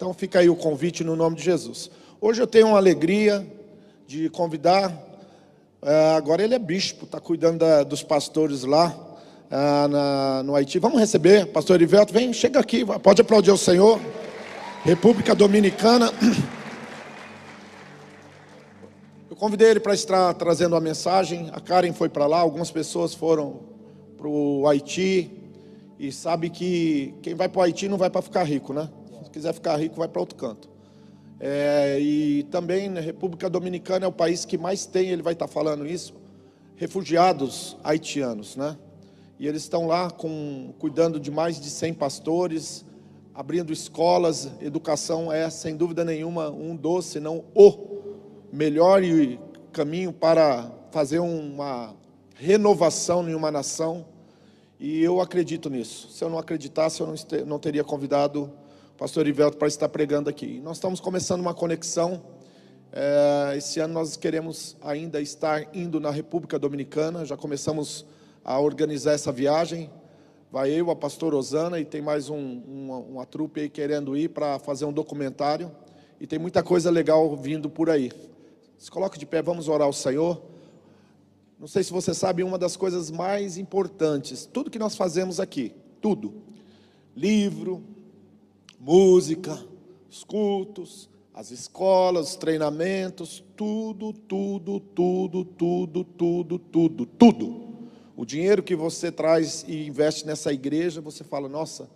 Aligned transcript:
Então 0.00 0.14
fica 0.14 0.38
aí 0.38 0.48
o 0.48 0.56
convite 0.56 1.04
no 1.04 1.14
nome 1.14 1.36
de 1.36 1.42
Jesus. 1.42 1.90
Hoje 2.22 2.40
eu 2.40 2.46
tenho 2.46 2.68
uma 2.68 2.78
alegria 2.78 3.46
de 4.06 4.30
convidar. 4.30 4.90
É, 5.82 6.14
agora 6.16 6.42
ele 6.42 6.54
é 6.54 6.58
bispo, 6.58 7.04
está 7.04 7.20
cuidando 7.20 7.58
da, 7.58 7.82
dos 7.82 8.02
pastores 8.02 8.64
lá 8.64 8.96
é, 9.50 9.88
na, 9.88 10.42
no 10.42 10.56
Haiti. 10.56 10.78
Vamos 10.78 10.98
receber, 10.98 11.44
pastor 11.48 11.76
Erivelto, 11.76 12.14
vem, 12.14 12.32
chega 12.32 12.58
aqui, 12.58 12.82
pode 13.02 13.20
aplaudir 13.20 13.50
o 13.50 13.58
Senhor. 13.58 14.00
República 14.84 15.34
Dominicana. 15.34 16.10
Eu 19.28 19.36
convidei 19.36 19.68
ele 19.68 19.80
para 19.80 19.92
estar 19.92 20.32
trazendo 20.32 20.76
a 20.76 20.80
mensagem. 20.80 21.50
A 21.52 21.60
Karen 21.60 21.92
foi 21.92 22.08
para 22.08 22.26
lá, 22.26 22.38
algumas 22.38 22.70
pessoas 22.70 23.12
foram 23.12 23.60
para 24.16 24.26
o 24.26 24.66
Haiti. 24.66 25.30
E 25.98 26.10
sabe 26.10 26.48
que 26.48 27.12
quem 27.20 27.34
vai 27.34 27.50
para 27.50 27.58
o 27.58 27.62
Haiti 27.62 27.86
não 27.86 27.98
vai 27.98 28.08
para 28.08 28.22
ficar 28.22 28.44
rico, 28.44 28.72
né? 28.72 28.88
Se 29.30 29.34
quiser 29.34 29.54
ficar 29.54 29.76
rico, 29.76 29.94
vai 29.94 30.08
para 30.08 30.20
outro 30.20 30.34
canto. 30.34 30.68
É, 31.38 32.00
e 32.00 32.42
também 32.50 32.88
a 32.98 33.00
República 33.00 33.48
Dominicana 33.48 34.04
é 34.04 34.08
o 34.08 34.12
país 34.12 34.44
que 34.44 34.58
mais 34.58 34.86
tem, 34.86 35.10
ele 35.10 35.22
vai 35.22 35.34
estar 35.34 35.46
falando 35.46 35.86
isso, 35.86 36.14
refugiados 36.74 37.76
haitianos, 37.84 38.56
né? 38.56 38.76
E 39.38 39.46
eles 39.46 39.62
estão 39.62 39.86
lá 39.86 40.10
com, 40.10 40.74
cuidando 40.80 41.20
de 41.20 41.30
mais 41.30 41.60
de 41.60 41.70
100 41.70 41.94
pastores, 41.94 42.84
abrindo 43.32 43.72
escolas, 43.72 44.50
educação 44.60 45.32
é, 45.32 45.48
sem 45.48 45.76
dúvida 45.76 46.04
nenhuma, 46.04 46.50
um 46.50 46.74
dos, 46.74 47.06
se 47.06 47.20
não 47.20 47.44
o 47.54 48.00
melhor 48.52 49.00
caminho 49.72 50.12
para 50.12 50.72
fazer 50.90 51.20
uma 51.20 51.94
renovação 52.34 53.28
em 53.28 53.34
uma 53.34 53.52
nação. 53.52 54.04
E 54.80 55.00
eu 55.00 55.20
acredito 55.20 55.70
nisso. 55.70 56.08
Se 56.10 56.24
eu 56.24 56.28
não 56.28 56.36
acreditasse, 56.36 57.00
eu 57.00 57.06
não, 57.06 57.14
não 57.46 57.60
teria 57.60 57.84
convidado 57.84 58.58
pastor 59.00 59.26
Ivelto 59.26 59.56
para 59.56 59.66
estar 59.66 59.88
pregando 59.88 60.28
aqui. 60.28 60.60
Nós 60.60 60.76
estamos 60.76 61.00
começando 61.00 61.40
uma 61.40 61.54
conexão. 61.54 62.22
É, 62.92 63.56
esse 63.56 63.80
ano 63.80 63.94
nós 63.94 64.14
queremos 64.14 64.76
ainda 64.82 65.22
estar 65.22 65.74
indo 65.74 65.98
na 65.98 66.10
República 66.10 66.58
Dominicana. 66.58 67.24
Já 67.24 67.34
começamos 67.34 68.04
a 68.44 68.60
organizar 68.60 69.12
essa 69.12 69.32
viagem. 69.32 69.90
Vai 70.52 70.70
eu, 70.72 70.90
a 70.90 70.94
pastora 70.94 71.34
Osana, 71.34 71.80
e 71.80 71.84
tem 71.86 72.02
mais 72.02 72.28
um, 72.28 72.60
uma, 72.68 72.98
uma 72.98 73.24
trupe 73.24 73.62
aí 73.62 73.70
querendo 73.70 74.14
ir 74.14 74.28
para 74.28 74.58
fazer 74.58 74.84
um 74.84 74.92
documentário. 74.92 75.72
E 76.20 76.26
tem 76.26 76.38
muita 76.38 76.62
coisa 76.62 76.90
legal 76.90 77.34
vindo 77.34 77.70
por 77.70 77.88
aí. 77.88 78.12
Se 78.76 78.90
coloque 78.90 79.18
de 79.18 79.24
pé, 79.24 79.40
vamos 79.40 79.66
orar 79.66 79.86
ao 79.86 79.94
Senhor. 79.94 80.42
Não 81.58 81.66
sei 81.66 81.82
se 81.82 81.90
você 81.90 82.12
sabe, 82.12 82.42
uma 82.42 82.58
das 82.58 82.76
coisas 82.76 83.10
mais 83.10 83.56
importantes, 83.56 84.44
tudo 84.44 84.70
que 84.70 84.78
nós 84.78 84.94
fazemos 84.94 85.40
aqui, 85.40 85.74
tudo. 86.02 86.42
Livro, 87.16 87.82
música, 88.80 89.62
os 90.10 90.24
cultos, 90.24 91.08
as 91.34 91.50
escolas, 91.50 92.30
os 92.30 92.36
treinamentos, 92.36 93.44
tudo, 93.56 94.12
tudo, 94.12 94.80
tudo, 94.80 95.44
tudo, 95.44 96.04
tudo, 96.04 96.58
tudo, 96.58 97.06
tudo 97.06 97.70
o 98.20 98.26
dinheiro 98.26 98.62
que 98.62 98.76
você 98.76 99.10
traz 99.10 99.64
e 99.66 99.86
investe 99.86 100.26
nessa 100.26 100.52
igreja, 100.52 101.00
você 101.00 101.24
fala, 101.24 101.48
nossa, 101.48 101.88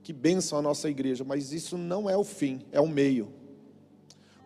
que 0.00 0.12
bênção 0.12 0.56
a 0.56 0.62
nossa 0.62 0.88
igreja, 0.88 1.24
mas 1.24 1.52
isso 1.52 1.76
não 1.76 2.08
é 2.08 2.16
o 2.16 2.22
fim, 2.22 2.60
é 2.70 2.80
o 2.80 2.86
meio. 2.86 3.32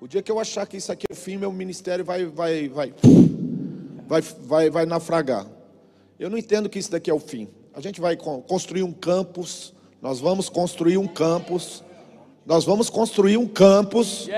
O 0.01 0.09
dia 0.09 0.23
que 0.23 0.33
eu 0.33 0.41
achar 0.41 0.67
que 0.67 0.79
isso 0.79 0.91
aqui 0.91 1.05
é 1.07 1.13
o 1.13 1.15
fim, 1.15 1.37
meu 1.37 1.53
ministério 1.53 2.03
vai, 2.03 2.25
vai, 2.25 2.71
vai, 2.71 2.95
vai, 4.09 4.23
vai, 4.23 4.71
vai 4.71 4.87
naufragar. 4.87 5.47
Eu 6.19 6.31
não 6.31 6.39
entendo 6.39 6.71
que 6.71 6.79
isso 6.79 6.91
daqui 6.91 7.11
é 7.11 7.15
o 7.15 7.21
fim. 7.21 7.49
A 7.75 7.83
gente 7.83 8.01
vai 8.01 8.17
construir 8.17 8.83
um 8.83 8.93
campus, 8.95 9.75
nós 10.01 10.19
vamos 10.19 10.49
construir 10.49 10.97
um 10.97 11.07
campus, 11.07 11.85
nós 12.47 12.65
vamos 12.65 12.89
construir 12.89 13.37
um 13.37 13.47
campus. 13.47 14.29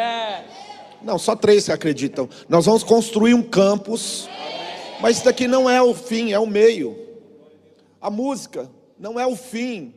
Não, 1.02 1.18
só 1.18 1.36
três 1.36 1.66
que 1.66 1.72
acreditam. 1.72 2.28
Nós 2.48 2.64
vamos 2.64 2.82
construir 2.82 3.34
um 3.34 3.42
campus. 3.42 4.28
Mas 5.00 5.16
isso 5.16 5.26
daqui 5.26 5.46
não 5.46 5.68
é 5.68 5.80
o 5.82 5.94
fim, 5.94 6.32
é 6.32 6.38
o 6.38 6.46
meio. 6.46 6.98
A 8.00 8.10
música 8.10 8.70
não 8.98 9.20
é 9.20 9.26
o 9.26 9.36
fim. 9.36 9.94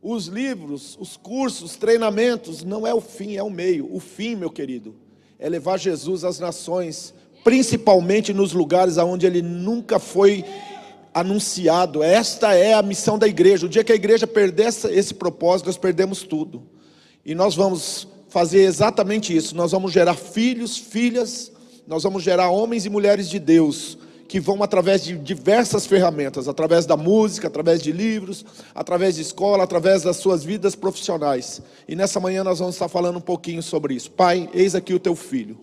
Os 0.00 0.26
livros, 0.28 0.96
os 0.98 1.16
cursos, 1.16 1.72
os 1.72 1.76
treinamentos, 1.76 2.64
não 2.64 2.86
é 2.86 2.94
o 2.94 3.00
fim, 3.00 3.36
é 3.36 3.42
o 3.42 3.50
meio. 3.50 3.92
O 3.94 4.00
fim, 4.00 4.34
meu 4.34 4.48
querido, 4.48 4.94
é 5.38 5.48
levar 5.48 5.76
Jesus 5.76 6.24
às 6.24 6.38
nações, 6.38 7.12
principalmente 7.44 8.32
nos 8.32 8.52
lugares 8.52 8.96
onde 8.96 9.26
ele 9.26 9.42
nunca 9.42 9.98
foi 9.98 10.44
anunciado. 11.12 12.02
Esta 12.02 12.54
é 12.54 12.74
a 12.74 12.82
missão 12.82 13.18
da 13.18 13.26
igreja. 13.26 13.66
O 13.66 13.68
dia 13.68 13.84
que 13.84 13.92
a 13.92 13.96
igreja 13.96 14.26
perder 14.26 14.68
esse 14.68 15.14
propósito, 15.14 15.66
nós 15.66 15.76
perdemos 15.76 16.22
tudo. 16.22 16.62
E 17.24 17.34
nós 17.34 17.54
vamos 17.54 18.08
fazer 18.28 18.62
exatamente 18.62 19.36
isso. 19.36 19.56
Nós 19.56 19.72
vamos 19.72 19.92
gerar 19.92 20.14
filhos, 20.14 20.76
filhas, 20.76 21.52
nós 21.86 22.02
vamos 22.02 22.22
gerar 22.22 22.50
homens 22.50 22.86
e 22.86 22.90
mulheres 22.90 23.28
de 23.28 23.38
Deus 23.38 23.98
que 24.30 24.38
vão 24.38 24.62
através 24.62 25.02
de 25.02 25.18
diversas 25.18 25.86
ferramentas, 25.86 26.46
através 26.46 26.86
da 26.86 26.96
música, 26.96 27.48
através 27.48 27.82
de 27.82 27.90
livros, 27.90 28.44
através 28.72 29.16
de 29.16 29.22
escola, 29.22 29.64
através 29.64 30.04
das 30.04 30.18
suas 30.18 30.44
vidas 30.44 30.76
profissionais. 30.76 31.60
E 31.88 31.96
nessa 31.96 32.20
manhã 32.20 32.44
nós 32.44 32.60
vamos 32.60 32.76
estar 32.76 32.86
falando 32.86 33.16
um 33.16 33.20
pouquinho 33.20 33.60
sobre 33.60 33.92
isso. 33.92 34.08
Pai, 34.12 34.48
eis 34.54 34.76
aqui 34.76 34.94
o 34.94 35.00
teu 35.00 35.16
filho. 35.16 35.58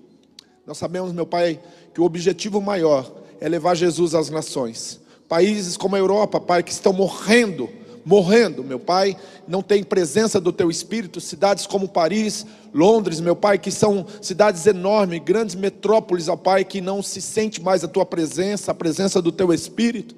Nós 0.66 0.78
sabemos, 0.78 1.14
meu 1.14 1.26
Pai, 1.26 1.62
que 1.94 2.02
o 2.02 2.04
objetivo 2.04 2.60
maior 2.60 3.10
é 3.40 3.48
levar 3.48 3.74
Jesus 3.74 4.14
às 4.14 4.30
nações. 4.30 5.00
Países 5.28 5.78
como 5.78 5.96
a 5.96 6.00
Europa, 6.00 6.40
Pai, 6.40 6.64
que 6.64 6.72
estão 6.72 6.94
morrendo 6.94 7.70
morrendo, 8.08 8.64
meu 8.64 8.80
Pai, 8.80 9.18
não 9.46 9.62
tem 9.62 9.84
presença 9.84 10.40
do 10.40 10.54
Teu 10.54 10.72
Espírito, 10.72 11.20
cidades 11.20 11.68
como 11.68 11.90
Paris, 11.90 12.46
Londres, 12.74 13.20
meu 13.20 13.36
Pai, 13.36 13.60
que 13.60 13.70
são 13.70 14.06
cidades 14.22 14.66
enormes, 14.66 15.22
grandes 15.22 15.56
metrópoles, 15.56 16.30
ó 16.30 16.38
Pai, 16.38 16.64
que 16.64 16.80
não 16.80 17.04
se 17.04 17.22
sente 17.22 17.62
mais 17.62 17.84
a 17.84 17.88
Tua 17.88 18.06
presença, 18.06 18.72
a 18.72 18.74
presença 18.74 19.22
do 19.22 19.30
Teu 19.30 19.54
Espírito. 19.54 20.16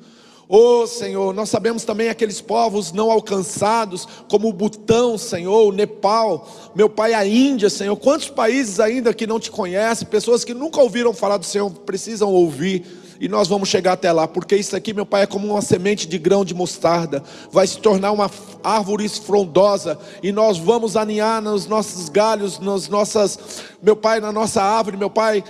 Oh 0.48 0.86
Senhor, 0.86 1.34
nós 1.34 1.50
sabemos 1.50 1.84
também 1.84 2.10
aqueles 2.10 2.40
povos 2.40 2.92
não 2.92 3.10
alcançados, 3.10 4.08
como 4.30 4.50
o 4.50 4.54
Butão, 4.54 5.18
Senhor, 5.18 5.68
o 5.68 5.72
Nepal, 5.72 6.48
meu 6.76 6.90
Pai, 6.92 7.16
a 7.16 7.26
Índia, 7.26 7.72
Senhor. 7.72 7.96
Quantos 7.98 8.30
países 8.30 8.80
ainda 8.80 9.16
que 9.16 9.26
não 9.26 9.40
te 9.40 9.50
conhecem, 9.50 10.08
pessoas 10.08 10.44
que 10.44 10.54
nunca 10.54 10.80
ouviram 10.80 11.12
falar 11.12 11.38
do 11.38 11.46
Senhor, 11.46 11.72
precisam 11.72 12.32
ouvir 12.32 12.86
e 13.20 13.28
nós 13.28 13.48
vamos 13.48 13.68
chegar 13.68 13.94
até 13.94 14.12
lá, 14.12 14.28
porque 14.28 14.56
isso 14.56 14.76
aqui, 14.76 14.94
meu 14.94 15.06
Pai, 15.06 15.24
é 15.24 15.26
como 15.26 15.48
uma 15.48 15.62
semente 15.62 16.08
de 16.08 16.18
grão 16.18 16.46
de 16.46 16.54
mostarda, 16.54 17.22
vai 17.52 17.68
se 17.68 17.78
tornar 17.80 18.12
uma 18.12 18.32
árvore 18.64 19.10
frondosa, 19.10 20.00
e 20.24 20.32
nós 20.32 20.58
vamos 20.58 20.96
aninhar 20.96 21.42
nos 21.42 21.68
nossos 21.68 22.08
galhos, 22.08 22.60
nas 22.60 22.88
nossas, 22.88 23.38
meu 23.84 23.96
Pai, 23.96 24.22
na 24.22 24.32
nossa 24.32 24.64
árvore, 24.64 24.96
meu 24.96 25.10
Pai, 25.10 25.44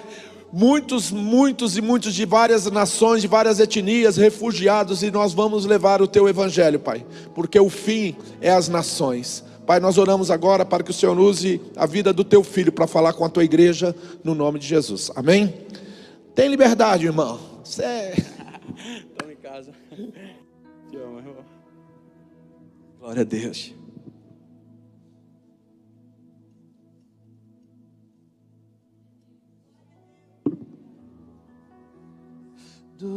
muitos, 0.52 1.12
muitos 1.12 1.78
e 1.78 1.81
muitos 1.81 2.16
de 2.16 2.25
várias 2.25 2.66
nações, 2.72 3.22
de 3.22 3.28
várias 3.28 3.59
etnias, 3.59 4.18
refugiados, 4.18 5.03
e 5.03 5.12
nós 5.12 5.31
vamos 5.31 5.66
levar 5.66 6.01
o 6.01 6.07
teu 6.07 6.28
evangelho, 6.28 6.80
Pai, 6.80 7.06
porque 7.36 7.59
o 7.59 7.69
fim 7.69 8.16
é 8.41 8.50
as 8.50 8.68
nações. 8.68 9.44
Pai, 9.68 9.80
nós 9.80 10.00
oramos 10.00 10.31
agora 10.31 10.66
para 10.66 10.84
que 10.84 10.90
o 10.90 10.94
Senhor 10.94 11.19
use 11.19 11.62
a 11.78 11.86
vida 11.86 12.12
do 12.12 12.24
teu 12.24 12.44
filho 12.44 12.72
para 12.72 12.88
falar 12.88 13.13
com 13.13 13.24
a 13.24 13.30
tua 13.30 13.44
igreja, 13.44 13.96
no 14.24 14.34
nome 14.34 14.57
de 14.57 14.66
Jesus. 14.66 15.12
Amém? 15.16 15.53
Tem 16.34 16.50
liberdade, 16.50 17.06
irmão. 17.06 17.49
Você 17.64 17.84
é. 17.84 18.14
Em 19.30 19.36
casa. 19.36 19.72
Te 20.90 20.97
amo, 20.97 21.20
irmão. 21.20 21.46
Glória 23.00 23.22
a 23.22 23.25
Deus. 23.25 23.75
Tu, 32.98 33.16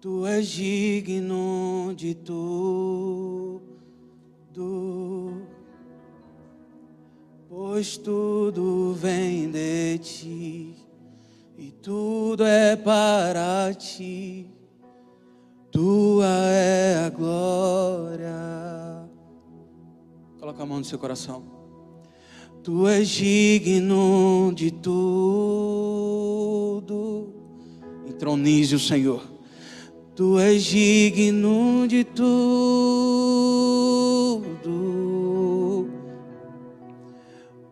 tu 0.00 0.26
és 0.26 0.46
digno 0.46 1.92
de 1.96 2.14
tudo, 2.14 3.62
pois 7.48 7.96
tudo 7.96 8.94
vem 8.94 9.50
de 9.50 9.98
ti 9.98 10.73
tudo 11.84 12.42
é 12.44 12.74
para 12.76 13.72
ti, 13.74 14.46
tua 15.70 16.24
é 16.24 17.04
a 17.04 17.10
glória. 17.10 18.32
Coloca 20.40 20.62
a 20.62 20.66
mão 20.66 20.78
no 20.78 20.84
seu 20.84 20.98
coração. 20.98 21.44
Tu 22.62 22.88
és 22.88 23.06
digno 23.06 24.50
de 24.56 24.70
tudo, 24.70 24.94
entronize 28.08 28.74
o 28.74 28.78
Senhor. 28.78 29.22
Tu 30.16 30.38
és 30.38 30.64
digno 30.64 31.86
de 31.86 32.02
tudo, 32.02 32.30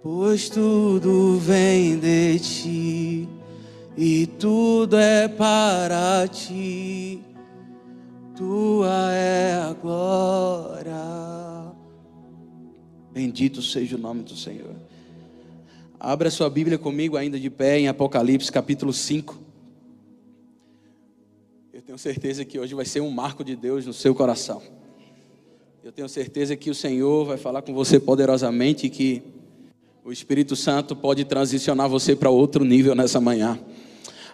pois 0.03 0.51
tudo 0.51 1.39
vem 1.39 1.99
de 1.99 2.39
ti 2.39 3.42
e 3.97 4.27
tudo 4.27 4.97
é 4.97 5.29
para 5.29 6.27
ti, 6.29 7.21
tua 8.35 9.13
é 9.13 9.55
a 9.55 9.73
glória. 9.73 10.93
Bendito 13.13 13.61
seja 13.61 13.97
o 13.97 13.99
nome 13.99 14.23
do 14.23 14.35
Senhor. 14.35 14.75
Abra 16.01 16.31
sua 16.31 16.49
Bíblia 16.49 16.79
comigo, 16.79 17.17
ainda 17.17 17.39
de 17.39 17.51
pé, 17.51 17.79
em 17.79 17.87
Apocalipse 17.87 18.51
capítulo 18.51 18.93
5. 18.93 19.39
Eu 21.73 21.83
tenho 21.83 21.99
certeza 21.99 22.45
que 22.45 22.59
hoje 22.59 22.75
vai 22.75 22.85
ser 22.85 23.01
um 23.01 23.11
marco 23.11 23.45
de 23.45 23.55
Deus 23.55 23.87
no 23.87 23.93
seu 23.93 24.15
coração. 24.15 24.63
Eu 25.85 25.93
tenho 25.93 26.09
certeza 26.09 26.57
que 26.57 26.71
o 26.71 26.75
Senhor 26.75 27.25
vai 27.25 27.37
falar 27.37 27.61
com 27.63 27.75
você 27.75 28.01
poderosamente 28.01 28.87
e 28.87 28.91
que 28.91 29.23
o 30.05 30.11
Espírito 30.11 30.57
Santo 30.57 30.97
pode 30.97 31.25
transicionar 31.25 31.89
você 31.89 32.17
para 32.17 32.31
outro 32.31 32.65
nível 32.65 32.95
nessa 32.95 33.21
manhã. 33.21 33.61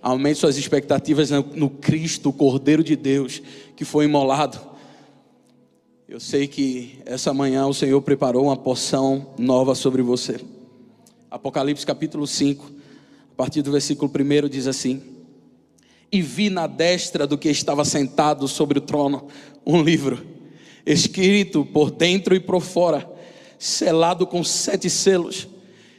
Aumente 0.00 0.38
suas 0.38 0.56
expectativas 0.56 1.30
no 1.30 1.68
Cristo, 1.68 2.28
o 2.28 2.32
Cordeiro 2.32 2.84
de 2.84 2.94
Deus, 2.94 3.42
que 3.74 3.84
foi 3.84 4.04
imolado. 4.04 4.58
Eu 6.08 6.20
sei 6.20 6.46
que 6.46 7.00
essa 7.04 7.34
manhã 7.34 7.66
o 7.66 7.74
Senhor 7.74 8.00
preparou 8.00 8.44
uma 8.44 8.56
porção 8.56 9.34
nova 9.38 9.74
sobre 9.74 10.00
você. 10.00 10.40
Apocalipse 11.30 11.84
capítulo 11.84 12.26
5, 12.26 12.64
a 13.32 13.34
partir 13.36 13.60
do 13.60 13.70
versículo 13.70 14.10
1 14.10 14.48
diz 14.48 14.66
assim: 14.66 15.02
E 16.10 16.22
vi 16.22 16.48
na 16.48 16.66
destra 16.66 17.26
do 17.26 17.36
que 17.36 17.50
estava 17.50 17.84
sentado 17.84 18.48
sobre 18.48 18.78
o 18.78 18.80
trono 18.80 19.28
um 19.66 19.82
livro, 19.82 20.26
escrito 20.86 21.66
por 21.66 21.90
dentro 21.90 22.34
e 22.34 22.40
por 22.40 22.62
fora, 22.62 23.06
selado 23.58 24.26
com 24.26 24.42
sete 24.42 24.88
selos. 24.88 25.46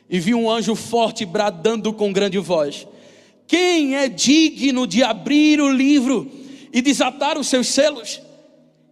E 0.09 0.19
vi 0.19 0.33
um 0.33 0.49
anjo 0.49 0.73
forte 0.73 1.23
bradando 1.23 1.93
com 1.93 2.11
grande 2.11 2.39
voz: 2.39 2.87
Quem 3.49 3.95
é 3.95 4.07
digno 4.07 4.85
de 4.85 5.01
abrir 5.01 5.59
o 5.59 5.67
livro 5.67 6.29
e 6.71 6.83
desatar 6.83 7.35
os 7.35 7.47
seus 7.47 7.67
selos? 7.67 8.21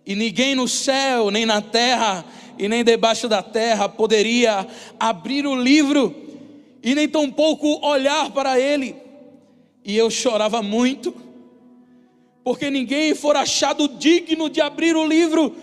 E 0.04 0.16
ninguém 0.16 0.56
no 0.56 0.68
céu, 0.68 1.30
nem 1.30 1.46
na 1.46 1.62
terra, 1.62 2.26
e 2.58 2.68
nem 2.68 2.84
debaixo 2.84 3.30
da 3.30 3.44
terra 3.44 3.88
poderia 3.88 4.68
abrir 5.00 5.46
o 5.46 5.56
livro, 5.56 6.16
e 6.82 6.96
nem 6.96 7.08
tampouco 7.08 7.86
olhar 7.86 8.32
para 8.32 8.60
ele. 8.60 8.96
E 9.86 9.96
eu 9.96 10.10
chorava 10.10 10.64
muito, 10.64 11.14
porque 12.44 12.72
ninguém 12.72 13.14
for 13.14 13.36
achado 13.36 13.88
digno 13.88 14.50
de 14.50 14.60
abrir 14.60 14.96
o 14.96 15.08
livro, 15.08 15.56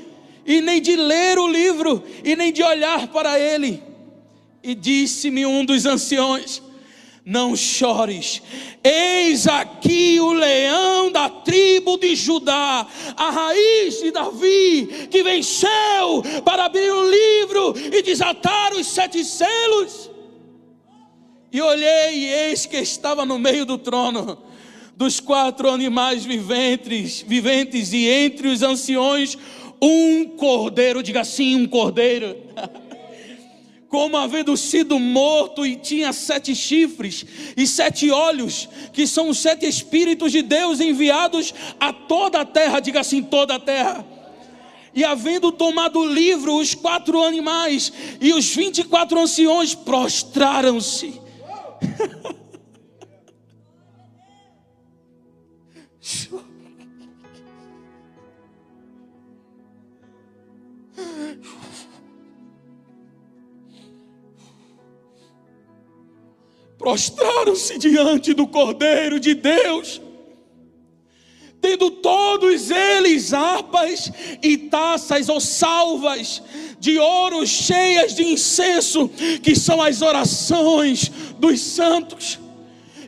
e 0.46 0.60
nem 0.60 0.80
de 0.80 0.94
ler 0.94 1.36
o 1.36 1.48
livro, 1.48 2.00
e 2.22 2.36
nem 2.36 2.52
de 2.52 2.62
olhar 2.62 3.08
para 3.08 3.40
ele. 3.40 3.82
E 4.62 4.72
disse-me 4.72 5.44
um 5.44 5.64
dos 5.64 5.84
anciões: 5.84 6.62
Não 7.26 7.56
chores, 7.56 8.42
eis 8.82 9.46
aqui 9.46 10.20
o 10.20 10.34
leão 10.34 11.10
da 11.10 11.30
tribo 11.30 11.96
de 11.96 12.14
Judá, 12.14 12.86
a 13.16 13.30
raiz 13.30 13.98
de 14.02 14.10
Davi, 14.10 15.08
que 15.10 15.22
venceu 15.22 16.22
para 16.44 16.66
abrir 16.66 16.90
o 16.90 17.10
livro 17.10 17.74
e 17.78 18.02
desatar 18.02 18.74
os 18.74 18.86
sete 18.86 19.24
selos. 19.24 20.10
E 21.50 21.62
olhei, 21.62 22.14
e 22.14 22.26
eis 22.26 22.66
que 22.66 22.76
estava 22.76 23.24
no 23.24 23.38
meio 23.38 23.64
do 23.64 23.78
trono 23.78 24.42
dos 24.94 25.18
quatro 25.18 25.70
animais 25.70 26.26
viventes, 26.26 27.24
viventes 27.26 27.94
e 27.94 28.06
entre 28.06 28.48
os 28.48 28.62
anciões 28.62 29.38
um 29.80 30.24
cordeiro, 30.36 31.02
diga 31.02 31.20
assim, 31.20 31.56
um 31.56 31.66
cordeiro. 31.66 32.36
como 33.94 34.16
havendo 34.16 34.56
sido 34.56 34.98
morto 34.98 35.64
e 35.64 35.76
tinha 35.76 36.12
sete 36.12 36.52
chifres 36.52 37.24
e 37.56 37.64
sete 37.64 38.10
olhos, 38.10 38.68
que 38.92 39.06
são 39.06 39.28
os 39.28 39.38
sete 39.38 39.66
Espíritos 39.66 40.32
de 40.32 40.42
Deus 40.42 40.80
enviados 40.80 41.54
a 41.78 41.92
toda 41.92 42.40
a 42.40 42.44
terra, 42.44 42.80
diga 42.80 42.98
assim, 42.98 43.22
toda 43.22 43.54
a 43.54 43.60
terra. 43.60 44.04
E 44.92 45.04
havendo 45.04 45.52
tomado 45.52 46.00
o 46.00 46.12
livro, 46.12 46.56
os 46.56 46.74
quatro 46.74 47.22
animais 47.22 47.92
e 48.20 48.32
os 48.32 48.52
vinte 48.52 48.80
e 48.80 48.84
quatro 48.84 49.16
anciões 49.16 49.76
prostraram-se. 49.76 51.20
prostraram-se 66.84 67.78
diante 67.78 68.34
do 68.34 68.46
Cordeiro 68.46 69.18
de 69.18 69.34
Deus, 69.34 70.02
tendo 71.58 71.90
todos 71.90 72.70
eles 72.70 73.32
harpas 73.32 74.12
e 74.42 74.58
taças 74.58 75.30
ou 75.30 75.40
salvas 75.40 76.42
de 76.78 76.98
ouro 76.98 77.46
cheias 77.46 78.14
de 78.14 78.22
incenso, 78.22 79.08
que 79.42 79.56
são 79.56 79.80
as 79.80 80.02
orações 80.02 81.10
dos 81.38 81.58
santos 81.58 82.38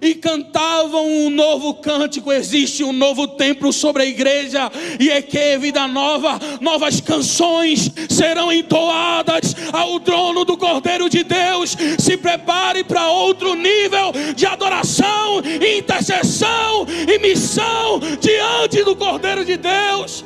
e 0.01 0.15
cantavam 0.15 1.07
um 1.07 1.31
novo 1.31 1.75
cântico. 1.75 2.33
Existe 2.33 2.85
um 2.85 2.93
novo 2.93 3.29
templo 3.29 3.73
sobre 3.73 4.03
a 4.03 4.07
igreja, 4.07 4.71
e 4.99 5.11
é 5.11 5.23
que 5.23 5.59
vida 5.59 5.87
nova, 5.87 6.39
novas 6.61 7.01
canções 7.01 7.91
serão 8.09 8.53
entoadas 8.53 9.55
ao 9.73 9.99
trono 10.01 10.45
do 10.45 10.57
Cordeiro 10.57 11.09
de 11.09 11.23
Deus. 11.23 11.77
Se 11.99 12.17
prepare 12.17 12.85
para 12.85 13.11
outro 13.11 13.55
nível 13.55 14.13
de 14.35 14.47
adoração, 14.47 15.43
intercessão 15.79 16.87
e 17.09 17.19
missão 17.19 18.01
diante 18.21 18.83
do 18.83 18.97
Cordeiro 18.97 19.45
de 19.45 19.57
Deus 19.57 20.25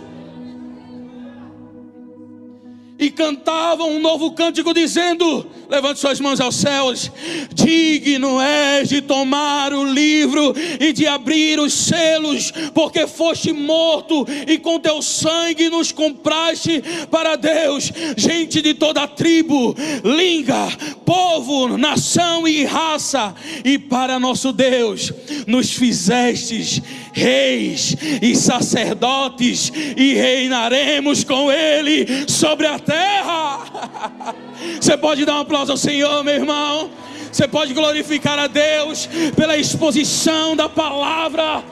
e 3.01 3.11
cantavam 3.11 3.91
um 3.91 3.99
novo 3.99 4.33
cântico, 4.33 4.75
dizendo: 4.75 5.47
Levante 5.71 6.01
suas 6.01 6.19
mãos 6.19 6.41
aos 6.41 6.57
céus, 6.57 7.13
digno 7.55 8.41
és 8.41 8.89
de 8.89 9.01
tomar 9.01 9.73
o 9.73 9.85
livro 9.85 10.53
e 10.81 10.93
de 10.93 11.07
abrir 11.07 11.61
os 11.61 11.73
selos, 11.73 12.53
porque 12.75 13.07
foste 13.07 13.53
morto 13.53 14.27
e 14.49 14.59
com 14.59 14.81
teu 14.81 15.01
sangue 15.01 15.71
nos 15.71 15.93
compraste 15.93 16.83
para 17.09 17.37
Deus, 17.37 17.93
gente 18.17 18.61
de 18.61 18.75
toda 18.75 19.07
tribo, 19.07 19.77
língua, 20.03 20.69
povo, 21.07 21.79
nação 21.79 22.49
e 22.49 22.65
raça, 22.65 23.33
e 23.65 23.79
para 23.79 24.19
nosso 24.19 24.53
Deus 24.53 25.13
nos 25.47 25.73
fizestes 25.73 26.83
reis 27.13 27.97
e 28.21 28.35
sacerdotes, 28.35 29.73
e 29.97 30.15
reinaremos 30.15 31.23
com 31.23 31.51
Ele 31.51 32.07
sobre 32.29 32.67
a 32.67 32.79
terra. 32.79 34.35
Você 34.81 34.97
pode 34.97 35.25
dar 35.25 35.41
um 35.41 35.45
aplauso 35.61 35.73
ao 35.73 35.77
Senhor, 35.77 36.25
meu 36.25 36.35
irmão. 36.35 36.91
Você 37.31 37.47
pode 37.47 37.75
glorificar 37.75 38.39
a 38.39 38.47
Deus 38.47 39.09
pela 39.37 39.59
exposição 39.59 40.57
da 40.57 40.71
palavra, 40.71 41.63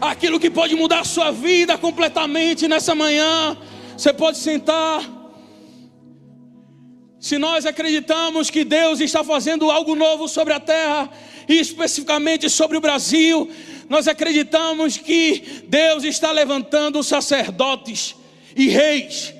aquilo 0.00 0.38
que 0.38 0.50
pode 0.50 0.74
mudar 0.74 1.00
a 1.00 1.04
sua 1.04 1.30
vida 1.30 1.78
completamente 1.78 2.68
nessa 2.68 2.94
manhã. 2.94 3.56
Você 3.96 4.12
pode 4.12 4.36
sentar. 4.36 5.02
Se 7.18 7.38
nós 7.38 7.64
acreditamos 7.64 8.50
que 8.50 8.64
Deus 8.64 9.00
está 9.00 9.24
fazendo 9.24 9.70
algo 9.70 9.94
novo 9.94 10.28
sobre 10.28 10.52
a 10.52 10.60
terra, 10.60 11.08
e 11.48 11.58
especificamente 11.58 12.50
sobre 12.50 12.76
o 12.76 12.80
Brasil, 12.80 13.50
nós 13.88 14.06
acreditamos 14.08 14.98
que 14.98 15.64
Deus 15.68 16.04
está 16.04 16.30
levantando 16.32 17.02
sacerdotes 17.02 18.14
e 18.54 18.68
reis 18.68 19.32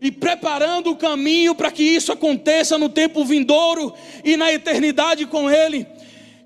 e 0.00 0.10
preparando 0.10 0.90
o 0.90 0.96
caminho 0.96 1.54
para 1.54 1.70
que 1.70 1.82
isso 1.82 2.12
aconteça 2.12 2.78
no 2.78 2.88
tempo 2.88 3.24
vindouro 3.24 3.92
e 4.24 4.36
na 4.36 4.52
eternidade 4.52 5.26
com 5.26 5.50
Ele. 5.50 5.86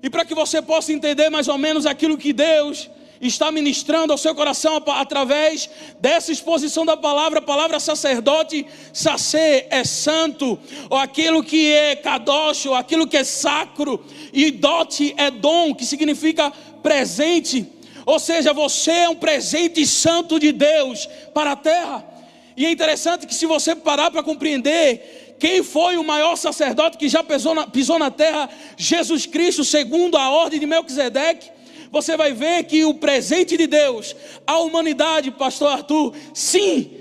E 0.03 0.09
para 0.09 0.25
que 0.25 0.35
você 0.35 0.61
possa 0.61 0.91
entender 0.91 1.29
mais 1.29 1.47
ou 1.47 1.57
menos 1.57 1.85
aquilo 1.85 2.17
que 2.17 2.33
Deus 2.33 2.89
está 3.21 3.51
ministrando 3.51 4.11
ao 4.11 4.17
seu 4.17 4.35
coração 4.35 4.83
através 4.87 5.69
dessa 5.99 6.31
exposição 6.31 6.85
da 6.85 6.97
palavra, 6.97 7.39
a 7.39 7.41
palavra 7.41 7.79
sacerdote, 7.79 8.65
sacê 8.93 9.67
é 9.69 9.83
santo, 9.83 10.59
ou 10.89 10.97
aquilo 10.97 11.43
que 11.43 11.71
é 11.71 11.95
kadosh, 11.95 12.65
ou 12.65 12.75
aquilo 12.75 13.07
que 13.07 13.17
é 13.17 13.23
sacro, 13.23 14.03
e 14.33 14.51
dote 14.51 15.13
é 15.17 15.31
dom, 15.31 15.73
que 15.73 15.85
significa 15.85 16.51
presente, 16.83 17.65
ou 18.05 18.19
seja, 18.19 18.53
você 18.53 18.91
é 18.91 19.09
um 19.09 19.15
presente 19.15 19.85
santo 19.87 20.39
de 20.39 20.51
Deus 20.51 21.07
para 21.33 21.53
a 21.53 21.55
terra. 21.55 22.14
E 22.57 22.65
é 22.65 22.71
interessante 22.71 23.27
que 23.27 23.35
se 23.35 23.45
você 23.45 23.75
parar 23.75 24.11
para 24.11 24.23
compreender 24.23 25.35
quem 25.39 25.61
foi 25.61 25.97
o 25.97 26.03
maior 26.03 26.35
sacerdote 26.35 26.97
que 26.97 27.09
já 27.09 27.23
pisou 27.23 27.53
na, 27.53 27.67
pisou 27.67 27.99
na 27.99 28.09
terra, 28.09 28.49
Jesus 28.77 29.25
Cristo, 29.25 29.65
segundo 29.65 30.15
a 30.17 30.29
ordem 30.29 30.59
de 30.59 30.65
Melquisedeque, 30.65 31.49
você 31.91 32.15
vai 32.17 32.33
ver 32.33 32.63
que 32.63 32.85
o 32.85 32.93
presente 32.93 33.57
de 33.57 33.67
Deus 33.67 34.15
à 34.45 34.59
humanidade, 34.59 35.31
pastor 35.31 35.71
Arthur, 35.71 36.13
sim, 36.33 36.91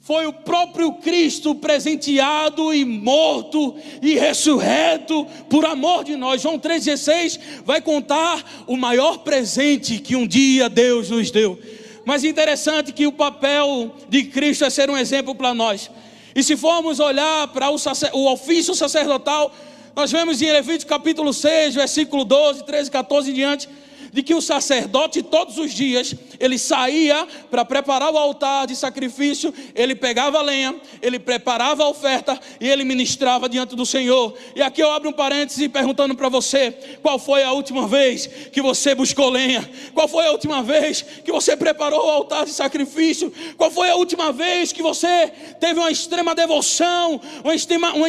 foi 0.00 0.26
o 0.26 0.32
próprio 0.32 0.94
Cristo 0.94 1.54
presenteado 1.54 2.74
e 2.74 2.84
morto 2.84 3.76
e 4.02 4.18
ressurreto 4.18 5.24
por 5.48 5.64
amor 5.64 6.02
de 6.02 6.16
nós. 6.16 6.42
João 6.42 6.58
3,16 6.58 7.38
vai 7.64 7.80
contar 7.80 8.64
o 8.66 8.76
maior 8.76 9.18
presente 9.18 10.00
que 10.00 10.16
um 10.16 10.26
dia 10.26 10.68
Deus 10.68 11.10
nos 11.10 11.30
deu. 11.30 11.56
Mas 12.04 12.24
interessante 12.24 12.92
que 12.92 13.06
o 13.06 13.12
papel 13.12 13.94
de 14.08 14.24
Cristo 14.24 14.64
é 14.64 14.70
ser 14.70 14.90
um 14.90 14.96
exemplo 14.96 15.34
para 15.34 15.54
nós. 15.54 15.90
E 16.34 16.42
se 16.42 16.56
formos 16.56 16.98
olhar 16.98 17.48
para 17.48 17.70
o, 17.70 17.76
o 18.14 18.32
ofício 18.32 18.74
sacerdotal, 18.74 19.54
nós 19.94 20.10
vemos 20.10 20.40
em 20.40 20.50
Levítico 20.50 20.88
capítulo 20.88 21.32
6, 21.32 21.74
versículo 21.74 22.24
12, 22.24 22.64
13, 22.64 22.90
14 22.90 23.30
e 23.30 23.34
diante, 23.34 23.68
de 24.12 24.22
que 24.22 24.34
o 24.34 24.42
sacerdote 24.42 25.22
todos 25.22 25.56
os 25.56 25.72
dias 25.72 26.14
ele 26.38 26.58
saía 26.58 27.26
para 27.50 27.64
preparar 27.64 28.12
o 28.12 28.18
altar 28.18 28.66
de 28.66 28.76
sacrifício, 28.76 29.54
ele 29.74 29.94
pegava 29.94 30.38
a 30.38 30.42
lenha, 30.42 30.74
ele 31.00 31.18
preparava 31.18 31.84
a 31.84 31.88
oferta 31.88 32.38
e 32.60 32.68
ele 32.68 32.84
ministrava 32.84 33.48
diante 33.48 33.74
do 33.74 33.86
Senhor. 33.86 34.34
E 34.54 34.60
aqui 34.60 34.82
eu 34.82 34.90
abro 34.90 35.08
um 35.08 35.12
parêntese 35.12 35.68
perguntando 35.68 36.14
para 36.14 36.28
você: 36.28 36.72
qual 37.00 37.18
foi 37.18 37.42
a 37.42 37.52
última 37.52 37.88
vez 37.88 38.26
que 38.26 38.60
você 38.60 38.94
buscou 38.94 39.30
lenha? 39.30 39.68
Qual 39.94 40.06
foi 40.06 40.26
a 40.26 40.32
última 40.32 40.62
vez 40.62 41.02
que 41.24 41.32
você 41.32 41.56
preparou 41.56 42.06
o 42.06 42.10
altar 42.10 42.44
de 42.44 42.52
sacrifício? 42.52 43.32
Qual 43.56 43.70
foi 43.70 43.88
a 43.88 43.96
última 43.96 44.30
vez 44.30 44.72
que 44.72 44.82
você 44.82 45.32
teve 45.58 45.80
uma 45.80 45.90
extrema 45.90 46.34
devoção, 46.34 47.20
uma, 47.42 47.54
extrema, 47.54 47.94
uma, 47.94 48.08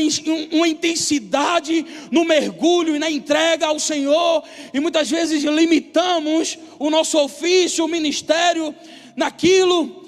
uma 0.52 0.68
intensidade 0.68 1.86
no 2.12 2.26
mergulho 2.26 2.96
e 2.96 3.00
na 3.00 3.10
entrega 3.10 3.68
ao 3.68 3.80
Senhor? 3.80 4.44
E 4.74 4.80
muitas 4.80 5.10
vezes 5.10 5.44
limitando 5.44 5.93
limitamos 5.94 6.58
o 6.80 6.90
nosso 6.90 7.20
ofício, 7.20 7.86
o 7.86 7.88
ministério, 7.88 8.76
naquilo, 9.16 10.04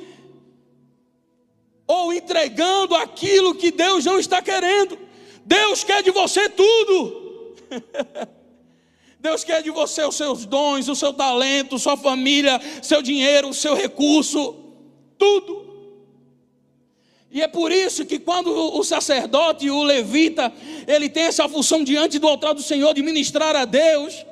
ou 1.87 2.11
entregando 2.11 2.95
aquilo 2.95 3.53
que 3.53 3.71
Deus 3.71 4.03
não 4.03 4.19
está 4.19 4.41
querendo. 4.41 4.97
Deus 5.45 5.83
quer 5.83 6.01
de 6.01 6.09
você 6.09 6.49
tudo. 6.49 7.53
Deus 9.19 9.43
quer 9.43 9.61
de 9.61 9.71
você 9.71 10.03
os 10.03 10.15
seus 10.15 10.45
dons, 10.45 10.87
o 10.87 10.95
seu 10.95 11.13
talento, 11.13 11.79
sua 11.79 11.97
família, 11.97 12.59
seu 12.81 13.01
dinheiro, 13.01 13.49
o 13.49 13.53
seu 13.53 13.75
recurso, 13.75 14.55
tudo. 15.17 15.65
E 17.31 17.41
é 17.41 17.47
por 17.47 17.71
isso 17.71 18.05
que 18.05 18.19
quando 18.19 18.49
o 18.49 18.83
sacerdote, 18.83 19.69
o 19.69 19.83
levita, 19.83 20.53
ele 20.87 21.09
tem 21.09 21.23
essa 21.23 21.49
função 21.49 21.83
diante 21.83 22.17
do 22.17 22.27
altar 22.27 22.53
do 22.53 22.61
Senhor 22.61 22.93
de 22.93 23.01
ministrar 23.01 23.55
a 23.55 23.65
Deus, 23.65 24.25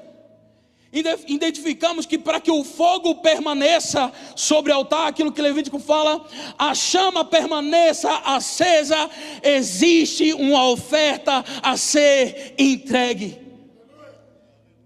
identificamos 0.94 2.06
que 2.06 2.20
para 2.20 2.40
que 2.40 2.52
o 2.52 2.64
fogo 2.64 3.16
permaneça 3.16 4.12
sobre 4.36 4.72
o 4.72 4.76
altar, 4.76 5.08
aquilo 5.08 5.32
que 5.32 5.42
Levítico 5.42 5.80
fala, 5.80 6.24
a 6.58 6.76
chama 6.76 7.26
permaneça 7.26 8.12
acesa, 8.24 9.10
existe 9.42 10.34
uma 10.34 10.70
oferta 10.70 11.44
a 11.64 11.76
ser 11.76 12.54
entregue. 12.60 13.40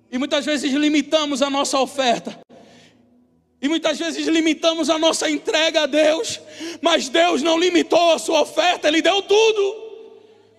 E 0.10 0.18
muitas 0.18 0.46
vezes 0.46 0.72
limitamos 0.72 1.42
a 1.42 1.50
nossa 1.50 1.78
oferta. 1.78 2.40
E 3.62 3.68
muitas 3.68 3.98
vezes 4.00 4.28
limitamos 4.28 4.90
a 4.90 4.98
nossa 4.98 5.30
entrega 5.30 5.84
a 5.84 5.86
Deus, 5.88 6.40
mas 6.82 7.10
Deus 7.10 7.42
não 7.42 7.60
limitou 7.60 8.14
a 8.14 8.20
sua 8.20 8.42
oferta, 8.42 8.88
Ele 8.88 9.02
deu 9.02 9.22
tudo. 9.24 9.88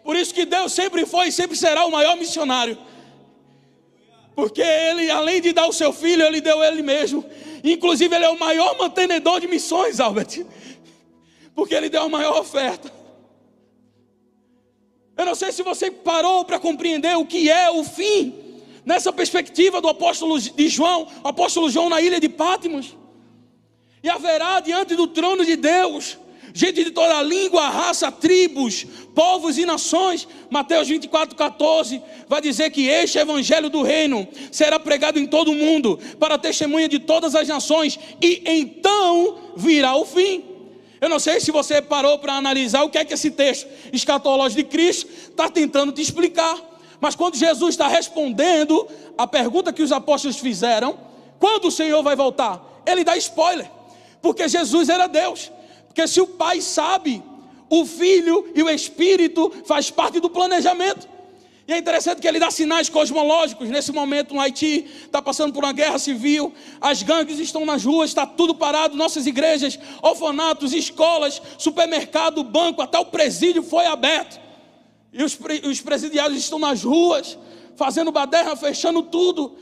Por 0.04 0.16
isso 0.16 0.34
que 0.34 0.44
Deus 0.44 0.72
sempre 0.72 1.06
foi 1.06 1.28
e 1.28 1.32
sempre 1.32 1.56
será 1.56 1.86
o 1.86 1.90
maior 1.90 2.16
missionário. 2.16 2.76
Porque 4.38 4.62
ele, 4.62 5.10
além 5.10 5.40
de 5.40 5.52
dar 5.52 5.66
o 5.66 5.72
seu 5.72 5.92
filho, 5.92 6.22
ele 6.22 6.40
deu 6.40 6.62
ele 6.62 6.80
mesmo. 6.80 7.24
Inclusive, 7.64 8.14
ele 8.14 8.24
é 8.24 8.30
o 8.30 8.38
maior 8.38 8.78
mantenedor 8.78 9.40
de 9.40 9.48
missões, 9.48 9.98
Albert. 9.98 10.46
Porque 11.56 11.74
ele 11.74 11.88
deu 11.88 12.02
a 12.02 12.08
maior 12.08 12.38
oferta. 12.38 12.88
Eu 15.16 15.26
não 15.26 15.34
sei 15.34 15.50
se 15.50 15.60
você 15.64 15.90
parou 15.90 16.44
para 16.44 16.60
compreender 16.60 17.16
o 17.16 17.26
que 17.26 17.50
é 17.50 17.68
o 17.68 17.82
fim, 17.82 18.32
nessa 18.86 19.12
perspectiva 19.12 19.80
do 19.80 19.88
apóstolo 19.88 20.38
de 20.38 20.68
João, 20.68 21.08
apóstolo 21.24 21.68
João 21.68 21.88
na 21.88 22.00
ilha 22.00 22.20
de 22.20 22.28
Pátimos. 22.28 22.96
E 24.04 24.08
haverá 24.08 24.60
diante 24.60 24.94
do 24.94 25.08
trono 25.08 25.44
de 25.44 25.56
Deus 25.56 26.16
gente 26.52 26.84
de 26.84 26.90
toda 26.90 27.22
língua, 27.22 27.68
raça, 27.68 28.10
tribos, 28.10 28.86
povos 29.14 29.58
e 29.58 29.66
nações. 29.66 30.26
Mateus 30.50 30.88
24, 30.88 31.36
14 31.36 32.02
vai 32.28 32.40
dizer 32.40 32.70
que 32.70 32.86
este 32.86 33.18
evangelho 33.18 33.68
do 33.68 33.82
reino 33.82 34.26
será 34.50 34.78
pregado 34.78 35.18
em 35.18 35.26
todo 35.26 35.50
o 35.50 35.54
mundo, 35.54 35.98
para 36.18 36.38
testemunha 36.38 36.88
de 36.88 36.98
todas 36.98 37.34
as 37.34 37.48
nações, 37.48 37.98
e 38.22 38.42
então 38.46 39.38
virá 39.56 39.96
o 39.96 40.04
fim. 40.04 40.44
Eu 41.00 41.08
não 41.08 41.18
sei 41.18 41.40
se 41.40 41.50
você 41.52 41.80
parou 41.80 42.18
para 42.18 42.34
analisar 42.34 42.82
o 42.82 42.90
que 42.90 42.98
é 42.98 43.04
que 43.04 43.14
esse 43.14 43.30
texto 43.30 43.68
escatológico 43.92 44.62
de 44.62 44.68
Cristo 44.68 45.08
está 45.30 45.48
tentando 45.48 45.92
te 45.92 46.02
explicar. 46.02 46.56
Mas 47.00 47.14
quando 47.14 47.36
Jesus 47.36 47.74
está 47.74 47.86
respondendo 47.86 48.88
a 49.16 49.26
pergunta 49.26 49.72
que 49.72 49.82
os 49.82 49.92
apóstolos 49.92 50.38
fizeram, 50.38 50.98
quando 51.38 51.66
o 51.66 51.70
Senhor 51.70 52.02
vai 52.02 52.16
voltar? 52.16 52.82
Ele 52.84 53.04
dá 53.04 53.16
spoiler, 53.16 53.70
porque 54.20 54.48
Jesus 54.48 54.88
era 54.88 55.06
Deus. 55.06 55.52
Porque 55.88 56.06
se 56.06 56.20
o 56.20 56.26
pai 56.26 56.60
sabe, 56.60 57.22
o 57.68 57.84
filho 57.84 58.50
e 58.54 58.62
o 58.62 58.70
espírito 58.70 59.52
faz 59.66 59.90
parte 59.90 60.20
do 60.20 60.30
planejamento. 60.30 61.08
E 61.68 61.72
é 61.74 61.76
interessante 61.76 62.22
que 62.22 62.26
ele 62.26 62.38
dá 62.38 62.50
sinais 62.50 62.88
cosmológicos. 62.88 63.68
Nesse 63.68 63.92
momento, 63.92 64.34
o 64.34 64.40
Haiti 64.40 64.86
está 65.04 65.20
passando 65.20 65.52
por 65.52 65.62
uma 65.62 65.72
guerra 65.72 65.98
civil, 65.98 66.50
as 66.80 67.02
gangues 67.02 67.38
estão 67.38 67.66
nas 67.66 67.84
ruas, 67.84 68.08
está 68.08 68.24
tudo 68.24 68.54
parado. 68.54 68.96
Nossas 68.96 69.26
igrejas, 69.26 69.78
orfanatos, 70.00 70.72
escolas, 70.72 71.42
supermercado, 71.58 72.42
banco, 72.42 72.80
até 72.80 72.98
o 72.98 73.04
presídio 73.04 73.62
foi 73.62 73.84
aberto. 73.84 74.40
E 75.12 75.22
os, 75.22 75.38
os 75.68 75.80
presidiários 75.82 76.38
estão 76.38 76.58
nas 76.58 76.82
ruas, 76.82 77.36
fazendo 77.76 78.10
baderna, 78.10 78.56
fechando 78.56 79.02
tudo. 79.02 79.54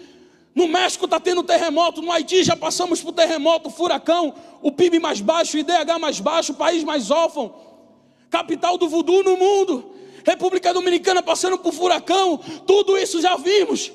No 0.57 0.67
México 0.67 1.05
está 1.05 1.21
tendo 1.21 1.43
terremoto, 1.43 2.01
no 2.01 2.11
Haiti 2.11 2.43
já 2.43 2.57
passamos 2.57 3.03
por 3.03 3.13
terremoto, 3.13 3.69
furacão, 3.69 4.35
o 4.63 4.73
PIB 4.73 4.99
mais 4.99 5.21
baixo, 5.21 5.55
o 5.55 5.61
IDH 5.61 5.99
mais 6.01 6.19
baixo, 6.19 6.53
o 6.53 6.55
país 6.55 6.83
mais 6.83 7.11
órfão, 7.11 7.55
capital 8.31 8.79
do 8.79 8.89
voodoo 8.89 9.23
no 9.23 9.37
mundo, 9.37 9.93
República 10.25 10.73
Dominicana 10.73 11.23
passando 11.23 11.59
por 11.59 11.75
furacão, 11.75 12.41
tudo 12.67 12.97
isso 12.97 13.21
já 13.21 13.37
vimos. 13.37 13.93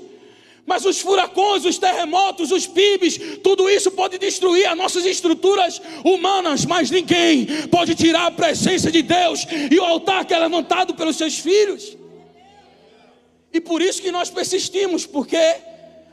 Mas 0.63 0.85
os 0.85 1.01
furacões, 1.01 1.65
os 1.65 1.79
terremotos, 1.79 2.51
os 2.51 2.67
PIBs, 2.67 3.39
tudo 3.43 3.67
isso 3.67 3.89
pode 3.89 4.19
destruir 4.19 4.67
as 4.67 4.77
nossas 4.77 5.03
estruturas 5.03 5.81
humanas, 6.05 6.63
mas 6.63 6.91
ninguém 6.91 7.47
pode 7.71 7.95
tirar 7.95 8.27
a 8.27 8.31
presença 8.31 8.91
de 8.91 9.01
Deus 9.01 9.47
e 9.71 9.79
o 9.79 9.83
altar 9.83 10.25
que 10.25 10.33
é 10.35 10.37
levantado 10.37 10.93
pelos 10.93 11.15
seus 11.15 11.39
filhos. 11.39 11.97
E 13.51 13.59
por 13.59 13.81
isso 13.81 13.99
que 13.99 14.11
nós 14.11 14.29
persistimos, 14.29 15.07
porque 15.07 15.70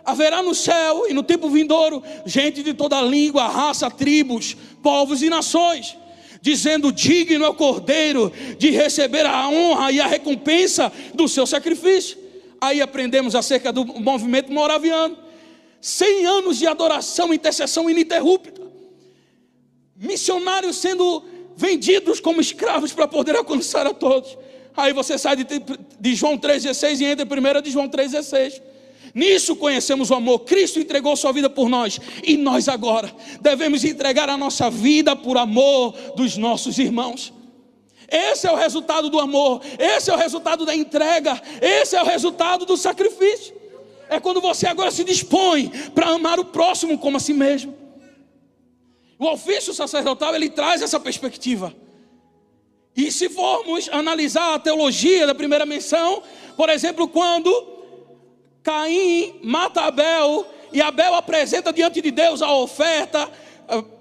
haverá 0.08 0.42
no 0.42 0.54
céu 0.54 1.04
e 1.06 1.12
no 1.12 1.22
tempo 1.22 1.50
vindouro 1.50 2.02
gente 2.24 2.62
de 2.62 2.72
toda 2.72 3.00
língua, 3.02 3.46
raça, 3.46 3.90
tribos, 3.90 4.56
povos 4.82 5.22
e 5.22 5.28
nações, 5.28 5.98
dizendo: 6.40 6.90
Digno 6.90 7.44
é 7.44 7.48
o 7.48 7.54
cordeiro 7.54 8.32
de 8.58 8.70
receber 8.70 9.26
a 9.26 9.48
honra 9.48 9.92
e 9.92 10.00
a 10.00 10.06
recompensa 10.06 10.90
do 11.14 11.28
seu 11.28 11.46
sacrifício. 11.46 12.16
Aí 12.58 12.80
aprendemos 12.80 13.34
acerca 13.34 13.70
do 13.70 13.84
movimento 13.84 14.50
moraviano. 14.50 15.16
Cem 15.80 16.24
anos 16.24 16.58
de 16.58 16.66
adoração 16.66 17.32
intercessão 17.32 17.88
ininterrupta. 17.90 18.62
Missionários 19.94 20.78
sendo 20.78 21.22
vendidos 21.54 22.18
como 22.18 22.40
escravos 22.40 22.92
para 22.92 23.06
poder 23.06 23.36
alcançar 23.36 23.86
a 23.86 23.92
todos. 23.92 24.38
Aí 24.74 24.94
você 24.94 25.18
sai 25.18 25.36
de, 25.36 25.44
de 26.00 26.14
João 26.14 26.38
3,16 26.38 27.00
e 27.00 27.04
entra 27.04 27.26
em 27.26 27.58
1 27.58 27.62
de 27.62 27.70
João 27.70 27.88
3,16. 27.88 28.68
Nisso 29.18 29.56
conhecemos 29.56 30.12
o 30.12 30.14
amor. 30.14 30.38
Cristo 30.44 30.78
entregou 30.78 31.16
sua 31.16 31.32
vida 31.32 31.50
por 31.50 31.68
nós. 31.68 31.98
E 32.22 32.36
nós 32.36 32.68
agora 32.68 33.12
devemos 33.40 33.84
entregar 33.84 34.28
a 34.28 34.36
nossa 34.36 34.70
vida 34.70 35.16
por 35.16 35.36
amor 35.36 35.92
dos 36.14 36.36
nossos 36.36 36.78
irmãos. 36.78 37.32
Esse 38.08 38.46
é 38.46 38.52
o 38.52 38.54
resultado 38.54 39.10
do 39.10 39.18
amor. 39.18 39.60
Esse 39.76 40.08
é 40.08 40.14
o 40.14 40.16
resultado 40.16 40.64
da 40.64 40.72
entrega. 40.72 41.42
Esse 41.60 41.96
é 41.96 42.00
o 42.00 42.06
resultado 42.06 42.64
do 42.64 42.76
sacrifício. 42.76 43.56
É 44.08 44.20
quando 44.20 44.40
você 44.40 44.68
agora 44.68 44.92
se 44.92 45.02
dispõe 45.02 45.68
para 45.96 46.10
amar 46.10 46.38
o 46.38 46.44
próximo 46.44 46.96
como 46.96 47.16
a 47.16 47.20
si 47.20 47.34
mesmo. 47.34 47.74
O 49.18 49.26
ofício 49.26 49.74
sacerdotal 49.74 50.32
ele 50.36 50.48
traz 50.48 50.80
essa 50.80 51.00
perspectiva. 51.00 51.74
E 52.96 53.10
se 53.10 53.28
formos 53.28 53.88
analisar 53.90 54.54
a 54.54 54.60
teologia 54.60 55.26
da 55.26 55.34
primeira 55.34 55.66
menção, 55.66 56.22
por 56.56 56.68
exemplo, 56.68 57.08
quando 57.08 57.77
Caim 58.68 59.40
mata 59.42 59.80
Abel 59.80 60.46
e 60.70 60.82
Abel 60.82 61.14
apresenta 61.14 61.72
diante 61.72 62.02
de 62.02 62.10
Deus 62.10 62.42
a 62.42 62.54
oferta. 62.54 63.26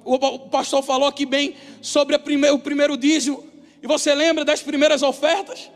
O 0.03 0.39
pastor 0.49 0.83
falou 0.83 1.07
aqui 1.07 1.25
bem 1.25 1.55
sobre 1.81 2.13
o 2.13 2.59
primeiro 2.59 2.97
dízimo. 2.97 3.47
E 3.81 3.87
você 3.87 4.13
lembra 4.13 4.43
das 4.43 4.61
primeiras 4.61 5.03
ofertas? 5.03 5.71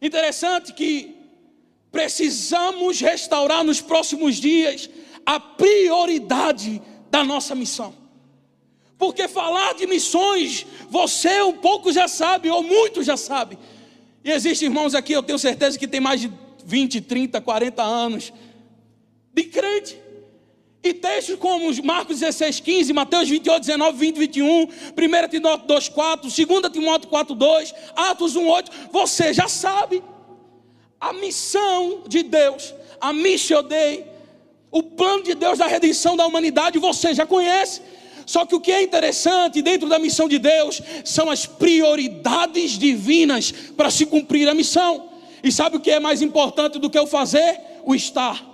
Interessante 0.00 0.72
que 0.72 1.14
precisamos 1.92 3.02
restaurar 3.02 3.62
nos 3.62 3.82
próximos 3.82 4.36
dias 4.36 4.88
a 5.26 5.38
prioridade 5.38 6.80
da 7.10 7.22
nossa 7.22 7.54
missão. 7.54 7.94
Porque 8.96 9.28
falar 9.28 9.74
de 9.74 9.86
missões, 9.86 10.64
você 10.88 11.42
um 11.42 11.52
pouco 11.52 11.92
já 11.92 12.08
sabe, 12.08 12.48
ou 12.48 12.62
muito 12.62 13.02
já 13.02 13.18
sabe. 13.18 13.58
E 14.24 14.30
existem 14.30 14.68
irmãos 14.68 14.94
aqui, 14.94 15.12
eu 15.12 15.22
tenho 15.22 15.38
certeza 15.38 15.78
que 15.78 15.86
tem 15.86 16.00
mais 16.00 16.22
de 16.22 16.45
20, 16.66 17.00
30, 17.00 17.40
40 17.40 17.82
anos 17.82 18.32
de 19.32 19.44
crente. 19.44 19.98
E 20.82 20.92
textos 20.94 21.36
como 21.36 21.72
Marcos 21.82 22.20
16, 22.20 22.60
15, 22.60 22.92
Mateus 22.92 23.28
28, 23.28 23.60
19, 23.60 23.98
20, 23.98 24.18
21, 24.18 24.62
1 24.64 24.68
Timóteo 25.30 25.66
2, 25.66 25.88
4, 25.88 26.30
2 26.30 26.72
Timóteo 26.72 27.08
4, 27.08 27.34
2, 27.34 27.74
Atos 27.96 28.36
1, 28.36 28.48
8, 28.48 28.72
você 28.92 29.32
já 29.32 29.48
sabe. 29.48 30.02
A 31.00 31.12
missão 31.12 32.04
de 32.06 32.22
Deus, 32.22 32.72
a 33.00 33.12
mission 33.12 33.62
dei, 33.62 34.06
o 34.70 34.82
plano 34.82 35.22
de 35.22 35.34
Deus 35.34 35.58
da 35.58 35.66
redenção 35.66 36.16
da 36.16 36.26
humanidade, 36.26 36.78
você 36.78 37.14
já 37.14 37.26
conhece. 37.26 37.82
Só 38.24 38.44
que 38.44 38.54
o 38.54 38.60
que 38.60 38.72
é 38.72 38.82
interessante 38.82 39.62
dentro 39.62 39.88
da 39.88 39.98
missão 39.98 40.28
de 40.28 40.38
Deus 40.38 40.80
são 41.04 41.30
as 41.30 41.46
prioridades 41.46 42.72
divinas 42.72 43.52
para 43.76 43.90
se 43.90 44.06
cumprir 44.06 44.48
a 44.48 44.54
missão. 44.54 45.15
E 45.46 45.52
sabe 45.52 45.76
o 45.76 45.80
que 45.80 45.92
é 45.92 46.00
mais 46.00 46.22
importante 46.22 46.76
do 46.76 46.90
que 46.90 46.98
o 46.98 47.06
fazer? 47.06 47.60
O 47.84 47.94
estar. 47.94 48.44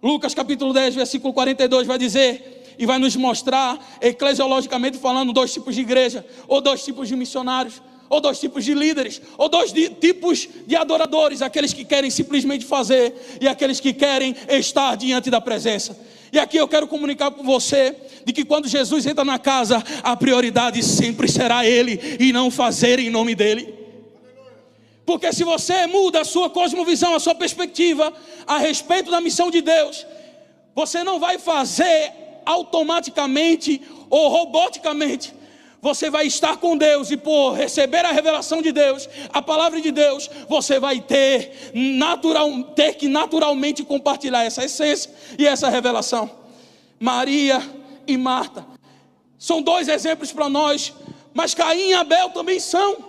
Lucas 0.00 0.34
capítulo 0.34 0.72
10, 0.72 0.94
versículo 0.94 1.34
42 1.34 1.84
vai 1.84 1.98
dizer 1.98 2.76
e 2.78 2.86
vai 2.86 2.96
nos 2.96 3.16
mostrar, 3.16 3.76
eclesiologicamente 4.00 4.98
falando, 4.98 5.32
dois 5.32 5.52
tipos 5.52 5.74
de 5.74 5.80
igreja, 5.80 6.24
ou 6.46 6.60
dois 6.60 6.84
tipos 6.84 7.08
de 7.08 7.16
missionários, 7.16 7.82
ou 8.08 8.20
dois 8.20 8.38
tipos 8.38 8.64
de 8.64 8.72
líderes, 8.72 9.20
ou 9.36 9.48
dois 9.48 9.72
tipos 10.00 10.48
de 10.64 10.76
adoradores, 10.76 11.42
aqueles 11.42 11.72
que 11.72 11.84
querem 11.84 12.08
simplesmente 12.08 12.64
fazer 12.64 13.38
e 13.40 13.48
aqueles 13.48 13.80
que 13.80 13.92
querem 13.92 14.36
estar 14.48 14.96
diante 14.96 15.30
da 15.30 15.40
presença. 15.40 15.98
E 16.32 16.38
aqui 16.38 16.56
eu 16.56 16.68
quero 16.68 16.86
comunicar 16.86 17.32
com 17.32 17.42
você 17.42 17.96
de 18.24 18.32
que 18.32 18.44
quando 18.44 18.68
Jesus 18.68 19.06
entra 19.06 19.24
na 19.24 19.40
casa, 19.40 19.82
a 20.04 20.14
prioridade 20.14 20.84
sempre 20.84 21.26
será 21.26 21.66
Ele 21.66 22.00
e 22.20 22.32
não 22.32 22.48
fazer 22.48 23.00
em 23.00 23.10
nome 23.10 23.34
dEle. 23.34 23.77
Porque 25.08 25.32
se 25.32 25.42
você 25.42 25.86
muda 25.86 26.20
a 26.20 26.24
sua 26.24 26.50
cosmovisão, 26.50 27.14
a 27.14 27.18
sua 27.18 27.34
perspectiva 27.34 28.12
a 28.46 28.58
respeito 28.58 29.10
da 29.10 29.22
missão 29.22 29.50
de 29.50 29.62
Deus, 29.62 30.06
você 30.74 31.02
não 31.02 31.18
vai 31.18 31.38
fazer 31.38 32.12
automaticamente 32.44 33.80
ou 34.10 34.28
roboticamente. 34.28 35.32
Você 35.80 36.10
vai 36.10 36.26
estar 36.26 36.58
com 36.58 36.76
Deus 36.76 37.10
e 37.10 37.16
por 37.16 37.54
receber 37.54 38.04
a 38.04 38.12
revelação 38.12 38.60
de 38.60 38.70
Deus, 38.70 39.08
a 39.32 39.40
palavra 39.40 39.80
de 39.80 39.90
Deus, 39.90 40.28
você 40.46 40.78
vai 40.78 41.00
ter 41.00 41.70
natural, 41.72 42.64
ter 42.76 42.92
que 42.92 43.08
naturalmente 43.08 43.82
compartilhar 43.82 44.44
essa 44.44 44.62
essência 44.62 45.10
e 45.38 45.46
essa 45.46 45.70
revelação. 45.70 46.30
Maria 47.00 47.62
e 48.06 48.14
Marta 48.18 48.66
são 49.38 49.62
dois 49.62 49.88
exemplos 49.88 50.32
para 50.32 50.50
nós, 50.50 50.92
mas 51.32 51.54
Caim 51.54 51.92
e 51.92 51.94
Abel 51.94 52.28
também 52.28 52.60
são. 52.60 53.07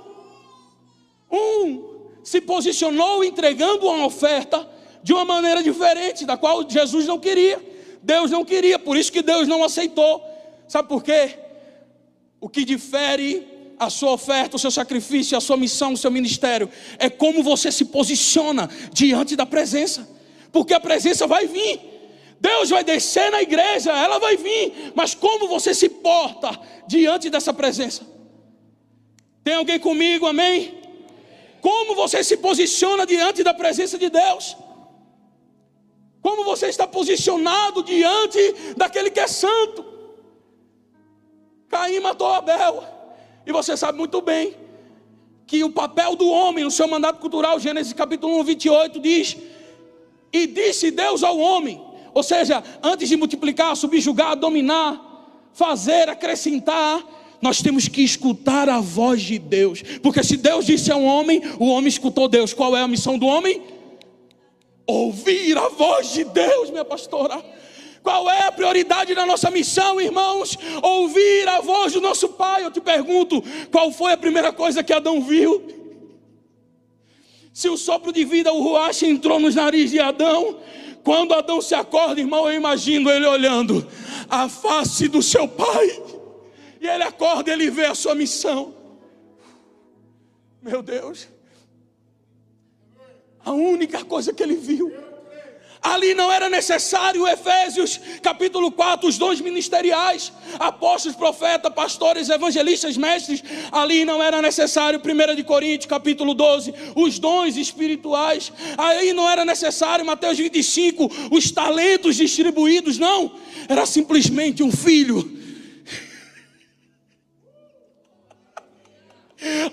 Um 1.31 1.89
se 2.23 2.41
posicionou 2.41 3.23
entregando 3.23 3.87
uma 3.87 4.05
oferta 4.05 4.67
de 5.01 5.13
uma 5.13 5.25
maneira 5.25 5.63
diferente, 5.63 6.25
da 6.25 6.37
qual 6.37 6.69
Jesus 6.69 7.05
não 7.05 7.19
queria. 7.19 7.59
Deus 8.01 8.31
não 8.31 8.45
queria, 8.45 8.77
por 8.77 8.97
isso 8.97 9.11
que 9.11 9.21
Deus 9.21 9.47
não 9.47 9.63
aceitou. 9.63 10.23
Sabe 10.67 10.87
por 10.87 11.03
quê? 11.03 11.37
O 12.39 12.47
que 12.47 12.63
difere 12.63 13.47
a 13.77 13.89
sua 13.89 14.11
oferta, 14.11 14.57
o 14.57 14.59
seu 14.59 14.71
sacrifício, 14.71 15.37
a 15.37 15.41
sua 15.41 15.57
missão, 15.57 15.93
o 15.93 15.97
seu 15.97 16.11
ministério, 16.11 16.69
é 16.97 17.09
como 17.09 17.41
você 17.41 17.71
se 17.71 17.85
posiciona 17.85 18.69
diante 18.91 19.35
da 19.35 19.45
presença, 19.45 20.07
porque 20.51 20.73
a 20.73 20.79
presença 20.79 21.25
vai 21.25 21.47
vir. 21.47 21.79
Deus 22.41 22.69
vai 22.69 22.83
descer 22.83 23.31
na 23.31 23.41
igreja, 23.41 23.91
ela 23.91 24.17
vai 24.17 24.37
vir, 24.37 24.93
mas 24.95 25.13
como 25.13 25.47
você 25.47 25.73
se 25.73 25.89
porta 25.89 26.57
diante 26.87 27.29
dessa 27.29 27.53
presença? 27.53 28.05
Tem 29.43 29.55
alguém 29.55 29.79
comigo, 29.79 30.25
amém? 30.25 30.78
Como 31.61 31.95
você 31.95 32.23
se 32.23 32.37
posiciona 32.37 33.05
diante 33.05 33.43
da 33.43 33.53
presença 33.53 33.97
de 33.97 34.09
Deus? 34.09 34.55
Como 36.21 36.43
você 36.43 36.67
está 36.67 36.85
posicionado 36.85 37.83
diante 37.83 38.39
daquele 38.75 39.09
que 39.09 39.19
é 39.19 39.27
santo? 39.27 39.85
Caim 41.69 41.99
matou 41.99 42.27
Abel. 42.27 42.83
E 43.45 43.51
você 43.51 43.77
sabe 43.77 43.97
muito 43.97 44.21
bem 44.21 44.55
que 45.47 45.63
o 45.63 45.71
papel 45.71 46.15
do 46.15 46.29
homem 46.29 46.63
no 46.63 46.71
seu 46.71 46.87
mandato 46.87 47.19
cultural, 47.19 47.59
Gênesis 47.59 47.93
capítulo 47.93 48.39
1, 48.39 48.43
28, 48.43 48.99
diz: 48.99 49.37
E 50.31 50.45
disse 50.45 50.91
Deus 50.91 51.23
ao 51.23 51.37
homem, 51.37 51.81
ou 52.13 52.21
seja, 52.21 52.63
antes 52.83 53.07
de 53.09 53.17
multiplicar, 53.17 53.75
subjugar, 53.75 54.35
dominar, 54.35 55.49
fazer, 55.53 56.09
acrescentar, 56.09 57.03
nós 57.41 57.61
temos 57.61 57.87
que 57.87 58.01
escutar 58.01 58.67
a 58.69 58.79
voz 58.79 59.21
de 59.21 59.39
Deus, 59.39 59.81
porque 60.01 60.23
se 60.23 60.37
Deus 60.37 60.65
disse 60.65 60.91
ao 60.91 61.01
homem, 61.01 61.41
o 61.57 61.67
homem 61.67 61.87
escutou 61.87 62.27
Deus. 62.27 62.53
Qual 62.53 62.75
é 62.75 62.81
a 62.81 62.87
missão 62.87 63.17
do 63.17 63.25
homem? 63.25 63.61
Ouvir 64.85 65.57
a 65.57 65.69
voz 65.69 66.11
de 66.11 66.23
Deus, 66.23 66.69
minha 66.69 66.85
pastora. 66.85 67.43
Qual 68.01 68.29
é 68.29 68.43
a 68.43 68.51
prioridade 68.51 69.13
da 69.13 69.25
nossa 69.25 69.51
missão, 69.51 69.99
irmãos? 69.99 70.57
Ouvir 70.81 71.47
a 71.47 71.61
voz 71.61 71.93
do 71.93 72.01
nosso 72.01 72.29
Pai. 72.29 72.65
Eu 72.65 72.71
te 72.71 72.81
pergunto, 72.81 73.43
qual 73.71 73.91
foi 73.91 74.13
a 74.13 74.17
primeira 74.17 74.51
coisa 74.51 74.83
que 74.83 74.93
Adão 74.93 75.21
viu? 75.21 75.63
Se 77.53 77.69
o 77.69 77.77
sopro 77.77 78.11
de 78.11 78.23
vida, 78.23 78.53
o 78.53 78.63
ruache, 78.63 79.05
entrou 79.05 79.39
nos 79.39 79.55
narizes 79.55 79.91
de 79.91 79.99
Adão, 79.99 80.57
quando 81.03 81.33
Adão 81.33 81.61
se 81.61 81.75
acorda, 81.75 82.19
irmão, 82.19 82.49
eu 82.49 82.55
imagino 82.55 83.09
ele 83.09 83.25
olhando 83.25 83.85
a 84.29 84.47
face 84.47 85.07
do 85.07 85.21
seu 85.21 85.47
pai. 85.47 86.01
E 86.79 86.87
ele 86.87 87.03
acorda, 87.03 87.51
ele 87.51 87.69
vê 87.69 87.85
a 87.85 87.95
sua 87.95 88.15
missão. 88.15 88.73
Meu 90.61 90.81
Deus. 90.81 91.27
A 93.43 93.51
única 93.51 94.03
coisa 94.03 94.33
que 94.33 94.43
ele 94.43 94.55
viu. 94.55 94.93
Ali 95.81 96.13
não 96.13 96.29
era 96.29 96.49
necessário, 96.49 97.25
Efésios 97.25 98.01
capítulo 98.21 98.69
4, 98.69 99.07
os 99.07 99.17
dons 99.17 99.39
ministeriais, 99.39 100.31
apóstolos, 100.59 101.15
profetas, 101.15 101.73
pastores, 101.73 102.27
evangelistas, 102.27 102.97
mestres. 102.97 103.41
Ali 103.71 104.03
não 104.03 104.21
era 104.21 104.41
necessário, 104.41 104.99
1 104.99 105.35
de 105.35 105.43
Coríntios 105.43 105.89
capítulo 105.89 106.33
12, 106.33 106.73
os 106.95 107.17
dons 107.17 107.55
espirituais. 107.55 108.51
Aí 108.77 109.13
não 109.13 109.29
era 109.29 109.45
necessário, 109.45 110.05
Mateus 110.05 110.37
25, 110.37 111.09
os 111.31 111.49
talentos 111.49 112.17
distribuídos. 112.17 112.97
Não, 112.97 113.31
era 113.69 113.85
simplesmente 113.85 114.61
um 114.61 114.71
filho 114.71 115.38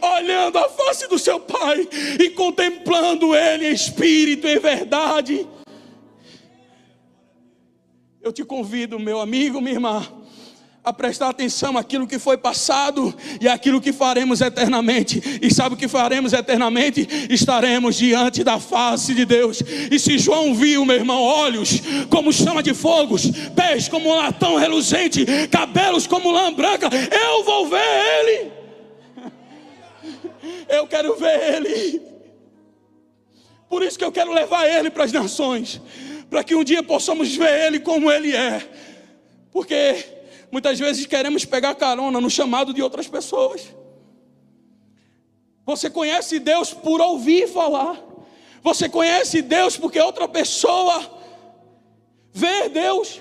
olhando 0.00 0.59
a 0.59 0.68
face 0.68 1.09
do 1.09 1.18
seu 1.18 1.40
Pai 1.40 1.88
e 2.20 2.31
contemplando 2.31 3.35
Ele 3.35 3.68
em 3.68 3.72
espírito, 3.72 4.46
em 4.46 4.59
verdade. 4.59 5.46
Eu 8.20 8.33
te 8.33 8.44
convido, 8.44 8.98
meu 8.98 9.20
amigo, 9.20 9.61
minha 9.61 9.74
irmã, 9.74 10.05
a 10.87 10.92
prestar 10.92 11.31
atenção 11.31 11.76
àquilo 11.76 12.07
que 12.07 12.16
foi 12.16 12.37
passado 12.37 13.12
e 13.40 13.48
àquilo 13.48 13.81
que 13.81 13.92
faremos 13.92 14.40
eternamente. 14.40 15.20
E 15.42 15.52
sabe 15.52 15.74
o 15.74 15.76
que 15.76 15.88
faremos 15.88 16.33
eternamente? 16.33 17.09
Estaremos 17.29 17.96
diante 17.96 18.44
da 18.44 18.61
face 18.61 19.12
de 19.12 19.24
Deus. 19.24 19.61
E 19.90 19.98
se 19.98 20.16
João 20.16 20.55
viu, 20.55 20.85
meu 20.85 20.94
irmão, 20.94 21.20
olhos 21.20 21.81
como 22.09 22.33
chama 22.33 22.62
de 22.62 22.72
fogos, 22.72 23.29
pés 23.57 23.88
como 23.88 24.14
latão 24.14 24.55
reluzente, 24.55 25.26
cabelos 25.50 26.07
como 26.07 26.31
lã 26.31 26.52
branca, 26.52 26.88
eu 27.11 27.42
vou 27.42 27.56
Eu 30.77 30.87
quero 30.87 31.17
ver 31.17 31.55
Ele. 31.55 32.03
Por 33.69 33.83
isso 33.83 33.99
que 33.99 34.05
eu 34.05 34.12
quero 34.12 34.33
levar 34.33 34.67
Ele 34.67 34.91
para 34.91 35.05
as 35.05 35.12
nações, 35.12 35.81
para 36.31 36.45
que 36.45 36.55
um 36.55 36.62
dia 36.62 36.83
possamos 36.83 37.35
ver 37.35 37.67
Ele 37.67 37.81
como 37.81 38.11
Ele 38.11 38.35
é. 38.35 38.69
Porque 39.51 40.05
muitas 40.51 40.79
vezes 40.79 41.07
queremos 41.07 41.45
pegar 41.45 41.75
carona 41.75 42.21
no 42.21 42.31
chamado 42.31 42.73
de 42.73 42.83
outras 42.83 43.09
pessoas. 43.09 43.75
Você 45.65 45.91
conhece 45.91 46.39
Deus 46.39 46.73
por 46.73 47.01
ouvir 47.01 47.49
falar. 47.49 48.01
Você 48.62 48.89
conhece 48.89 49.43
Deus 49.43 49.77
porque 49.77 49.99
outra 50.01 50.29
pessoa 50.29 51.05
vê 52.33 52.69
Deus. 52.69 53.21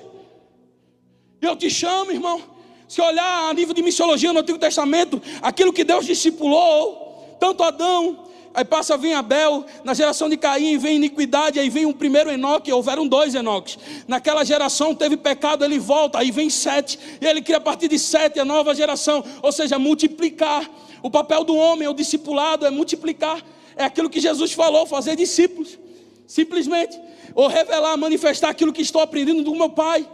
Eu 1.42 1.56
te 1.56 1.70
chamo, 1.70 2.12
irmão. 2.12 2.42
Se 2.88 3.02
olhar 3.02 3.50
a 3.50 3.54
nível 3.54 3.74
de 3.74 3.82
missiologia 3.82 4.32
no 4.32 4.40
Antigo 4.40 4.60
Testamento, 4.60 5.22
aquilo 5.42 5.74
que 5.74 5.84
Deus 5.84 6.06
discipulou, 6.06 7.05
tanto 7.40 7.64
Adão, 7.64 8.26
aí 8.54 8.64
passa 8.64 8.98
vir 8.98 9.14
Abel, 9.14 9.66
na 9.84 9.94
geração 9.94 10.30
de 10.30 10.38
Caim 10.38 10.78
vem 10.78 10.96
iniquidade, 10.96 11.60
aí 11.60 11.70
vem 11.70 11.86
um 11.86 11.94
primeiro 11.94 12.32
Enoque, 12.32 12.72
houveram 12.72 13.08
dois 13.08 13.36
Enoques. 13.36 13.78
Naquela 14.08 14.44
geração 14.44 14.96
teve 14.96 15.18
pecado, 15.18 15.64
ele 15.64 15.78
volta, 15.78 16.20
aí 16.20 16.32
vem 16.32 16.50
sete, 16.50 16.98
e 17.20 17.26
ele 17.26 17.42
cria 17.42 17.58
a 17.58 17.62
partir 17.62 17.88
de 17.88 18.00
sete 18.00 18.40
a 18.40 18.46
nova 18.46 18.74
geração, 18.74 19.24
ou 19.42 19.52
seja, 19.52 19.78
multiplicar. 19.78 20.70
O 21.04 21.12
papel 21.12 21.44
do 21.44 21.56
homem, 21.56 21.88
o 21.88 21.94
discipulado, 21.94 22.66
é 22.66 22.72
multiplicar. 22.72 23.44
É 23.76 23.84
aquilo 23.84 24.10
que 24.10 24.20
Jesus 24.20 24.54
falou, 24.54 24.88
fazer 24.88 25.16
discípulos. 25.16 25.78
Simplesmente. 26.26 27.00
Ou 27.36 27.48
revelar, 27.48 27.96
manifestar 27.98 28.50
aquilo 28.50 28.74
que 28.74 28.82
estou 28.82 29.02
aprendendo 29.02 29.44
do 29.44 29.54
meu 29.54 29.70
pai. 29.70 30.08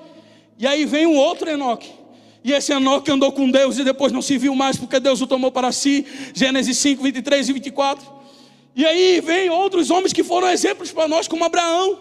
E 0.57 0.67
aí 0.67 0.83
vem 0.83 1.05
um 1.05 1.15
outro 1.15 1.49
Enoque 1.49 2.00
e 2.43 2.51
esse 2.53 2.73
Enoque 2.73 3.11
andou 3.11 3.31
com 3.31 3.49
Deus 3.49 3.77
e 3.77 3.83
depois 3.83 4.11
não 4.11 4.21
se 4.21 4.37
viu 4.37 4.55
mais 4.55 4.75
porque 4.75 4.99
Deus 4.99 5.21
o 5.21 5.27
tomou 5.27 5.51
para 5.51 5.71
si. 5.71 6.05
Gênesis 6.33 6.77
5, 6.77 7.03
23 7.03 7.49
e 7.49 7.53
24. 7.53 8.11
E 8.75 8.85
aí 8.85 9.21
vem 9.21 9.49
outros 9.49 9.91
homens 9.91 10.11
que 10.11 10.23
foram 10.23 10.49
exemplos 10.49 10.91
para 10.91 11.07
nós, 11.07 11.27
como 11.27 11.43
Abraão, 11.43 11.99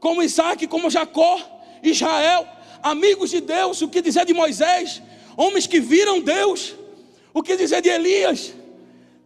como 0.00 0.22
Isaac, 0.22 0.66
como 0.66 0.90
Jacó, 0.90 1.38
Israel. 1.82 2.46
amigos 2.82 3.30
de 3.30 3.40
Deus, 3.40 3.82
o 3.82 3.88
que 3.88 4.00
dizer 4.00 4.24
de 4.24 4.32
Moisés, 4.32 5.02
homens 5.36 5.66
que 5.66 5.80
viram 5.80 6.20
Deus, 6.20 6.74
o 7.34 7.42
que 7.42 7.56
dizer 7.56 7.82
de 7.82 7.88
Elias, 7.88 8.54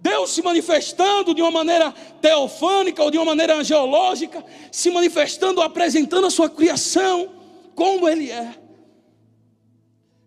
Deus 0.01 0.31
se 0.31 0.43
manifestando 0.43 1.33
de 1.35 1.41
uma 1.41 1.51
maneira 1.51 1.95
teofânica 2.21 3.03
ou 3.03 3.11
de 3.11 3.19
uma 3.19 3.27
maneira 3.27 3.55
angeológica, 3.57 4.45
se 4.71 4.91
manifestando, 4.91 5.62
apresentando 5.62 6.27
a 6.27 6.31
sua 6.31 6.51
criação, 6.51 7.31
como 7.75 8.09
Ele 8.09 8.31
é. 8.31 8.62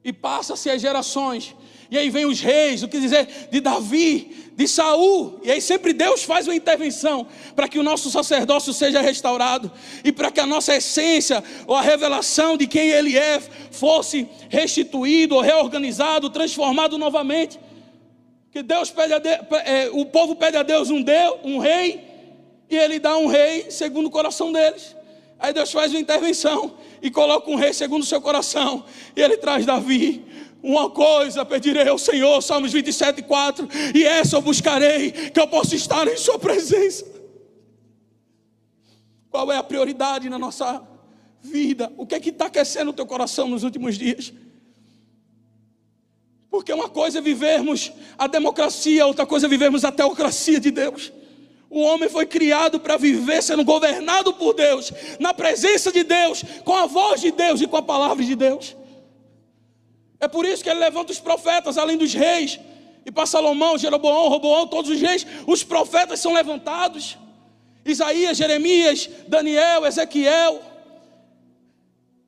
E 0.05 0.13
passa-se 0.13 0.69
as 0.69 0.79
gerações, 0.79 1.55
e 1.89 1.97
aí 1.97 2.11
vem 2.11 2.25
os 2.25 2.39
reis, 2.39 2.83
o 2.83 2.87
que 2.87 2.99
dizer 2.99 3.27
de 3.51 3.59
Davi, 3.59 4.51
de 4.55 4.67
Saul, 4.67 5.39
e 5.43 5.51
aí 5.51 5.59
sempre 5.59 5.93
Deus 5.93 6.23
faz 6.23 6.47
uma 6.47 6.55
intervenção 6.55 7.27
para 7.55 7.67
que 7.67 7.79
o 7.79 7.83
nosso 7.83 8.11
sacerdócio 8.11 8.71
seja 8.71 9.01
restaurado 9.01 9.71
e 10.03 10.11
para 10.11 10.29
que 10.29 10.39
a 10.39 10.45
nossa 10.45 10.75
essência 10.75 11.43
ou 11.65 11.75
a 11.75 11.81
revelação 11.81 12.55
de 12.55 12.67
quem 12.67 12.89
Ele 12.89 13.17
é 13.17 13.41
fosse 13.71 14.27
restituído 14.47 15.35
ou 15.35 15.41
reorganizado, 15.41 16.29
transformado 16.29 16.97
novamente. 16.97 17.59
Que 18.51 18.63
Deus 18.63 18.91
pede 18.91 19.13
a 19.13 19.21
é, 19.65 19.89
o 19.91 20.05
povo 20.05 20.35
pede 20.35 20.55
a 20.55 20.63
Deus 20.63 20.89
um 20.89 21.01
Deus, 21.01 21.39
um 21.43 21.57
rei, 21.57 22.01
e 22.69 22.77
ele 22.77 22.99
dá 22.99 23.17
um 23.17 23.27
rei 23.27 23.69
segundo 23.69 24.05
o 24.05 24.11
coração 24.11 24.51
deles. 24.51 24.95
Aí 25.37 25.53
Deus 25.53 25.71
faz 25.71 25.91
uma 25.91 25.99
intervenção 25.99 26.77
e 27.01 27.11
coloca 27.11 27.49
um 27.49 27.55
rei 27.55 27.73
segundo 27.73 28.03
o 28.03 28.05
seu 28.05 28.21
coração. 28.21 28.85
E 29.15 29.21
ele 29.21 29.37
traz 29.37 29.65
Davi. 29.65 30.25
Uma 30.63 30.89
coisa 30.89 31.45
pedirei 31.45 31.87
ao 31.87 31.97
Senhor, 31.97 32.41
Salmos 32.41 32.71
27, 32.73 33.21
4. 33.21 33.67
E 33.93 34.03
essa 34.03 34.37
eu 34.37 34.41
buscarei, 34.41 35.11
que 35.11 35.39
eu 35.39 35.47
possa 35.47 35.75
estar 35.75 36.07
em 36.07 36.17
Sua 36.17 36.39
presença. 36.39 37.05
Qual 39.29 39.51
é 39.51 39.57
a 39.57 39.63
prioridade 39.63 40.29
na 40.29 40.39
nossa 40.39 40.81
vida? 41.41 41.91
O 41.97 42.07
que 42.07 42.15
é 42.15 42.19
que 42.19 42.29
está 42.29 42.45
aquecendo 42.45 42.91
o 42.91 42.93
teu 42.93 43.05
coração 43.05 43.47
nos 43.47 43.63
últimos 43.63 43.97
dias? 43.97 44.33
Porque 46.49 46.71
uma 46.71 46.87
coisa 46.87 47.19
é 47.19 47.21
vivermos 47.21 47.91
a 48.17 48.27
democracia, 48.27 49.05
outra 49.05 49.25
coisa 49.25 49.45
é 49.45 49.49
vivermos 49.49 49.83
a 49.83 49.91
teocracia 49.91 50.59
de 50.59 50.71
Deus. 50.71 51.11
O 51.75 51.81
homem 51.81 52.07
foi 52.07 52.25
criado 52.25 52.79
para 52.79 52.95
viver 52.95 53.43
sendo 53.43 53.61
governado 53.65 54.33
por 54.33 54.53
Deus, 54.53 54.93
na 55.19 55.33
presença 55.33 55.91
de 55.91 56.05
Deus, 56.05 56.41
com 56.63 56.71
a 56.71 56.85
voz 56.85 57.19
de 57.19 57.31
Deus 57.31 57.59
e 57.59 57.67
com 57.67 57.75
a 57.75 57.81
palavra 57.81 58.23
de 58.23 58.33
Deus. 58.33 58.73
É 60.17 60.25
por 60.25 60.45
isso 60.45 60.63
que 60.63 60.69
ele 60.69 60.79
levanta 60.79 61.11
os 61.11 61.19
profetas, 61.19 61.77
além 61.77 61.97
dos 61.97 62.13
reis. 62.13 62.57
E 63.05 63.11
para 63.11 63.25
Salomão, 63.25 63.77
Jeroboão, 63.77 64.29
Roboão, 64.29 64.65
todos 64.67 64.89
os 64.89 65.01
reis, 65.01 65.27
os 65.45 65.65
profetas 65.65 66.21
são 66.21 66.31
levantados. 66.31 67.17
Isaías, 67.85 68.37
Jeremias, 68.37 69.09
Daniel, 69.27 69.85
Ezequiel. 69.85 70.61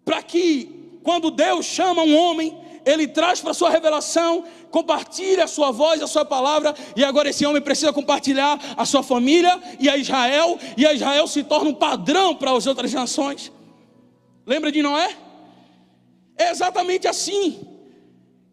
Para 0.04 0.22
que, 0.24 1.00
quando 1.04 1.32
Deus 1.32 1.66
chama 1.66 2.04
um 2.04 2.18
homem, 2.18 2.54
ele 2.88 3.06
traz 3.06 3.42
para 3.42 3.52
a 3.52 3.54
sua 3.54 3.70
revelação, 3.70 4.46
compartilha 4.72 5.44
a 5.44 5.48
sua 5.48 5.72
voz, 5.72 6.02
a 6.02 6.08
sua 6.08 6.24
palavra, 6.24 6.74
e 6.96 7.04
agora 7.04 7.30
esse 7.30 7.46
homem 7.46 7.62
precisa 7.62 7.92
compartilhar 7.92 8.58
a 8.78 8.86
sua 8.86 9.04
família 9.04 9.62
e 9.78 9.90
a 9.90 9.98
Israel, 9.98 10.58
e 10.78 10.86
a 10.86 10.94
Israel 10.94 11.28
se 11.28 11.44
torna 11.44 11.70
um 11.70 11.74
padrão 11.74 12.34
para 12.34 12.52
as 12.52 12.66
outras 12.66 12.94
nações. 12.94 13.52
Lembra 14.46 14.72
de 14.72 14.82
Noé? 14.82 15.18
É 16.38 16.50
exatamente 16.50 17.10
assim. 17.10 17.60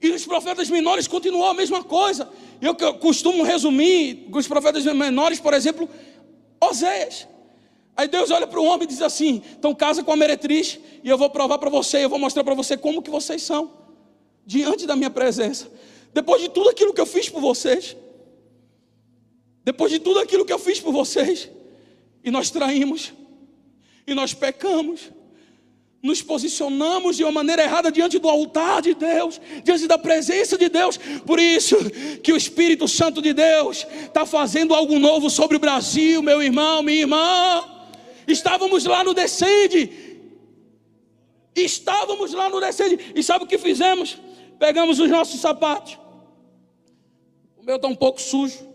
E 0.03 0.11
os 0.11 0.27
profetas 0.27 0.68
menores 0.68 1.07
continuou 1.07 1.47
a 1.47 1.55
mesma 1.55 1.85
coisa. 1.85 2.29
Eu 2.61 2.75
costumo 2.97 3.44
resumir 3.44 4.29
os 4.33 4.49
profetas 4.49 4.85
menores, 4.85 5.38
por 5.38 5.55
exemplo, 5.55 5.88
Oséias. 6.61 7.29
Aí 7.97 8.09
Deus 8.09 8.33
olha 8.33 8.49
para 8.49 8.59
o 8.59 8.64
homem 8.64 8.85
e 8.85 8.88
diz 8.88 9.01
assim: 9.01 9.40
então 9.57 9.73
casa 9.73 10.03
com 10.03 10.11
a 10.11 10.16
meretriz 10.16 10.81
e 11.05 11.09
eu 11.09 11.16
vou 11.16 11.31
provar 11.31 11.59
para 11.59 11.70
você, 11.70 12.05
eu 12.05 12.09
vou 12.09 12.18
mostrar 12.18 12.42
para 12.42 12.55
você 12.55 12.77
como 12.77 13.01
que 13.01 13.11
vocês 13.11 13.40
são 13.40 13.84
diante 14.47 14.87
da 14.87 14.95
minha 14.97 15.11
presença, 15.11 15.71
depois 16.13 16.41
de 16.41 16.49
tudo 16.49 16.69
aquilo 16.69 16.93
que 16.95 17.01
eu 17.01 17.07
fiz 17.07 17.29
por 17.29 17.41
vocês, 17.41 17.97
depois 19.65 19.91
de 19.91 19.99
tudo 19.99 20.21
aquilo 20.21 20.45
que 20.45 20.53
eu 20.53 20.59
fiz 20.59 20.79
por 20.79 20.93
vocês, 20.93 21.49
e 22.23 22.31
nós 22.31 22.51
traímos, 22.51 23.13
e 24.07 24.15
nós 24.15 24.35
pecamos, 24.35 25.11
nos 26.03 26.21
posicionamos 26.21 27.17
de 27.17 27.25
uma 27.25 27.33
maneira 27.33 27.63
errada 27.63 27.91
diante 27.91 28.19
do 28.19 28.29
altar 28.29 28.83
de 28.83 28.93
Deus, 28.93 29.41
diante 29.65 29.87
da 29.87 29.97
presença 29.97 30.59
de 30.59 30.69
Deus. 30.69 30.99
Por 31.25 31.41
isso 31.41 31.77
que 32.23 32.31
o 32.31 32.37
Espírito 32.37 32.87
Santo 32.87 33.23
de 33.23 33.33
Deus 33.33 33.87
está 34.03 34.27
fazendo 34.27 34.75
algo 34.75 34.99
novo 34.99 35.31
sobre 35.31 35.57
o 35.57 35.59
Brasil, 35.59 36.21
meu 36.21 36.43
irmão, 36.43 36.83
minha 36.83 37.01
irmã. 37.01 37.65
Estávamos 38.29 38.85
lá 38.85 39.03
no 39.03 39.15
descende, 39.15 39.91
estávamos 41.57 42.35
lá 42.35 42.51
no 42.51 42.61
descende, 42.61 43.13
e 43.15 43.23
sabe 43.23 43.45
o 43.45 43.49
que 43.49 43.57
fizemos? 43.57 44.19
Pegamos 44.59 44.99
os 44.99 45.11
nossos 45.11 45.40
sapatos. 45.40 45.99
O 47.57 47.62
meu 47.62 47.77
está 47.77 47.88
um 47.88 47.95
pouco 47.95 48.21
sujo. 48.21 48.67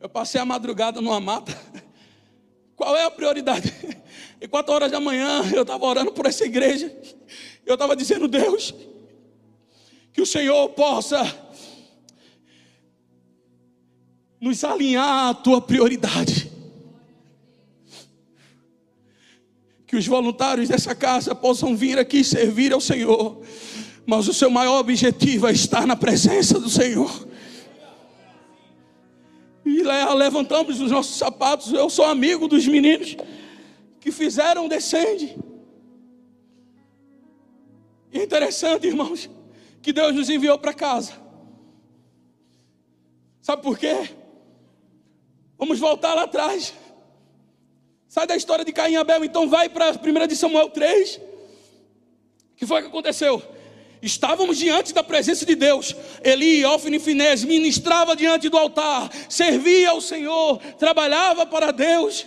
Eu 0.00 0.08
passei 0.08 0.40
a 0.40 0.44
madrugada 0.44 1.00
numa 1.00 1.20
mata. 1.20 1.58
Qual 2.76 2.96
é 2.96 3.04
a 3.04 3.10
prioridade? 3.10 3.72
E 4.40 4.48
quatro 4.48 4.74
horas 4.74 4.90
da 4.90 5.00
manhã 5.00 5.42
eu 5.54 5.62
estava 5.62 5.86
orando 5.86 6.12
por 6.12 6.26
essa 6.26 6.44
igreja. 6.44 6.94
Eu 7.64 7.74
estava 7.74 7.96
dizendo, 7.96 8.28
Deus, 8.28 8.74
que 10.12 10.20
o 10.20 10.26
Senhor 10.26 10.68
possa 10.70 11.24
nos 14.38 14.62
alinhar 14.62 15.28
à 15.30 15.34
tua 15.34 15.62
prioridade. 15.62 16.52
Que 19.86 19.96
os 19.96 20.06
voluntários 20.06 20.68
dessa 20.68 20.94
casa 20.94 21.34
possam 21.34 21.74
vir 21.74 21.98
aqui 21.98 22.22
servir 22.22 22.72
ao 22.72 22.80
Senhor 22.80 23.42
mas 24.06 24.28
o 24.28 24.34
seu 24.34 24.50
maior 24.50 24.78
objetivo 24.78 25.46
é 25.46 25.52
estar 25.52 25.86
na 25.86 25.96
presença 25.96 26.58
do 26.58 26.68
Senhor. 26.68 27.26
E 29.64 29.82
levantamos 29.82 30.80
os 30.80 30.90
nossos 30.90 31.16
sapatos. 31.16 31.72
Eu 31.72 31.88
sou 31.88 32.04
amigo 32.04 32.46
dos 32.46 32.66
meninos 32.66 33.16
que 34.00 34.12
fizeram 34.12 34.68
descende. 34.68 35.36
É 38.12 38.22
interessante, 38.22 38.86
irmãos, 38.86 39.30
que 39.80 39.92
Deus 39.92 40.14
nos 40.14 40.28
enviou 40.28 40.58
para 40.58 40.74
casa. 40.74 41.12
Sabe 43.40 43.62
por 43.62 43.78
quê? 43.78 44.10
Vamos 45.58 45.78
voltar 45.78 46.14
lá 46.14 46.24
atrás. 46.24 46.74
Sai 48.06 48.26
da 48.26 48.36
história 48.36 48.64
de 48.64 48.72
Caim 48.72 48.92
e 48.92 48.96
Abel, 48.96 49.24
então 49.24 49.48
vai 49.48 49.68
para 49.68 49.88
a 49.88 49.92
1 49.92 50.26
de 50.28 50.36
Samuel 50.36 50.70
3. 50.70 51.16
O 51.16 51.20
que 52.56 52.66
foi 52.66 52.82
que 52.82 52.88
aconteceu? 52.88 53.42
Estávamos 54.04 54.58
diante 54.58 54.92
da 54.92 55.02
presença 55.02 55.46
de 55.46 55.54
Deus. 55.54 55.96
Eli, 56.22 56.62
Ofni 56.66 56.98
Finés 56.98 57.42
ministrava 57.42 58.14
diante 58.14 58.50
do 58.50 58.58
altar, 58.58 59.10
servia 59.30 59.92
ao 59.92 60.00
Senhor, 60.02 60.58
trabalhava 60.78 61.46
para 61.46 61.70
Deus. 61.70 62.26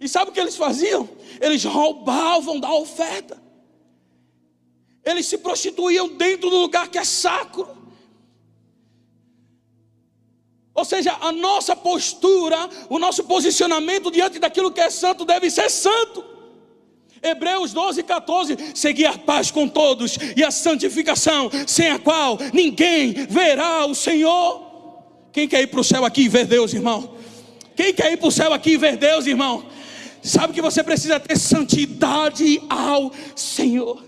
E 0.00 0.08
sabe 0.08 0.30
o 0.30 0.32
que 0.32 0.40
eles 0.40 0.56
faziam? 0.56 1.06
Eles 1.38 1.62
roubavam 1.64 2.58
da 2.58 2.72
oferta. 2.72 3.36
Eles 5.04 5.26
se 5.26 5.36
prostituíam 5.36 6.08
dentro 6.08 6.48
do 6.48 6.56
lugar 6.56 6.88
que 6.88 6.96
é 6.96 7.04
sacro. 7.04 7.76
Ou 10.72 10.84
seja, 10.86 11.14
a 11.20 11.30
nossa 11.30 11.76
postura, 11.76 12.70
o 12.88 12.98
nosso 12.98 13.24
posicionamento 13.24 14.10
diante 14.10 14.38
daquilo 14.38 14.72
que 14.72 14.80
é 14.80 14.88
santo 14.88 15.26
deve 15.26 15.50
ser 15.50 15.68
santo. 15.68 16.37
Hebreus 17.22 17.72
12, 17.72 18.02
14: 18.02 18.56
seguir 18.74 19.06
a 19.06 19.18
paz 19.18 19.50
com 19.50 19.68
todos 19.68 20.18
e 20.36 20.44
a 20.44 20.50
santificação, 20.50 21.50
sem 21.66 21.90
a 21.90 21.98
qual 21.98 22.38
ninguém 22.52 23.12
verá 23.12 23.86
o 23.86 23.94
Senhor. 23.94 24.66
Quem 25.32 25.48
quer 25.48 25.62
ir 25.62 25.68
para 25.68 25.80
o 25.80 25.84
céu 25.84 26.04
aqui 26.04 26.22
e 26.22 26.28
ver 26.28 26.46
Deus, 26.46 26.72
irmão? 26.72 27.16
Quem 27.76 27.92
quer 27.94 28.12
ir 28.12 28.16
para 28.16 28.28
o 28.28 28.32
céu 28.32 28.52
aqui 28.52 28.72
e 28.72 28.76
ver 28.76 28.96
Deus, 28.96 29.26
irmão? 29.26 29.66
Sabe 30.22 30.52
que 30.52 30.62
você 30.62 30.82
precisa 30.82 31.20
ter 31.20 31.38
santidade 31.38 32.60
ao 32.68 33.12
Senhor. 33.36 34.04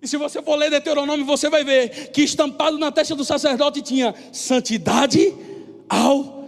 E 0.00 0.08
se 0.08 0.16
você 0.16 0.42
for 0.42 0.56
ler 0.56 0.70
Deuteronômio, 0.70 1.24
você 1.24 1.48
vai 1.48 1.62
ver 1.62 2.10
que 2.10 2.22
estampado 2.22 2.78
na 2.78 2.90
testa 2.90 3.14
do 3.14 3.24
sacerdote 3.24 3.82
tinha 3.82 4.14
santidade 4.32 5.32
ao 5.88 6.22
Senhor 6.24 6.41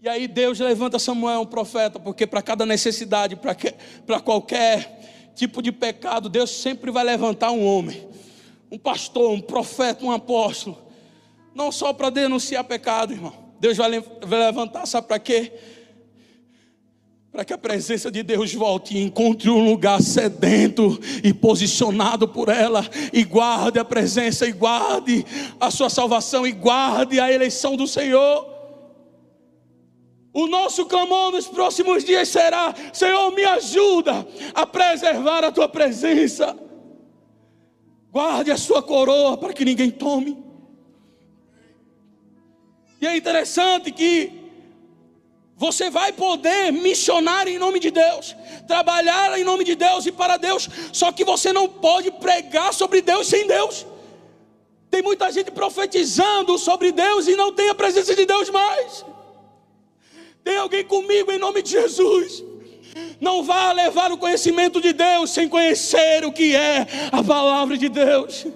E 0.00 0.08
aí 0.08 0.28
Deus 0.28 0.60
levanta 0.60 0.98
Samuel, 0.98 1.40
um 1.40 1.46
profeta, 1.46 1.98
porque 1.98 2.26
para 2.26 2.40
cada 2.40 2.64
necessidade, 2.64 3.36
para 3.36 4.20
qualquer 4.20 5.32
tipo 5.34 5.60
de 5.60 5.72
pecado, 5.72 6.28
Deus 6.28 6.50
sempre 6.50 6.90
vai 6.90 7.02
levantar 7.02 7.50
um 7.50 7.66
homem, 7.66 8.06
um 8.70 8.78
pastor, 8.78 9.32
um 9.32 9.40
profeta, 9.40 10.04
um 10.04 10.12
apóstolo. 10.12 10.78
Não 11.52 11.72
só 11.72 11.92
para 11.92 12.10
denunciar 12.10 12.62
pecado, 12.62 13.12
irmão. 13.12 13.32
Deus 13.58 13.76
vai 13.76 13.90
levantar, 13.90 14.86
sabe 14.86 15.08
para 15.08 15.18
quê? 15.18 15.52
Para 17.32 17.44
que 17.44 17.52
a 17.52 17.58
presença 17.58 18.08
de 18.08 18.22
Deus 18.22 18.54
volte 18.54 18.96
e 18.96 19.02
encontre 19.02 19.50
um 19.50 19.68
lugar 19.68 20.00
sedento 20.00 20.98
e 21.24 21.34
posicionado 21.34 22.28
por 22.28 22.48
ela, 22.48 22.88
e 23.12 23.24
guarde 23.24 23.80
a 23.80 23.84
presença, 23.84 24.46
e 24.46 24.52
guarde 24.52 25.26
a 25.58 25.72
sua 25.72 25.90
salvação, 25.90 26.46
e 26.46 26.52
guarde 26.52 27.18
a 27.18 27.32
eleição 27.32 27.74
do 27.74 27.86
Senhor. 27.88 28.57
O 30.40 30.46
nosso 30.46 30.86
clamor 30.86 31.32
nos 31.32 31.48
próximos 31.48 32.04
dias 32.04 32.28
será: 32.28 32.72
Senhor, 32.92 33.32
me 33.32 33.44
ajuda 33.44 34.24
a 34.54 34.64
preservar 34.64 35.42
a 35.42 35.50
tua 35.50 35.68
presença. 35.68 36.56
Guarde 38.12 38.52
a 38.52 38.56
sua 38.56 38.80
coroa 38.80 39.36
para 39.36 39.52
que 39.52 39.64
ninguém 39.64 39.90
tome. 39.90 40.38
E 43.00 43.06
é 43.08 43.16
interessante 43.16 43.90
que 43.90 44.30
você 45.56 45.90
vai 45.90 46.12
poder 46.12 46.70
missionar 46.70 47.48
em 47.48 47.58
nome 47.58 47.80
de 47.80 47.90
Deus, 47.90 48.36
trabalhar 48.68 49.36
em 49.36 49.42
nome 49.42 49.64
de 49.64 49.74
Deus 49.74 50.06
e 50.06 50.12
para 50.12 50.36
Deus, 50.36 50.68
só 50.92 51.10
que 51.10 51.24
você 51.24 51.52
não 51.52 51.68
pode 51.68 52.12
pregar 52.12 52.72
sobre 52.72 53.02
Deus 53.02 53.26
sem 53.26 53.44
Deus. 53.48 53.84
Tem 54.88 55.02
muita 55.02 55.32
gente 55.32 55.50
profetizando 55.50 56.56
sobre 56.58 56.92
Deus 56.92 57.26
e 57.26 57.34
não 57.34 57.52
tem 57.52 57.70
a 57.70 57.74
presença 57.74 58.14
de 58.14 58.24
Deus 58.24 58.48
mais. 58.50 59.04
Tem 60.44 60.56
alguém 60.56 60.84
comigo 60.84 61.30
em 61.30 61.38
nome 61.38 61.62
de 61.62 61.70
Jesus? 61.70 62.44
Não 63.20 63.42
vá 63.42 63.72
levar 63.72 64.12
o 64.12 64.18
conhecimento 64.18 64.80
de 64.80 64.92
Deus 64.92 65.30
sem 65.30 65.48
conhecer 65.48 66.24
o 66.24 66.32
que 66.32 66.54
é 66.54 66.86
a 67.12 67.22
palavra 67.22 67.76
de 67.76 67.88
Deus. 67.88 68.46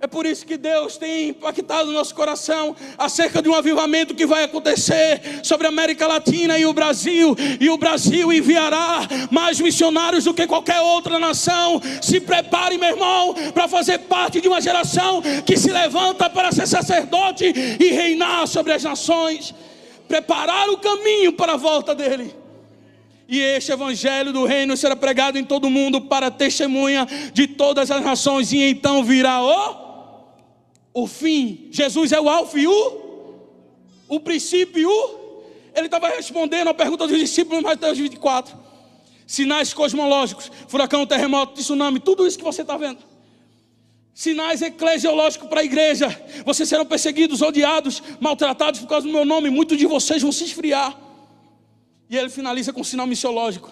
É 0.00 0.06
por 0.06 0.24
isso 0.24 0.46
que 0.46 0.56
Deus 0.56 0.96
tem 0.96 1.30
impactado 1.30 1.90
o 1.90 1.92
nosso 1.92 2.14
coração 2.14 2.76
acerca 2.96 3.42
de 3.42 3.48
um 3.48 3.54
avivamento 3.54 4.14
que 4.14 4.24
vai 4.24 4.44
acontecer 4.44 5.40
sobre 5.42 5.66
a 5.66 5.70
América 5.70 6.06
Latina 6.06 6.56
e 6.56 6.64
o 6.64 6.72
Brasil. 6.72 7.34
E 7.58 7.68
o 7.68 7.76
Brasil 7.76 8.32
enviará 8.32 9.00
mais 9.28 9.58
missionários 9.58 10.22
do 10.22 10.32
que 10.32 10.46
qualquer 10.46 10.80
outra 10.80 11.18
nação. 11.18 11.82
Se 12.00 12.20
prepare, 12.20 12.78
meu 12.78 12.90
irmão, 12.90 13.34
para 13.52 13.66
fazer 13.66 13.98
parte 13.98 14.40
de 14.40 14.46
uma 14.46 14.60
geração 14.60 15.20
que 15.44 15.56
se 15.56 15.72
levanta 15.72 16.30
para 16.30 16.52
ser 16.52 16.68
sacerdote 16.68 17.44
e 17.80 17.90
reinar 17.90 18.46
sobre 18.46 18.74
as 18.74 18.84
nações. 18.84 19.52
Preparar 20.08 20.68
o 20.70 20.78
caminho 20.78 21.32
para 21.34 21.52
a 21.52 21.56
volta 21.56 21.94
dele. 21.94 22.34
E 23.28 23.38
este 23.38 23.70
evangelho 23.70 24.32
do 24.32 24.46
reino 24.46 24.76
será 24.76 24.96
pregado 24.96 25.38
em 25.38 25.44
todo 25.44 25.66
o 25.66 25.70
mundo 25.70 26.00
para 26.00 26.30
testemunha 26.30 27.06
de 27.32 27.46
todas 27.46 27.90
as 27.90 28.02
nações. 28.02 28.52
E 28.52 28.62
então 28.62 29.04
virá 29.04 29.42
o 29.42 29.88
o 30.92 31.06
fim. 31.06 31.68
Jesus 31.70 32.10
é 32.12 32.20
o 32.20 32.28
alfa 32.28 32.58
e 32.58 32.66
o, 32.66 33.44
o 34.08 34.20
princípio. 34.20 34.90
Ele 35.74 35.86
estava 35.86 36.08
respondendo 36.08 36.68
a 36.68 36.74
pergunta 36.74 37.06
dos 37.06 37.18
discípulos 37.18 37.60
em 37.60 37.62
Mateus 37.62 37.98
24. 37.98 38.56
Sinais 39.26 39.72
cosmológicos, 39.74 40.50
furacão, 40.66 41.06
terremoto, 41.06 41.54
tsunami, 41.54 42.00
tudo 42.00 42.26
isso 42.26 42.38
que 42.38 42.44
você 42.44 42.62
está 42.62 42.76
vendo. 42.76 42.98
Sinais 44.18 44.60
eclesiológicos 44.62 45.48
para 45.48 45.60
a 45.60 45.64
igreja. 45.64 46.08
Vocês 46.44 46.68
serão 46.68 46.84
perseguidos, 46.84 47.40
odiados, 47.40 48.02
maltratados 48.18 48.80
por 48.80 48.88
causa 48.88 49.06
do 49.06 49.12
meu 49.12 49.24
nome. 49.24 49.48
Muitos 49.48 49.78
de 49.78 49.86
vocês 49.86 50.20
vão 50.20 50.32
se 50.32 50.42
esfriar. 50.42 50.98
E 52.10 52.16
ele 52.16 52.28
finaliza 52.28 52.72
com 52.72 52.80
um 52.80 52.84
sinal 52.84 53.06
missiológico. 53.06 53.70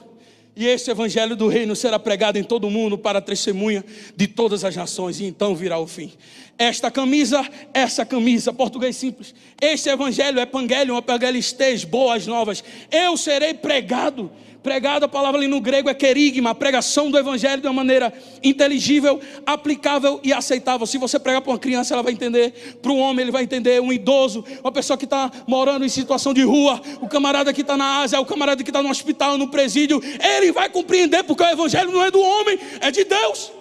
E 0.55 0.65
este 0.65 0.89
evangelho 0.89 1.35
do 1.35 1.49
reino 1.49 1.75
será 1.75 1.99
pregado 1.99 2.39
em 2.39 2.45
todo 2.45 2.69
o 2.69 2.71
mundo 2.71 2.97
para 2.97 3.21
testemunha 3.21 3.85
de 4.15 4.29
todas 4.29 4.63
as 4.63 4.77
nações, 4.77 5.19
e 5.19 5.25
então 5.25 5.53
virá 5.57 5.81
o 5.81 5.87
fim. 5.89 6.13
Esta 6.57 6.93
camisa, 6.93 7.45
essa 7.75 8.07
camisa, 8.07 8.53
português 8.53 8.95
simples. 8.95 9.35
Este 9.61 9.89
evangelho 9.89 10.39
é 10.39 10.47
pangelion, 10.47 10.97
evangelistes, 10.97 11.83
boas 11.83 12.25
novas. 12.25 12.63
Eu 12.93 13.17
serei 13.17 13.53
pregado 13.53 14.31
Pregado, 14.67 15.05
a 15.05 15.09
palavra 15.09 15.39
ali 15.39 15.47
no 15.47 15.61
grego 15.61 15.89
é 15.89 15.95
querigma, 15.95 16.51
a 16.51 16.55
pregação 16.55 17.09
do 17.09 17.17
evangelho 17.17 17.63
de 17.63 17.69
uma 17.69 17.73
maneira 17.73 18.13
inteligível, 18.43 19.21
aplicável 19.47 20.19
e 20.25 20.33
aceitável. 20.33 20.85
Se 20.89 20.99
você 20.99 21.21
pregar 21.21 21.41
para 21.41 21.53
uma 21.53 21.59
criança, 21.59 21.95
ela 21.95 22.03
vai 22.03 22.13
entender, 22.13 22.77
para 22.83 22.91
um 22.91 22.99
homem, 22.99 23.23
ele 23.23 23.31
vai 23.31 23.45
entender, 23.45 23.81
um 23.81 23.93
idoso, 23.93 24.45
uma 24.65 24.73
pessoa 24.73 24.97
que 24.99 25.05
está 25.05 25.31
morando 25.47 25.85
em 25.85 25.89
situação 25.89 26.35
de 26.35 26.43
rua, 26.43 26.81
o 27.01 27.07
camarada 27.07 27.53
que 27.53 27.61
está 27.61 27.77
na 27.77 28.01
Ásia, 28.01 28.21
o 28.21 28.27
camarada 28.27 28.65
que 28.65 28.71
está 28.71 28.83
no 28.83 28.91
hospital, 28.91 29.39
no 29.39 29.47
presídio, 29.47 30.03
ele 30.21 30.51
vai 30.51 30.69
compreender, 30.69 31.23
porque 31.23 31.45
o 31.45 31.49
evangelho 31.49 31.93
não 31.93 32.03
é 32.03 32.11
do 32.11 32.21
homem, 32.21 32.59
é 32.81 32.91
de 32.91 33.05
Deus 33.05 33.53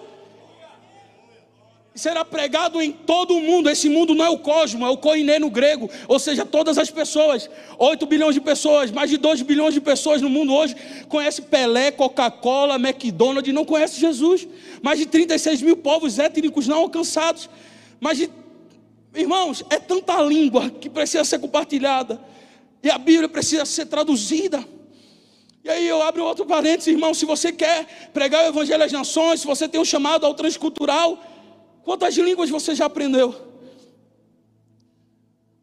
será 1.96 2.24
pregado 2.24 2.80
em 2.80 2.92
todo 2.92 3.34
o 3.34 3.40
mundo. 3.40 3.68
Esse 3.68 3.88
mundo 3.88 4.14
não 4.14 4.24
é 4.24 4.28
o 4.28 4.38
cosmo, 4.38 4.86
é 4.86 4.90
o 4.90 4.96
koiné 4.96 5.38
no 5.38 5.50
grego, 5.50 5.90
ou 6.06 6.18
seja, 6.18 6.44
todas 6.44 6.78
as 6.78 6.90
pessoas. 6.90 7.50
8 7.78 8.06
bilhões 8.06 8.34
de 8.34 8.40
pessoas, 8.40 8.90
mais 8.90 9.10
de 9.10 9.16
2 9.16 9.42
bilhões 9.42 9.74
de 9.74 9.80
pessoas 9.80 10.22
no 10.22 10.28
mundo 10.28 10.54
hoje 10.54 10.76
conhece 11.08 11.42
Pelé, 11.42 11.90
Coca-Cola, 11.90 12.76
McDonald's, 12.76 13.52
não 13.52 13.64
conhece 13.64 13.98
Jesus. 13.98 14.46
Mais 14.82 14.98
de 14.98 15.06
36 15.06 15.62
mil 15.62 15.76
povos 15.76 16.18
étnicos 16.18 16.68
não 16.68 16.78
alcançados. 16.78 17.48
Mais 17.98 18.18
de 18.18 18.30
Irmãos, 19.16 19.64
é 19.70 19.78
tanta 19.78 20.20
língua 20.20 20.68
que 20.68 20.90
precisa 20.90 21.24
ser 21.24 21.38
compartilhada. 21.38 22.20
E 22.82 22.90
a 22.90 22.98
Bíblia 22.98 23.28
precisa 23.30 23.64
ser 23.64 23.86
traduzida. 23.86 24.62
E 25.64 25.70
aí 25.70 25.88
eu 25.88 26.02
abro 26.02 26.22
outro 26.22 26.44
parênteses, 26.44 26.88
irmão, 26.88 27.14
se 27.14 27.24
você 27.24 27.50
quer 27.50 28.10
pregar 28.12 28.44
o 28.44 28.48
Evangelho 28.48 28.84
às 28.84 28.92
nações, 28.92 29.40
se 29.40 29.46
você 29.46 29.66
tem 29.66 29.80
um 29.80 29.84
chamado 29.84 30.26
ao 30.26 30.34
transcultural, 30.34 31.18
Quantas 31.86 32.16
línguas 32.16 32.50
você 32.50 32.74
já 32.74 32.86
aprendeu? 32.86 33.32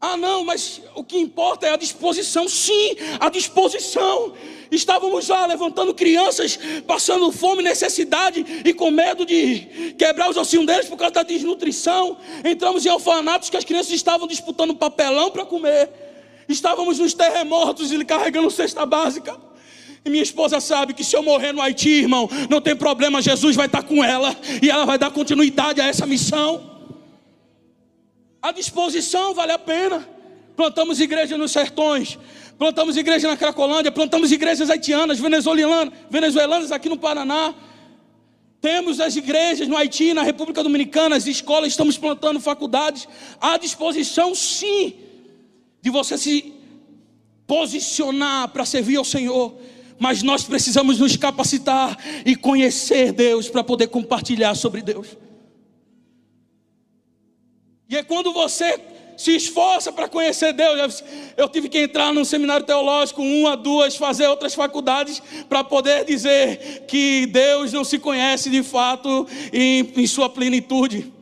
Ah, 0.00 0.16
não, 0.16 0.42
mas 0.42 0.80
o 0.94 1.04
que 1.04 1.18
importa 1.18 1.66
é 1.66 1.70
a 1.74 1.76
disposição. 1.76 2.48
Sim, 2.48 2.96
a 3.20 3.28
disposição. 3.28 4.32
Estávamos 4.70 5.28
lá 5.28 5.44
levantando 5.44 5.92
crianças, 5.92 6.58
passando 6.86 7.30
fome, 7.30 7.62
necessidade 7.62 8.42
e 8.64 8.72
com 8.72 8.90
medo 8.90 9.26
de 9.26 9.94
quebrar 9.98 10.30
os 10.30 10.38
ossinhos 10.38 10.64
deles 10.64 10.88
por 10.88 10.96
causa 10.96 11.12
da 11.12 11.22
desnutrição. 11.22 12.16
Entramos 12.42 12.86
em 12.86 12.88
orfanatos 12.88 13.50
que 13.50 13.58
as 13.58 13.64
crianças 13.64 13.92
estavam 13.92 14.26
disputando 14.26 14.74
papelão 14.74 15.30
para 15.30 15.44
comer. 15.44 15.90
Estávamos 16.48 16.98
nos 16.98 17.12
terremotos 17.12 17.92
e 17.92 18.02
carregando 18.02 18.50
cesta 18.50 18.86
básica. 18.86 19.38
E 20.04 20.10
minha 20.10 20.22
esposa 20.22 20.60
sabe 20.60 20.92
que 20.92 21.02
se 21.02 21.16
eu 21.16 21.22
morrer 21.22 21.52
no 21.52 21.62
Haiti, 21.62 21.88
irmão, 21.88 22.28
não 22.50 22.60
tem 22.60 22.76
problema, 22.76 23.22
Jesus 23.22 23.56
vai 23.56 23.66
estar 23.66 23.82
com 23.82 24.04
ela 24.04 24.36
e 24.62 24.68
ela 24.68 24.84
vai 24.84 24.98
dar 24.98 25.10
continuidade 25.10 25.80
a 25.80 25.86
essa 25.86 26.06
missão. 26.06 26.70
A 28.42 28.52
disposição 28.52 29.32
vale 29.32 29.52
a 29.52 29.58
pena. 29.58 30.06
Plantamos 30.54 31.00
igreja 31.00 31.36
nos 31.38 31.50
sertões, 31.50 32.18
plantamos 32.58 32.96
igreja 32.96 33.26
na 33.26 33.36
Cracolândia, 33.36 33.90
plantamos 33.90 34.30
igrejas 34.30 34.70
haitianas, 34.70 35.18
venezuelanas, 35.18 35.92
venezuelanas 36.10 36.70
aqui 36.70 36.88
no 36.88 36.98
Paraná. 36.98 37.54
Temos 38.60 39.00
as 39.00 39.16
igrejas 39.16 39.66
no 39.66 39.76
Haiti, 39.76 40.14
na 40.14 40.22
República 40.22 40.62
Dominicana, 40.62 41.16
as 41.16 41.26
escolas, 41.26 41.70
estamos 41.70 41.98
plantando 41.98 42.38
faculdades. 42.38 43.08
À 43.40 43.56
disposição, 43.56 44.34
sim, 44.34 44.94
de 45.82 45.90
você 45.90 46.16
se 46.16 46.52
posicionar 47.46 48.48
para 48.48 48.64
servir 48.64 48.96
ao 48.96 49.04
Senhor 49.04 49.58
mas 49.98 50.22
nós 50.22 50.44
precisamos 50.44 50.98
nos 50.98 51.16
capacitar 51.16 51.96
e 52.24 52.34
conhecer 52.36 53.12
Deus 53.12 53.48
para 53.48 53.64
poder 53.64 53.88
compartilhar 53.88 54.54
sobre 54.54 54.82
Deus. 54.82 55.16
E 57.88 57.96
é 57.96 58.02
quando 58.02 58.32
você 58.32 58.80
se 59.16 59.34
esforça 59.34 59.92
para 59.92 60.08
conhecer 60.08 60.52
Deus. 60.52 61.02
Eu 61.36 61.48
tive 61.48 61.68
que 61.68 61.78
entrar 61.78 62.12
num 62.12 62.24
seminário 62.24 62.66
teológico, 62.66 63.22
uma, 63.22 63.56
duas, 63.56 63.96
fazer 63.96 64.26
outras 64.26 64.54
faculdades, 64.54 65.22
para 65.48 65.62
poder 65.62 66.04
dizer 66.04 66.84
que 66.86 67.26
Deus 67.26 67.72
não 67.72 67.84
se 67.84 67.98
conhece 67.98 68.50
de 68.50 68.62
fato 68.62 69.26
em, 69.52 69.92
em 69.96 70.06
sua 70.06 70.28
plenitude. 70.28 71.12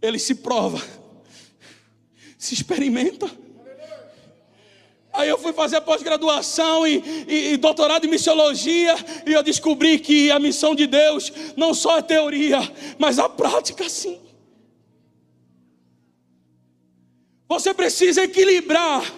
Ele 0.00 0.18
se 0.18 0.36
prova, 0.36 0.82
se 2.38 2.54
experimenta. 2.54 3.41
Aí 5.12 5.28
eu 5.28 5.36
fui 5.36 5.52
fazer 5.52 5.80
pós-graduação 5.82 6.86
e, 6.86 7.26
e, 7.28 7.52
e, 7.52 7.56
doutorado 7.58 8.06
em 8.06 8.10
missiologia 8.10 8.94
e 9.26 9.32
eu 9.32 9.42
descobri 9.42 9.98
que 9.98 10.30
a 10.30 10.38
missão 10.38 10.74
de 10.74 10.86
Deus 10.86 11.30
não 11.54 11.74
só 11.74 11.98
é 11.98 12.02
teoria, 12.02 12.58
mas 12.98 13.18
a 13.18 13.28
prática 13.28 13.88
sim. 13.90 14.18
Você 17.46 17.74
precisa 17.74 18.22
equilibrar 18.24 19.12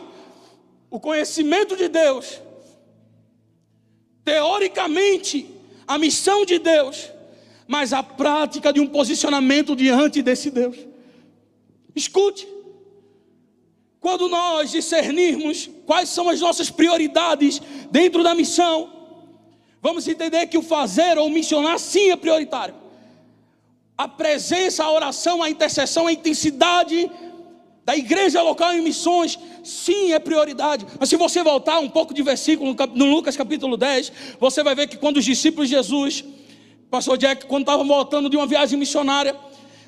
o 0.91 0.99
conhecimento 0.99 1.77
de 1.77 1.87
Deus, 1.87 2.41
teoricamente, 4.25 5.49
a 5.87 5.97
missão 5.97 6.45
de 6.45 6.59
Deus, 6.59 7.11
mas 7.69 7.93
a 7.93 8.03
prática 8.03 8.73
de 8.73 8.81
um 8.81 8.89
posicionamento 8.89 9.77
diante 9.77 10.23
desse 10.23 10.51
Deus. 10.51 10.77
Escute. 11.95 12.49
Quando 14.01 14.29
nós 14.29 14.73
discernirmos 14.73 15.71
quais 15.87 16.09
são 16.09 16.29
as 16.29 16.41
nossas 16.41 16.71
prioridades 16.71 17.61
dentro 17.91 18.23
da 18.23 18.35
missão, 18.35 18.91
vamos 19.81 20.07
entender 20.09 20.47
que 20.47 20.59
o 20.59 20.63
fazer 20.63 21.19
ou 21.19 21.29
missionar 21.31 21.79
sim 21.79 22.11
é 22.11 22.17
prioritário. 22.17 22.75
A 23.97 24.09
presença, 24.09 24.83
a 24.83 24.91
oração, 24.91 25.43
a 25.43 25.49
intercessão, 25.49 26.07
a 26.07 26.13
intensidade 26.13 27.11
da 27.85 27.97
igreja 27.97 28.41
local 28.41 28.73
em 28.73 28.81
missões, 28.81 29.39
sim 29.63 30.13
é 30.13 30.19
prioridade. 30.19 30.87
Mas 30.99 31.09
se 31.09 31.17
você 31.17 31.43
voltar 31.43 31.79
um 31.81 31.89
pouco 31.89 32.15
de 32.15 32.23
versículo 32.23 32.75
no 32.95 33.05
Lucas 33.05 33.37
capítulo 33.37 33.77
10, 33.77 34.13
você 34.41 34.63
vai 34.63 34.75
ver 34.75 34.89
que 34.89 34.97
quando 34.97 35.19
os 35.19 35.25
discípulos 35.25 35.69
de 35.69 35.77
Jesus, 35.77 36.25
pastor 36.91 37.19
Jack, 37.19 37.47
quando 37.47 37.63
estavam 37.63 37.87
voltando 37.87 38.31
de 38.31 38.37
uma 38.37 38.47
viagem 38.47 38.79
missionária, 38.79 39.37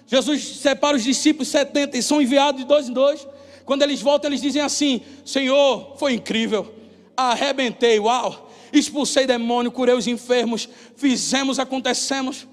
Jesus 0.06 0.44
separa 0.58 0.96
os 0.96 1.02
discípulos 1.02 1.48
70 1.48 1.96
e 1.96 2.02
são 2.02 2.20
enviados 2.20 2.60
de 2.60 2.66
dois 2.66 2.88
em 2.88 2.92
dois. 2.92 3.26
Quando 3.66 3.82
eles 3.82 4.00
voltam, 4.00 4.30
eles 4.30 4.40
dizem 4.40 4.62
assim: 4.62 5.02
Senhor, 5.24 5.96
foi 5.98 6.14
incrível, 6.14 6.72
arrebentei, 7.16 7.98
uau, 7.98 8.50
expulsei 8.72 9.26
demônio, 9.26 9.72
curei 9.72 9.94
os 9.94 10.06
enfermos, 10.06 10.68
fizemos, 10.94 11.58
acontecemos. 11.58 12.46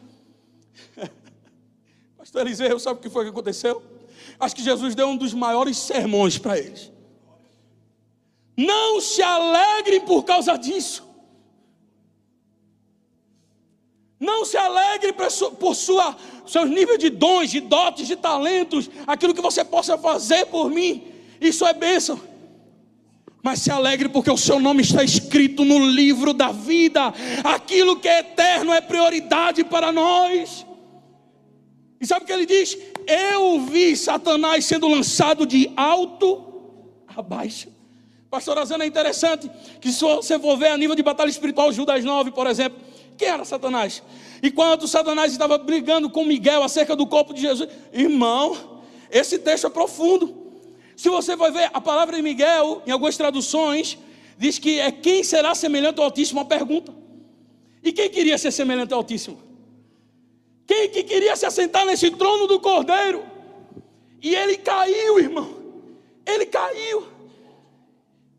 Pastor 2.18 2.42
Eliseu, 2.42 2.80
sabe 2.80 3.00
o 3.00 3.02
que 3.02 3.10
foi 3.12 3.26
que 3.26 3.30
aconteceu? 3.30 3.82
Acho 4.40 4.56
que 4.56 4.64
Jesus 4.64 4.96
deu 4.96 5.08
um 5.08 5.16
dos 5.16 5.36
maiores 5.36 5.78
sermões 5.78 6.40
para 6.40 6.58
eles. 6.58 6.92
Não 8.58 9.00
se 9.00 9.22
alegrem 9.22 10.02
por 10.02 10.24
causa 10.24 10.58
disso. 10.58 11.03
Não 14.24 14.46
se 14.46 14.56
alegre 14.56 15.12
por 15.12 15.76
sua, 15.76 16.16
seus 16.48 16.70
níveis 16.70 16.98
de 16.98 17.10
dons, 17.10 17.52
de 17.52 17.60
dotes, 17.60 18.08
de 18.08 18.16
talentos, 18.16 18.90
aquilo 19.06 19.34
que 19.34 19.42
você 19.42 19.66
possa 19.66 19.98
fazer 19.98 20.46
por 20.46 20.70
mim. 20.70 21.04
Isso 21.42 21.66
é 21.66 21.74
bênção. 21.74 22.18
Mas 23.44 23.60
se 23.60 23.70
alegre 23.70 24.08
porque 24.08 24.32
o 24.32 24.38
seu 24.38 24.62
nome 24.62 24.82
está 24.82 25.04
escrito 25.04 25.66
no 25.66 25.78
livro 25.78 26.32
da 26.32 26.54
vida. 26.54 27.14
Aquilo 27.44 28.00
que 28.00 28.08
é 28.08 28.20
eterno 28.20 28.72
é 28.72 28.80
prioridade 28.80 29.62
para 29.66 29.92
nós. 29.92 30.66
E 32.00 32.08
sabe 32.08 32.24
o 32.24 32.26
que 32.26 32.32
ele 32.32 32.46
diz? 32.46 32.78
Eu 33.06 33.60
vi 33.66 33.98
Satanás 33.98 34.64
sendo 34.64 34.88
lançado 34.88 35.46
de 35.46 35.70
alto 35.76 36.46
a 37.14 37.22
baixo. 37.22 37.68
Pastor 38.32 38.58
Azana, 38.58 38.86
é 38.86 38.88
interessante 38.88 39.52
que 39.82 39.92
se 39.92 40.02
você 40.02 40.40
for 40.40 40.58
ver 40.58 40.70
a 40.70 40.78
nível 40.78 40.96
de 40.96 41.04
batalha 41.04 41.30
espiritual, 41.30 41.74
Judas 41.74 42.06
9, 42.06 42.32
por 42.32 42.48
exemplo, 42.48 42.80
quem 43.18 43.28
era 43.28 43.46
Satanás? 43.46 44.04
Enquanto 44.42 44.88
Satanás 44.88 45.32
estava 45.32 45.58
brigando 45.58 46.10
com 46.10 46.26
Miguel 46.26 46.64
acerca 46.64 46.96
do 46.96 47.08
corpo 47.08 47.34
de 47.34 47.42
Jesus, 47.42 47.70
irmão, 47.92 48.82
esse 49.10 49.40
texto 49.40 49.68
é 49.68 49.70
profundo. 49.70 50.44
Se 50.96 51.10
você 51.10 51.36
vai 51.36 51.52
ver 51.52 51.70
a 51.74 51.82
palavra 51.82 52.16
de 52.16 52.22
Miguel, 52.22 52.82
em 52.86 52.92
algumas 52.92 53.16
traduções, 53.18 53.98
diz 54.38 54.60
que 54.60 54.80
é 54.80 54.92
quem 54.92 55.24
será 55.24 55.56
semelhante 55.56 56.00
ao 56.00 56.06
Altíssimo, 56.06 56.40
uma 56.40 56.46
pergunta. 56.46 56.94
E 57.84 57.92
quem 57.92 58.10
queria 58.10 58.38
ser 58.38 58.52
semelhante 58.52 58.94
ao 58.94 59.00
Altíssimo? 59.00 59.38
Quem 60.66 60.90
que 60.90 61.04
queria 61.04 61.36
se 61.36 61.46
assentar 61.46 61.86
nesse 61.86 62.10
trono 62.12 62.48
do 62.48 62.60
Cordeiro? 62.60 63.24
E 64.22 64.34
ele 64.34 64.58
caiu, 64.58 65.20
irmão. 65.20 65.56
Ele 66.26 66.46
caiu. 66.46 67.13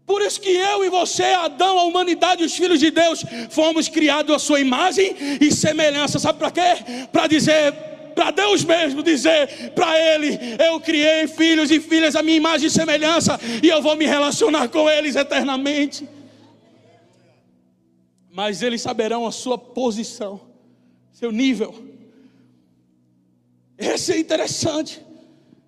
Por 0.07 0.21
isso 0.21 0.41
que 0.41 0.51
eu 0.51 0.85
e 0.85 0.91
você, 0.91 1.23
Adão, 1.23 1.79
a 1.79 1.85
humanidade 1.85 2.45
os 2.45 2.55
filhos 2.55 2.79
de 2.79 2.91
Deus, 2.91 3.25
fomos 3.49 3.89
criados 3.89 4.35
à 4.35 4.39
sua 4.39 4.61
imagem 4.61 5.17
e 5.41 5.51
semelhança. 5.51 6.19
Sabe 6.19 6.39
para 6.39 6.51
quê? 6.51 7.07
Para 7.11 7.27
dizer, 7.27 7.73
para 8.15 8.31
Deus 8.31 8.63
mesmo 8.63 9.03
dizer 9.03 9.73
para 9.75 9.99
Ele: 9.99 10.39
Eu 10.63 10.79
criei 10.79 11.27
filhos 11.27 11.71
e 11.71 11.81
filhas 11.81 12.15
à 12.15 12.23
minha 12.23 12.37
imagem 12.37 12.67
e 12.67 12.71
semelhança, 12.71 13.41
e 13.63 13.69
eu 13.69 13.81
vou 13.81 13.97
me 13.97 14.05
relacionar 14.05 14.69
com 14.69 14.89
eles 14.91 15.17
eternamente. 15.17 16.07
Mas 18.31 18.63
eles 18.63 18.83
saberão 18.83 19.27
a 19.27 19.33
sua 19.33 19.57
posição, 19.57 20.41
seu 21.13 21.33
nível. 21.33 21.75
Esse 23.79 24.13
é 24.13 24.19
interessante. 24.19 25.01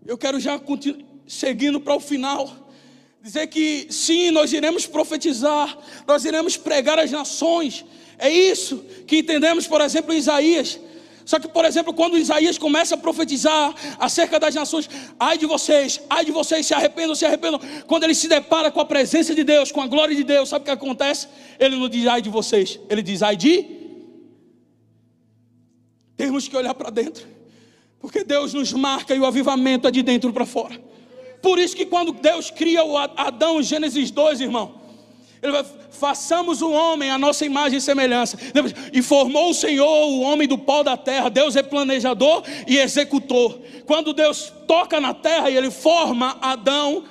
Eu 0.04 0.18
quero 0.18 0.38
já 0.38 0.60
seguindo 1.26 1.80
para 1.80 1.94
o 1.94 2.00
final 2.00 2.65
dizer 3.26 3.48
que 3.48 3.88
sim, 3.90 4.30
nós 4.30 4.52
iremos 4.52 4.86
profetizar, 4.86 5.76
nós 6.06 6.24
iremos 6.24 6.56
pregar 6.56 6.96
às 6.96 7.10
nações. 7.10 7.84
É 8.16 8.30
isso 8.30 8.84
que 9.04 9.18
entendemos, 9.18 9.66
por 9.66 9.80
exemplo, 9.80 10.14
em 10.14 10.18
Isaías. 10.18 10.78
Só 11.24 11.40
que, 11.40 11.48
por 11.48 11.64
exemplo, 11.64 11.92
quando 11.92 12.16
Isaías 12.16 12.56
começa 12.56 12.94
a 12.94 12.98
profetizar 12.98 13.74
acerca 13.98 14.38
das 14.38 14.54
nações, 14.54 14.88
ai 15.18 15.36
de 15.36 15.44
vocês, 15.44 16.00
ai 16.08 16.24
de 16.24 16.30
vocês, 16.30 16.64
se 16.66 16.72
arrependam, 16.72 17.16
se 17.16 17.26
arrependam. 17.26 17.60
Quando 17.88 18.04
ele 18.04 18.14
se 18.14 18.28
depara 18.28 18.70
com 18.70 18.80
a 18.80 18.84
presença 18.84 19.34
de 19.34 19.42
Deus, 19.42 19.72
com 19.72 19.82
a 19.82 19.88
glória 19.88 20.14
de 20.14 20.22
Deus, 20.22 20.48
sabe 20.48 20.62
o 20.62 20.66
que 20.66 20.70
acontece? 20.70 21.26
Ele 21.58 21.74
não 21.74 21.88
diz 21.88 22.06
ai 22.06 22.22
de 22.22 22.30
vocês, 22.30 22.78
ele 22.88 23.02
diz 23.02 23.24
ai 23.24 23.34
de. 23.34 23.66
Temos 26.16 26.46
que 26.46 26.56
olhar 26.56 26.74
para 26.74 26.90
dentro, 26.90 27.26
porque 27.98 28.22
Deus 28.22 28.54
nos 28.54 28.72
marca 28.72 29.16
e 29.16 29.18
o 29.18 29.26
avivamento 29.26 29.88
é 29.88 29.90
de 29.90 30.04
dentro 30.04 30.32
para 30.32 30.46
fora. 30.46 30.80
Por 31.46 31.60
isso 31.60 31.76
que 31.76 31.86
quando 31.86 32.10
Deus 32.10 32.50
cria 32.50 32.84
o 32.84 32.98
Adão, 32.98 33.60
em 33.60 33.62
Gênesis 33.62 34.10
2, 34.10 34.40
irmão, 34.40 34.80
ele 35.40 35.52
vai, 35.52 35.64
façamos 35.92 36.60
o 36.60 36.72
homem 36.72 37.08
a 37.08 37.16
nossa 37.16 37.46
imagem 37.46 37.78
e 37.78 37.80
semelhança. 37.80 38.36
E 38.92 39.00
formou 39.00 39.50
o 39.50 39.54
Senhor 39.54 40.08
o 40.08 40.22
homem 40.22 40.48
do 40.48 40.58
pó 40.58 40.82
da 40.82 40.96
terra. 40.96 41.28
Deus 41.28 41.54
é 41.54 41.62
planejador 41.62 42.42
e 42.66 42.78
executor. 42.78 43.60
Quando 43.86 44.12
Deus 44.12 44.52
toca 44.66 45.00
na 45.00 45.14
terra 45.14 45.48
e 45.48 45.56
ele 45.56 45.70
forma 45.70 46.36
Adão, 46.42 47.04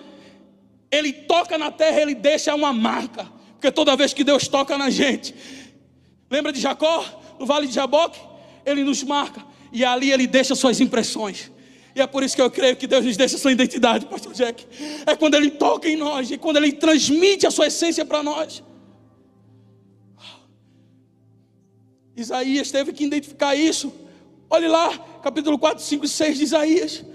ele 0.91 1.13
toca 1.13 1.57
na 1.57 1.71
terra, 1.71 2.01
ele 2.01 2.13
deixa 2.13 2.53
uma 2.53 2.73
marca. 2.73 3.31
Porque 3.53 3.71
toda 3.71 3.95
vez 3.95 4.13
que 4.13 4.25
Deus 4.25 4.49
toca 4.49 4.77
na 4.77 4.89
gente, 4.89 5.33
lembra 6.29 6.51
de 6.51 6.59
Jacó, 6.59 7.05
no 7.39 7.45
vale 7.45 7.67
de 7.67 7.73
Jaboque? 7.73 8.19
Ele 8.65 8.83
nos 8.83 9.01
marca 9.01 9.41
e 9.71 9.85
ali 9.85 10.11
ele 10.11 10.27
deixa 10.27 10.55
suas 10.55 10.81
impressões. 10.81 11.54
E 11.95 12.01
é 12.01 12.05
por 12.05 12.21
isso 12.23 12.35
que 12.35 12.41
eu 12.41 12.51
creio 12.51 12.75
que 12.75 12.85
Deus 12.85 13.05
nos 13.05 13.15
deixa 13.15 13.37
sua 13.37 13.53
identidade, 13.53 14.05
Pastor 14.05 14.33
Jack. 14.33 14.67
É 15.05 15.15
quando 15.15 15.35
Ele 15.35 15.49
toca 15.49 15.87
em 15.87 15.95
nós 15.95 16.29
e 16.29 16.37
quando 16.37 16.57
Ele 16.57 16.73
transmite 16.73 17.47
a 17.47 17.51
sua 17.51 17.67
essência 17.67 18.03
para 18.03 18.21
nós. 18.21 18.61
Isaías 22.17 22.69
teve 22.69 22.91
que 22.91 23.05
identificar 23.05 23.55
isso. 23.55 23.93
Olhe 24.49 24.67
lá, 24.67 24.97
capítulo 25.23 25.57
4, 25.57 25.81
5 25.81 26.03
e 26.03 26.09
6 26.09 26.37
de 26.37 26.43
Isaías. 26.43 27.05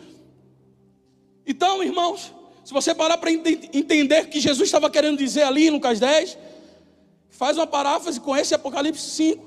Então, 1.46 1.82
irmãos, 1.82 2.32
se 2.64 2.72
você 2.72 2.94
parar 2.94 3.18
para 3.18 3.30
entender 3.30 4.24
o 4.24 4.28
que 4.28 4.40
Jesus 4.40 4.66
estava 4.66 4.88
querendo 4.88 5.18
dizer 5.18 5.42
ali 5.42 5.66
em 5.66 5.70
Lucas 5.70 6.00
10, 6.00 6.38
faz 7.28 7.58
uma 7.58 7.66
paráfrase 7.66 8.18
com 8.18 8.34
esse 8.34 8.54
Apocalipse 8.54 9.10
5. 9.10 9.46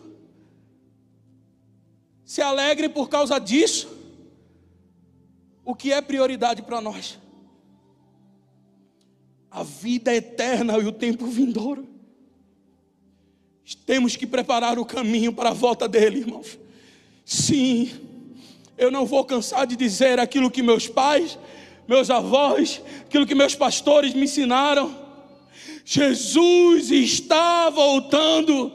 Se 2.23 2.41
alegre 2.41 2.87
por 2.87 3.09
causa 3.09 3.39
disso 3.39 3.92
o 5.65 5.73
que 5.73 5.93
é 5.93 6.01
prioridade 6.01 6.61
para 6.61 6.81
nós? 6.81 7.17
A 9.49 9.63
vida 9.63 10.13
eterna 10.13 10.77
e 10.77 10.85
o 10.85 10.91
tempo 10.91 11.25
vindouro. 11.27 11.87
Temos 13.85 14.15
que 14.15 14.27
preparar 14.27 14.77
o 14.77 14.85
caminho 14.85 15.31
para 15.31 15.49
a 15.49 15.53
volta 15.53 15.87
dele, 15.87 16.19
irmãos. 16.19 16.59
Sim, 17.23 17.91
eu 18.77 18.91
não 18.91 19.05
vou 19.05 19.23
cansar 19.23 19.65
de 19.65 19.75
dizer 19.75 20.19
aquilo 20.19 20.51
que 20.51 20.61
meus 20.61 20.87
pais, 20.87 21.37
meus 21.87 22.09
avós, 22.09 22.81
aquilo 23.05 23.25
que 23.25 23.35
meus 23.35 23.55
pastores 23.55 24.13
me 24.13 24.23
ensinaram. 24.23 24.93
Jesus 25.85 26.91
está 26.91 27.69
voltando. 27.69 28.71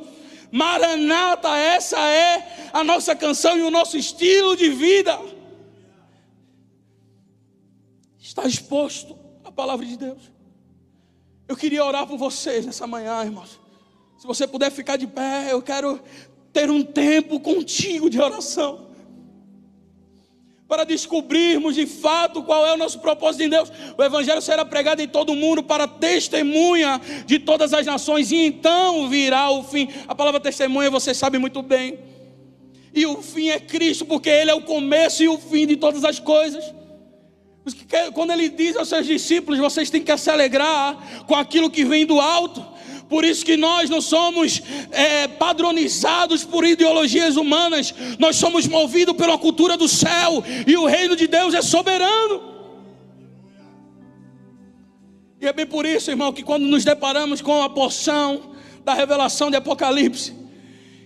Maranata, 0.51 1.55
essa 1.57 1.99
é 1.99 2.71
a 2.73 2.83
nossa 2.83 3.15
canção 3.15 3.59
e 3.59 3.63
o 3.63 3.71
nosso 3.71 3.99
estilo 3.99 4.57
de 4.57 4.71
vida 4.71 5.19
está 8.39 8.49
exposto 8.49 9.19
à 9.45 9.51
palavra 9.51 9.85
de 9.85 9.97
Deus. 9.97 10.31
Eu 11.49 11.57
queria 11.57 11.85
orar 11.85 12.07
por 12.07 12.17
vocês 12.17 12.65
nessa 12.65 12.87
manhã, 12.87 13.25
irmãos. 13.25 13.59
Se 14.19 14.27
você 14.27 14.47
puder 14.47 14.71
ficar 14.71 14.97
de 14.97 15.07
pé, 15.07 15.49
eu 15.51 15.63
quero 15.63 16.01
ter 16.53 16.71
um 16.71 16.83
tempo 16.83 17.41
contigo 17.41 18.09
de 18.11 18.21
oração. 18.21 18.87
Para 20.67 20.85
descobrirmos 20.85 21.75
de 21.75 21.87
fato 21.87 22.43
qual 22.43 22.67
é 22.67 22.75
o 22.75 22.77
nosso 22.77 22.99
propósito 22.99 23.45
em 23.45 23.49
Deus. 23.49 23.73
O 23.97 24.03
Evangelho 24.03 24.43
será 24.43 24.65
pregado 24.65 25.01
em 25.01 25.09
todo 25.09 25.33
o 25.33 25.37
mundo 25.37 25.63
para 25.63 25.89
testemunha 25.89 27.01
de 27.25 27.39
todas 27.39 27.73
as 27.73 27.87
nações, 27.87 28.31
e 28.31 28.37
então 28.37 29.09
virá 29.09 29.51
o 29.51 29.65
fim. 29.65 29.89
A 30.07 30.15
palavra 30.15 30.39
testemunha 30.39 30.91
você 30.91 31.15
sabe 31.15 31.39
muito 31.39 31.63
bem. 31.63 31.99
E 32.93 33.07
o 33.07 33.23
fim 33.23 33.49
é 33.49 33.59
Cristo, 33.59 34.05
porque 34.05 34.29
Ele 34.29 34.51
é 34.51 34.55
o 34.55 34.63
começo 34.63 35.23
e 35.23 35.29
o 35.29 35.39
fim 35.39 35.67
de 35.67 35.77
todas 35.77 36.05
as 36.05 36.19
coisas. 36.19 36.75
Quando 38.13 38.33
ele 38.33 38.49
diz 38.49 38.77
aos 38.77 38.89
seus 38.89 39.07
discípulos, 39.07 39.59
vocês 39.59 39.91
têm 39.91 40.03
que 40.03 40.17
se 40.17 40.31
alegrar 40.31 41.25
com 41.27 41.35
aquilo 41.35 41.71
que 41.71 41.85
vem 41.85 42.07
do 42.07 42.21
alto. 42.21 42.65
Por 43.09 43.25
isso 43.25 43.45
que 43.45 43.57
nós 43.57 43.89
não 43.89 44.01
somos 44.01 44.63
é, 44.91 45.27
padronizados 45.27 46.45
por 46.45 46.65
ideologias 46.65 47.37
humanas, 47.37 47.95
nós 48.19 48.37
somos 48.37 48.67
movidos 48.67 49.17
pela 49.17 49.39
cultura 49.39 49.77
do 49.77 49.89
céu, 49.89 50.45
e 50.67 50.77
o 50.77 50.85
reino 50.85 51.17
de 51.17 51.27
Deus 51.27 51.55
é 51.55 51.63
soberano. 51.63 52.59
E 55.41 55.47
é 55.47 55.53
bem 55.53 55.67
por 55.67 55.87
isso, 55.87 56.11
irmão, 56.11 56.33
que 56.33 56.43
quando 56.43 56.67
nos 56.67 56.85
deparamos 56.85 57.41
com 57.41 57.63
a 57.63 57.71
porção 57.71 58.53
da 58.85 58.93
revelação 58.93 59.51
de 59.51 59.57
Apocalipse, 59.57 60.35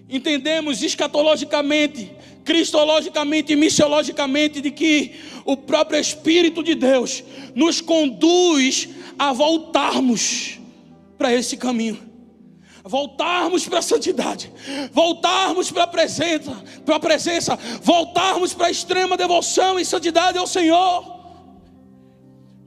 entendemos 0.08 0.82
escatologicamente 0.82 2.10
cristologicamente 2.44 3.52
e 3.52 3.56
missiologicamente 3.56 4.60
de 4.60 4.70
que 4.70 5.12
o 5.44 5.56
próprio 5.56 6.00
Espírito 6.00 6.62
de 6.62 6.74
Deus 6.74 7.22
nos 7.54 7.80
conduz 7.80 8.88
a 9.18 9.32
voltarmos 9.32 10.58
para 11.16 11.32
esse 11.32 11.56
caminho. 11.56 12.10
voltarmos 12.84 13.64
para 13.68 13.78
a 13.78 13.82
santidade, 13.82 14.52
voltarmos 14.92 15.70
para 15.70 15.84
a 15.84 15.86
presença, 15.86 16.64
para 16.84 16.96
a 16.96 17.00
presença, 17.00 17.56
voltarmos 17.80 18.52
para 18.52 18.66
a 18.66 18.70
extrema 18.70 19.16
devoção 19.16 19.78
e 19.78 19.84
santidade 19.84 20.36
ao 20.36 20.48
Senhor. 20.48 21.20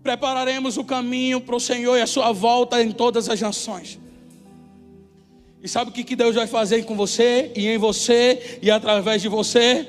Prepararemos 0.01 0.77
o 0.77 0.85
caminho 0.85 1.41
para 1.41 1.55
o 1.55 1.59
Senhor 1.59 1.97
e 1.97 2.01
a 2.01 2.07
sua 2.07 2.31
volta 2.31 2.81
em 2.81 2.91
todas 2.91 3.27
as 3.27 3.41
nações. 3.41 3.99
E 5.65 5.67
sabe 5.67 5.89
o 5.89 5.93
que 5.95 6.15
Deus 6.15 6.35
vai 6.35 6.45
fazer 6.45 6.83
com 6.83 6.95
você 6.95 7.51
e 7.55 7.67
em 7.67 7.75
você 7.79 8.59
e 8.61 8.69
através 8.69 9.19
de 9.19 9.27
você? 9.27 9.87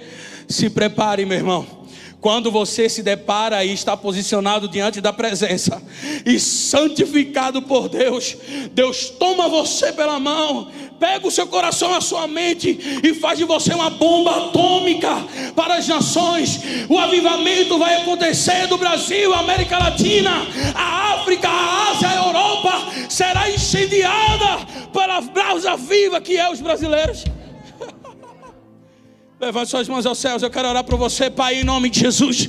Se 0.49 0.71
prepare, 0.71 1.27
meu 1.27 1.37
irmão. 1.37 1.86
Quando 2.21 2.51
você 2.51 2.89
se 2.89 3.03
depara 3.03 3.65
e 3.65 3.73
está 3.73 3.97
posicionado 3.97 4.69
diante 4.69 5.01
da 5.01 5.13
presença 5.13 5.83
e 6.25 6.41
santificado 6.41 7.63
por 7.63 7.89
Deus, 7.89 8.37
Deus 8.73 9.11
toma 9.11 9.49
você 9.49 9.93
pela 9.93 10.19
mão, 10.19 10.71
pega 10.99 11.27
o 11.27 11.31
seu 11.31 11.47
coração, 11.47 11.95
a 11.95 12.01
sua 12.01 12.27
mente 12.27 13.01
e 13.03 13.15
faz 13.15 13.39
de 13.39 13.45
você 13.45 13.75
uma 13.75 13.91
bomba 13.91 14.49
atômica 14.49 15.25
para 15.55 15.77
as 15.77 15.87
nações. 15.87 16.61
O 16.89 16.99
avivamento 16.99 17.79
vai 17.79 18.01
acontecer 18.01 18.67
do 18.67 18.79
Brasil, 18.79 19.33
América 19.35 19.79
Latina, 19.79 20.47
a 20.75 21.15
África, 21.15 21.49
a 21.49 21.91
Ásia, 21.91 22.09
a 22.09 22.17
Europa 22.17 22.87
será 23.09 23.51
incendiada 23.51 24.67
pela 24.93 25.21
brasa 25.21 25.77
viva 25.77 26.21
que 26.21 26.37
é 26.37 26.51
os 26.51 26.61
brasileiros. 26.61 27.36
Levante 29.39 29.69
suas 29.69 29.87
mãos 29.87 30.07
aos 30.07 30.17
céus, 30.17 30.43
eu 30.43 30.49
quero 30.49 30.67
orar 30.67 30.83
por 30.83 30.97
você, 30.97 31.29
Pai, 31.29 31.57
em 31.57 31.65
nome 31.65 31.91
de 31.91 32.01
Jesus. 32.01 32.49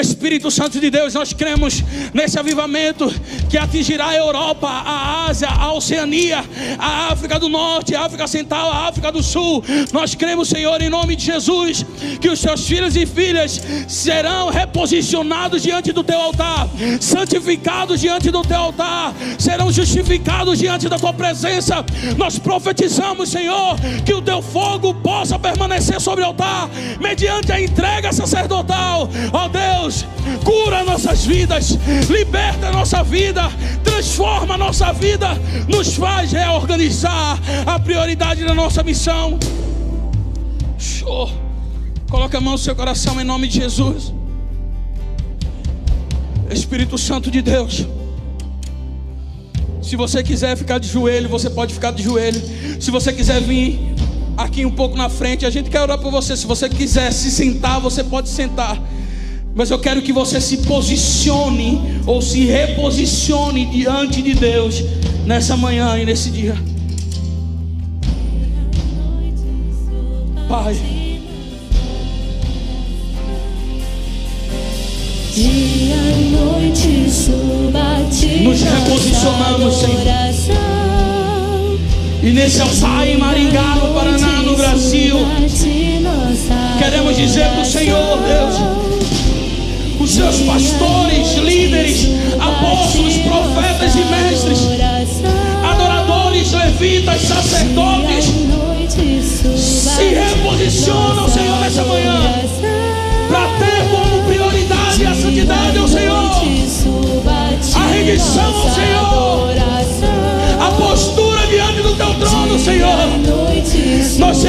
Espírito 0.00 0.48
Santo 0.48 0.78
de 0.78 0.88
Deus, 0.88 1.12
nós 1.12 1.32
cremos 1.32 1.82
nesse 2.14 2.38
avivamento 2.38 3.12
que 3.50 3.58
atingirá 3.58 4.10
a 4.10 4.16
Europa, 4.16 4.68
a 4.68 5.26
Ásia, 5.28 5.48
a 5.48 5.72
Oceania, 5.72 6.44
a 6.78 7.08
África 7.08 7.36
do 7.36 7.48
Norte, 7.48 7.96
a 7.96 8.04
África 8.04 8.28
Central, 8.28 8.70
a 8.70 8.86
África 8.86 9.10
do 9.10 9.24
Sul. 9.24 9.64
Nós 9.92 10.14
cremos, 10.14 10.48
Senhor, 10.48 10.80
em 10.80 10.88
nome 10.88 11.16
de 11.16 11.24
Jesus, 11.24 11.84
que 12.20 12.28
os 12.28 12.38
seus 12.38 12.64
filhos 12.64 12.94
e 12.94 13.04
filhas 13.06 13.60
serão 13.88 14.50
reposicionados 14.50 15.64
diante 15.64 15.90
do 15.90 16.04
teu 16.04 16.20
altar, 16.20 16.68
santificados 17.00 18.00
diante 18.00 18.30
do 18.30 18.42
teu 18.42 18.58
altar, 18.58 19.14
serão 19.36 19.72
justificados 19.72 20.60
diante 20.60 20.88
da 20.88 20.96
tua 20.96 21.12
presença. 21.12 21.84
Nós 22.16 22.38
profetizamos, 22.38 23.30
Senhor, 23.30 23.74
que 24.06 24.14
o 24.14 24.22
teu 24.22 24.40
fogo 24.40 24.94
possa 24.94 25.36
permanecer 25.36 26.00
sobre 26.00 26.19
sobre 26.20 26.22
o 26.22 26.26
altar, 26.26 26.70
mediante 27.00 27.52
a 27.52 27.60
entrega 27.60 28.12
sacerdotal. 28.12 29.08
Ó 29.32 29.44
oh 29.44 29.48
Deus, 29.48 30.04
cura 30.44 30.84
nossas 30.84 31.24
vidas, 31.24 31.78
liberta 32.08 32.70
nossa 32.70 33.02
vida, 33.02 33.50
transforma 33.82 34.56
nossa 34.56 34.92
vida, 34.92 35.28
nos 35.68 35.96
faz 35.96 36.32
reorganizar 36.32 37.38
a 37.66 37.78
prioridade 37.78 38.44
da 38.44 38.54
nossa 38.54 38.82
missão. 38.82 39.38
Show. 40.78 41.30
Coloca 42.08 42.38
a 42.38 42.40
mão 42.40 42.52
no 42.52 42.58
seu 42.58 42.74
coração 42.74 43.20
em 43.20 43.24
nome 43.24 43.48
de 43.48 43.60
Jesus. 43.60 44.12
Espírito 46.50 46.98
Santo 46.98 47.30
de 47.30 47.40
Deus. 47.40 47.86
Se 49.82 49.96
você 49.96 50.22
quiser 50.22 50.56
ficar 50.56 50.78
de 50.78 50.88
joelho, 50.88 51.28
você 51.28 51.48
pode 51.48 51.72
ficar 51.72 51.92
de 51.92 52.02
joelho. 52.02 52.40
Se 52.80 52.90
você 52.90 53.12
quiser 53.12 53.40
vir 53.40 53.89
aqui 54.42 54.64
um 54.64 54.70
pouco 54.70 54.96
na 54.96 55.08
frente. 55.08 55.46
A 55.46 55.50
gente 55.50 55.70
quer 55.70 55.80
orar 55.80 55.98
por 55.98 56.10
você. 56.10 56.36
Se 56.36 56.46
você 56.46 56.68
quiser 56.68 57.12
se 57.12 57.30
sentar, 57.30 57.80
você 57.80 58.02
pode 58.02 58.28
sentar. 58.28 58.80
Mas 59.54 59.70
eu 59.70 59.78
quero 59.78 60.00
que 60.02 60.12
você 60.12 60.40
se 60.40 60.58
posicione 60.58 62.00
ou 62.06 62.22
se 62.22 62.44
reposicione 62.44 63.66
diante 63.66 64.22
de 64.22 64.34
Deus 64.34 64.82
nessa 65.26 65.56
manhã 65.56 65.98
e 65.98 66.04
nesse 66.04 66.30
dia. 66.30 66.54
Pai. 70.48 70.76
Dia 75.34 75.46
e 75.46 76.30
noite 76.32 77.10
suba 77.10 77.98
Nos 78.42 78.60
reposicionamos, 78.62 79.74
Senhor. 79.76 80.69
E 82.22 82.32
nesse 82.32 82.60
altar 82.60 83.08
em 83.08 83.16
Maringá, 83.16 83.76
no 83.76 83.94
Paraná, 83.94 84.42
no 84.42 84.54
Brasil, 84.54 85.16
queremos 86.78 87.16
dizer 87.16 87.48
para 87.48 87.62
o 87.62 87.64
Senhor, 87.64 88.18
Deus, 88.18 88.56
os 89.98 90.10
seus 90.10 90.40
pastores, 90.40 91.34
líderes, 91.36 92.08
apóstolos, 92.38 93.16
profetas 93.18 93.94
e 93.94 94.04
mestres, 94.04 94.58
adoradores, 95.64 96.52
levitas, 96.52 97.22
sacerdotes, 97.22 98.26
se 99.56 100.02
reposicionam, 100.14 101.26
Senhor, 101.26 101.58
nessa 101.60 101.84
manhã, 101.84 102.20
para 103.28 103.46
ter 103.58 103.88
como 103.90 104.22
prioridade 104.24 105.06
a 105.06 105.14
santidade 105.14 105.78
ao 105.78 105.88
Senhor, 105.88 106.30
a 107.76 107.86
rendição 107.86 108.54
ao 108.54 108.68
Senhor, 108.74 108.99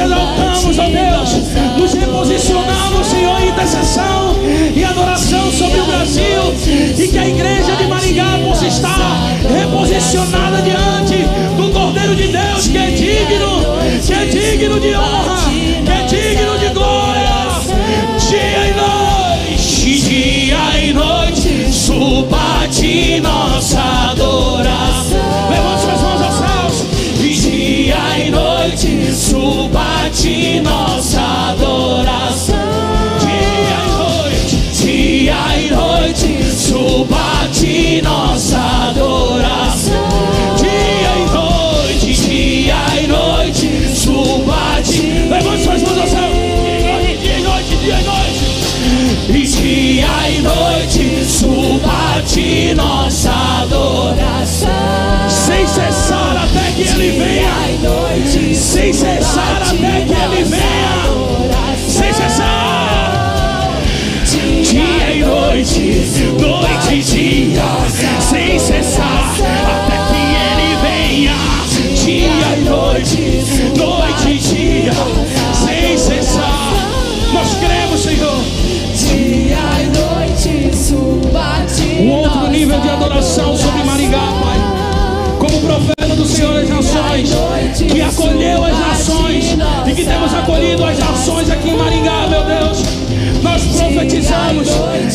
exaltamos, 0.04 0.78
ó 0.78 0.88
Deus. 0.88 1.30
Nos 1.78 1.94
reposicionamos, 1.94 3.06
Senhor, 3.06 3.40
em 3.40 3.48
intercessão 3.48 4.36
e 4.74 4.84
adoração 4.84 5.50
sobre 5.50 5.80
o 5.80 5.84
Brasil. 5.84 6.54
E 6.98 7.08
que 7.08 7.18
a 7.18 7.28
igreja 7.28 7.76
de 7.76 7.86
Maringá 7.86 8.38
possa 8.44 8.66
estar 8.66 9.22
reposicionada 9.48 10.62
diante 10.62 11.01
de 52.26 52.74
nossa 52.74 53.32
adoração. 53.62 54.68
Sem 55.28 55.66
cessar 55.66 56.36
até 56.36 56.70
que 56.72 56.82
ele 56.82 57.18
venha. 57.18 57.52
sem 58.54 58.92
cessar 58.92 59.62
até 59.62 60.04
que 60.04 60.12
Ele 60.12 60.44
venha, 60.44 61.50
sem 61.88 62.12
cessar, 62.12 63.80
dia 64.62 65.14
e 65.14 65.24
noite, 65.24 65.80
noite 66.40 66.94
e 66.94 67.02
dia, 67.02 67.62
adoração 83.02 83.56
sobre 83.56 83.82
Maringá, 83.82 84.18
Pai. 84.18 85.38
Como 85.38 85.60
profeta 85.60 86.14
do 86.14 86.24
Senhor 86.24 86.54
das 86.54 86.68
Nações 86.68 87.30
que 87.76 88.00
acolheu 88.00 88.64
as 88.64 88.78
nações 88.78 89.56
e 89.86 89.94
que 89.94 90.04
temos 90.04 90.32
acolhido 90.32 90.84
as 90.84 90.98
nações 90.98 91.50
aqui 91.50 91.70
em 91.70 91.76
Maringá, 91.76 92.28
meu 92.28 92.44
Deus. 92.44 92.82
Nós 93.42 93.62
profetizamos 93.64 94.68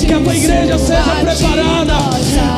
que 0.05 0.13
a 0.13 0.19
tua 0.19 0.35
igreja 0.35 0.77
seja 0.77 1.15
preparada 1.21 1.93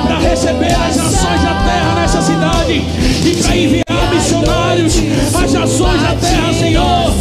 para 0.04 0.20
receber 0.20 0.74
as 0.74 0.96
nações 0.96 1.44
da 1.44 1.54
terra 1.64 1.96
nessa 1.96 2.22
cidade 2.22 2.84
e 3.24 3.44
para 3.44 3.56
enviar 3.56 4.14
missionários 4.14 4.96
às 5.44 5.54
nações 5.54 6.02
da 6.02 6.16
terra, 6.16 6.54
Senhor. 6.54 7.14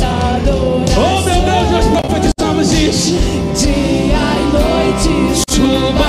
Oh, 0.97 1.21
meu 1.21 1.43
Deus, 1.43 1.71
nós 1.71 2.01
profetizamos 2.01 2.73
isso. 2.73 3.19
Dia 3.55 3.69
e 3.69 4.53
noite, 4.53 5.43
suba 5.51 6.09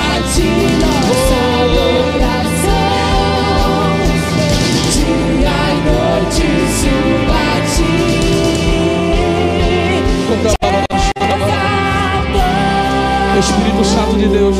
Espírito 13.40 13.82
Santo 13.84 14.18
de 14.18 14.28
Deus. 14.28 14.56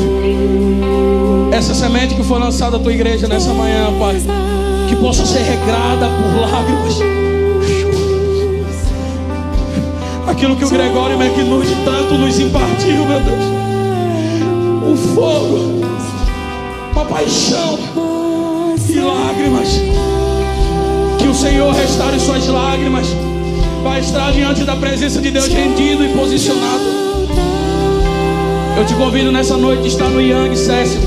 Essa 1.53 1.75
semente 1.75 2.15
que 2.15 2.23
foi 2.23 2.39
lançada 2.39 2.79
à 2.79 2.81
tua 2.81 2.93
igreja 2.93 3.29
nessa 3.29 3.53
manhã, 3.53 3.93
Pai. 3.99 4.17
que 4.89 4.97
possa 4.97 5.27
ser 5.27 5.41
regrada 5.41 6.09
por 6.09 6.41
lágrimas. 6.41 6.95
Aquilo 10.27 10.57
que 10.57 10.65
o 10.65 10.71
Gregório 10.71 11.21
McNude 11.21 11.77
tanto 11.85 12.15
nos 12.15 12.39
impartiu, 12.39 13.05
meu 13.05 13.21
Deus. 13.21 13.45
Um 14.89 14.97
fogo, 15.15 15.85
uma 16.93 17.05
paixão 17.05 17.79
e 18.89 18.99
lágrimas. 18.99 19.69
Que 21.19 21.29
o 21.29 21.35
Senhor 21.35 21.75
restaure 21.75 22.19
suas 22.19 22.47
lágrimas. 22.49 23.07
Vai 23.83 24.01
estar 24.01 24.33
diante 24.33 24.65
da 24.65 24.75
presença 24.77 25.21
de 25.21 25.31
Deus 25.31 25.49
rendido 25.49 26.03
e 26.03 26.09
posicionado. 26.15 27.20
Eu 28.81 28.87
te 28.87 28.95
convido 28.95 29.31
nessa 29.31 29.59
noite 29.59 29.83
a 29.83 29.87
estar 29.89 30.09
no 30.09 30.23
Yang 30.23 30.57
Session. 30.57 31.01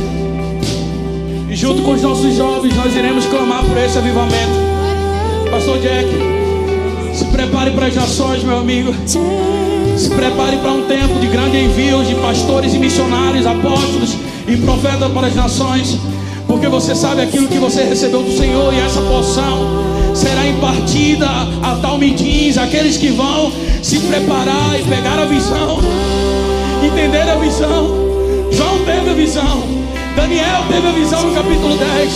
E 1.50 1.56
junto 1.56 1.82
com 1.82 1.94
os 1.94 2.04
nossos 2.04 2.36
jovens 2.36 2.76
nós 2.76 2.96
iremos 2.96 3.26
clamar 3.26 3.66
por 3.66 3.76
esse 3.76 3.98
avivamento. 3.98 4.54
Pastor 5.50 5.80
Jack, 5.80 6.08
se 7.16 7.26
prepare 7.26 7.72
para 7.72 7.88
as 7.88 7.96
nações, 7.96 8.44
meu 8.44 8.60
amigo. 8.60 8.94
Se 9.08 10.08
prepare 10.12 10.58
para 10.58 10.72
um 10.72 10.84
tempo 10.84 11.20
de 11.20 11.26
grande 11.26 11.58
envio 11.58 12.04
de 12.06 12.14
pastores 12.14 12.76
e 12.76 12.78
missionários, 12.78 13.48
apóstolos 13.48 14.18
e 14.48 14.56
profetas 14.58 15.12
para 15.12 15.26
as 15.26 15.36
nações. 15.36 15.98
Porque 16.46 16.68
você 16.68 16.94
sabe 16.94 17.22
aquilo 17.22 17.48
que 17.48 17.58
você 17.58 17.86
recebeu 17.86 18.22
do 18.22 18.38
Senhor 18.38 18.72
e 18.72 18.80
essa 18.82 19.02
porção 19.02 20.14
será 20.14 20.46
impartida 20.46 21.28
a 21.64 21.76
talmidins, 21.82 22.56
aqueles 22.56 22.98
que 22.98 23.10
vão 23.10 23.52
se 23.82 23.98
preparar 24.02 24.80
e 24.80 24.84
pegar 24.84 25.18
a 25.18 25.26
visão, 25.26 25.80
entender 26.86 27.30
a 27.30 27.36
visão. 27.36 28.04
João 28.52 28.80
teve 28.86 29.10
a 29.10 29.14
visão, 29.14 29.64
Daniel 30.16 30.64
teve 30.70 30.88
a 30.88 30.92
visão 30.92 31.24
no 31.24 31.34
capítulo 31.34 31.76
10. 31.76 32.12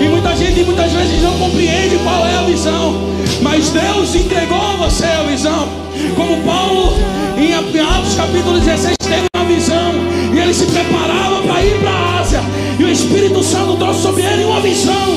E 0.00 0.08
muita 0.08 0.36
gente 0.36 0.64
muitas 0.64 0.92
vezes 0.92 1.22
não 1.22 1.38
compreende 1.38 1.96
qual 2.04 2.26
é 2.26 2.36
a 2.36 2.42
visão, 2.42 2.94
mas 3.40 3.70
Deus 3.70 4.14
entregou 4.14 4.60
a 4.60 4.76
você 4.76 5.06
a 5.06 5.22
visão. 5.22 5.68
Como 6.14 6.42
Paulo 6.42 6.96
em 7.38 7.54
Atos 7.54 8.14
capítulo 8.14 8.58
16 8.58 8.96
teve 8.98 9.26
uma 9.34 9.44
visão 9.44 9.94
e 10.34 10.38
ele 10.38 10.52
se 10.52 10.66
preparava 10.66 11.42
para 11.42 11.62
ir 11.64 11.78
para 11.80 11.90
a 11.90 12.20
Ásia. 12.20 12.40
E 12.78 12.84
o 12.84 12.88
Espírito 12.90 13.42
Santo 13.42 13.76
trouxe 13.76 14.02
sobre 14.02 14.22
ele 14.22 14.44
uma 14.44 14.60
visão. 14.60 15.08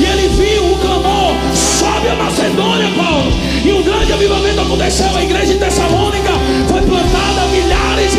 E 0.00 0.04
ele 0.04 0.28
viu 0.28 0.72
o 0.72 0.78
clamor: 0.78 1.34
sobe 1.54 2.08
a 2.08 2.14
Macedônia, 2.16 2.88
Paulo. 2.96 3.32
E 3.64 3.72
um 3.72 3.82
grande 3.82 4.12
avivamento 4.12 4.60
aconteceu. 4.60 5.16
A 5.16 5.22
igreja 5.22 5.52
de 5.52 5.58
Tessalônica 5.58 6.32
foi 6.68 6.80
plantada, 6.82 7.46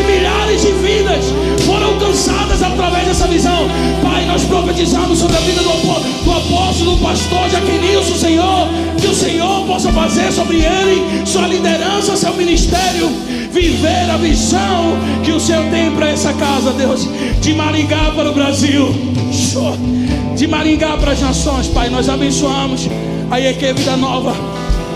milhares 0.04 0.36
milhares 0.46 0.62
de 0.62 0.72
vidas 0.74 1.26
foram 1.66 1.88
alcançadas 1.93 2.62
através 2.62 3.08
dessa 3.08 3.28
visão. 3.28 3.68
Pai, 4.02 4.26
nós 4.26 4.43
profetizamos 4.43 5.20
sobre 5.20 5.36
a 5.36 5.39
vida 5.41 5.62
do, 5.62 6.24
do 6.24 6.32
apóstolo, 6.32 6.96
do 6.96 7.02
pastor 7.02 7.50
Jaquinilson, 7.50 8.16
Senhor. 8.16 8.68
Que 9.00 9.08
o 9.08 9.14
Senhor 9.14 9.66
possa 9.66 9.91
fazer 9.91 10.32
sobre 10.32 10.58
ele, 10.58 11.26
sua 11.26 11.48
liderança, 11.48 12.16
seu 12.16 12.34
ministério, 12.34 13.10
viver 13.52 14.10
a 14.10 14.18
visão 14.18 14.98
que 15.24 15.32
o 15.32 15.39
Senhor 15.39 15.64
tem 15.70 15.91
para 15.91 16.10
essa 16.10 16.34
casa, 16.34 16.72
Deus. 16.72 17.08
De 17.41 17.54
Maringá 17.54 18.12
para 18.16 18.30
o 18.30 18.34
Brasil, 18.34 18.93
de 20.36 20.48
Maringá 20.48 20.98
para 20.98 21.12
as 21.12 21.22
nações, 21.22 21.68
Pai. 21.68 21.89
Nós 21.89 22.10
abençoamos 22.10 22.88
a 23.30 23.39
EQ 23.39 23.74
Vida 23.74 23.98
Nova. 23.98 24.34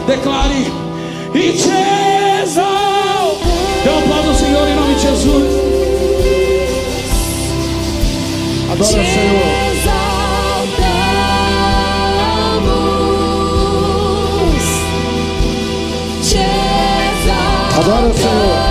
Declare 0.07 0.71
e 1.35 2.41
exalto. 2.41 2.88
Dê 3.83 3.89
um 3.89 3.99
aplauso 3.99 4.29
ao 4.29 4.35
Senhor 4.35 4.67
em 4.67 4.75
nome 4.75 4.95
de 4.95 5.01
Jesus. 5.01 5.43
Adora 8.71 8.81
o 8.81 8.85
Senhor. 8.85 9.69
Adora 17.77 18.07
o 18.07 18.13
Senhor. 18.13 18.68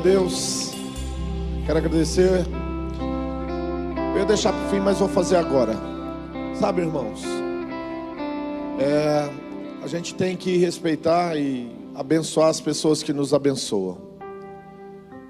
Deus. 0.00 0.72
Quero 1.66 1.78
agradecer. 1.78 2.46
Eu 4.14 4.18
ia 4.18 4.24
deixar 4.24 4.52
para 4.52 4.66
o 4.66 4.70
fim, 4.70 4.80
mas 4.80 4.98
vou 4.98 5.08
fazer 5.08 5.36
agora. 5.36 5.74
Sabe, 6.58 6.80
irmãos? 6.80 7.22
É, 8.78 9.30
a 9.82 9.86
gente 9.86 10.14
tem 10.14 10.36
que 10.36 10.56
respeitar 10.56 11.36
e 11.36 11.70
abençoar 11.94 12.48
as 12.48 12.60
pessoas 12.60 13.02
que 13.02 13.12
nos 13.12 13.34
abençoam. 13.34 13.98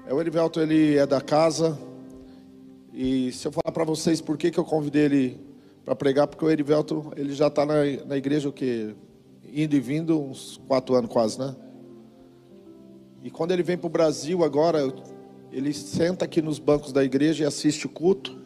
É, 0.07 0.13
o 0.13 0.21
Erivelto, 0.21 0.61
ele 0.61 0.97
é 0.97 1.05
da 1.05 1.19
casa. 1.19 1.77
E 2.93 3.31
se 3.33 3.47
eu 3.47 3.51
falar 3.51 3.73
para 3.73 3.83
vocês 3.83 4.21
por 4.21 4.37
que, 4.37 4.51
que 4.51 4.59
eu 4.59 4.65
convidei 4.65 5.03
ele 5.03 5.39
para 5.83 5.95
pregar, 5.95 6.27
porque 6.27 6.45
o 6.45 6.49
Erivelto 6.49 7.11
ele 7.17 7.33
já 7.33 7.47
está 7.47 7.65
na, 7.65 7.75
na 8.05 8.15
igreja 8.15 8.47
o 8.47 8.53
que 8.53 8.95
indo 9.53 9.75
e 9.75 9.79
vindo 9.79 10.19
uns 10.19 10.61
quatro 10.65 10.95
anos 10.95 11.11
quase, 11.11 11.37
né? 11.37 11.55
E 13.23 13.29
quando 13.29 13.51
ele 13.51 13.63
vem 13.63 13.77
para 13.77 13.87
o 13.87 13.89
Brasil 13.89 14.43
agora, 14.43 14.79
ele 15.51 15.73
senta 15.73 16.25
aqui 16.25 16.41
nos 16.41 16.57
bancos 16.57 16.91
da 16.91 17.03
igreja 17.03 17.43
e 17.43 17.47
assiste 17.47 17.85
o 17.85 17.89
culto. 17.89 18.39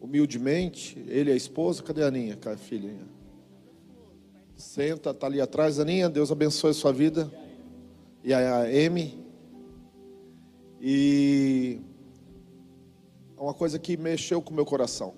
Humildemente, 0.00 0.98
ele 1.06 1.30
e 1.30 1.32
a 1.32 1.36
esposa, 1.36 1.82
cadê 1.82 2.02
a 2.02 2.08
Aninha, 2.08 2.36
cara, 2.36 2.56
filhinha? 2.56 3.06
Senta, 4.56 5.14
tá 5.14 5.26
ali 5.26 5.40
atrás, 5.40 5.78
Aninha, 5.78 6.08
Deus 6.08 6.32
abençoe 6.32 6.70
a 6.70 6.74
sua 6.74 6.92
vida. 6.92 7.32
E 8.24 8.32
a 8.32 8.58
a 8.58 8.62
Amy. 8.62 9.22
E 10.80 11.80
é 13.36 13.40
uma 13.40 13.54
coisa 13.54 13.78
que 13.78 13.96
mexeu 13.96 14.42
com 14.42 14.52
o 14.52 14.54
meu 14.54 14.64
coração. 14.64 15.14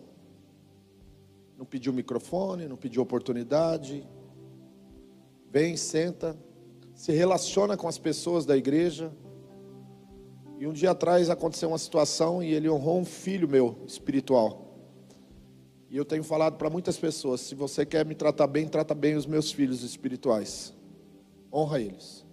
Não 1.56 1.64
pediu 1.64 1.92
microfone, 1.92 2.66
não 2.66 2.76
pediu 2.76 3.02
oportunidade. 3.02 4.06
Vem, 5.50 5.76
senta, 5.76 6.36
se 7.04 7.12
relaciona 7.12 7.76
com 7.76 7.86
as 7.86 7.98
pessoas 7.98 8.46
da 8.46 8.56
igreja. 8.56 9.12
E 10.58 10.66
um 10.66 10.72
dia 10.72 10.92
atrás 10.92 11.28
aconteceu 11.28 11.68
uma 11.68 11.76
situação 11.76 12.42
e 12.42 12.54
ele 12.54 12.66
honrou 12.66 12.98
um 12.98 13.04
filho 13.04 13.46
meu 13.46 13.76
espiritual. 13.86 14.74
E 15.90 15.98
eu 15.98 16.04
tenho 16.06 16.24
falado 16.24 16.56
para 16.56 16.70
muitas 16.70 16.96
pessoas: 16.96 17.42
se 17.42 17.54
você 17.54 17.84
quer 17.84 18.06
me 18.06 18.14
tratar 18.14 18.46
bem, 18.46 18.66
trata 18.66 18.94
bem 18.94 19.16
os 19.16 19.26
meus 19.26 19.52
filhos 19.52 19.82
espirituais. 19.82 20.72
Honra 21.52 21.78
eles. 21.78 22.24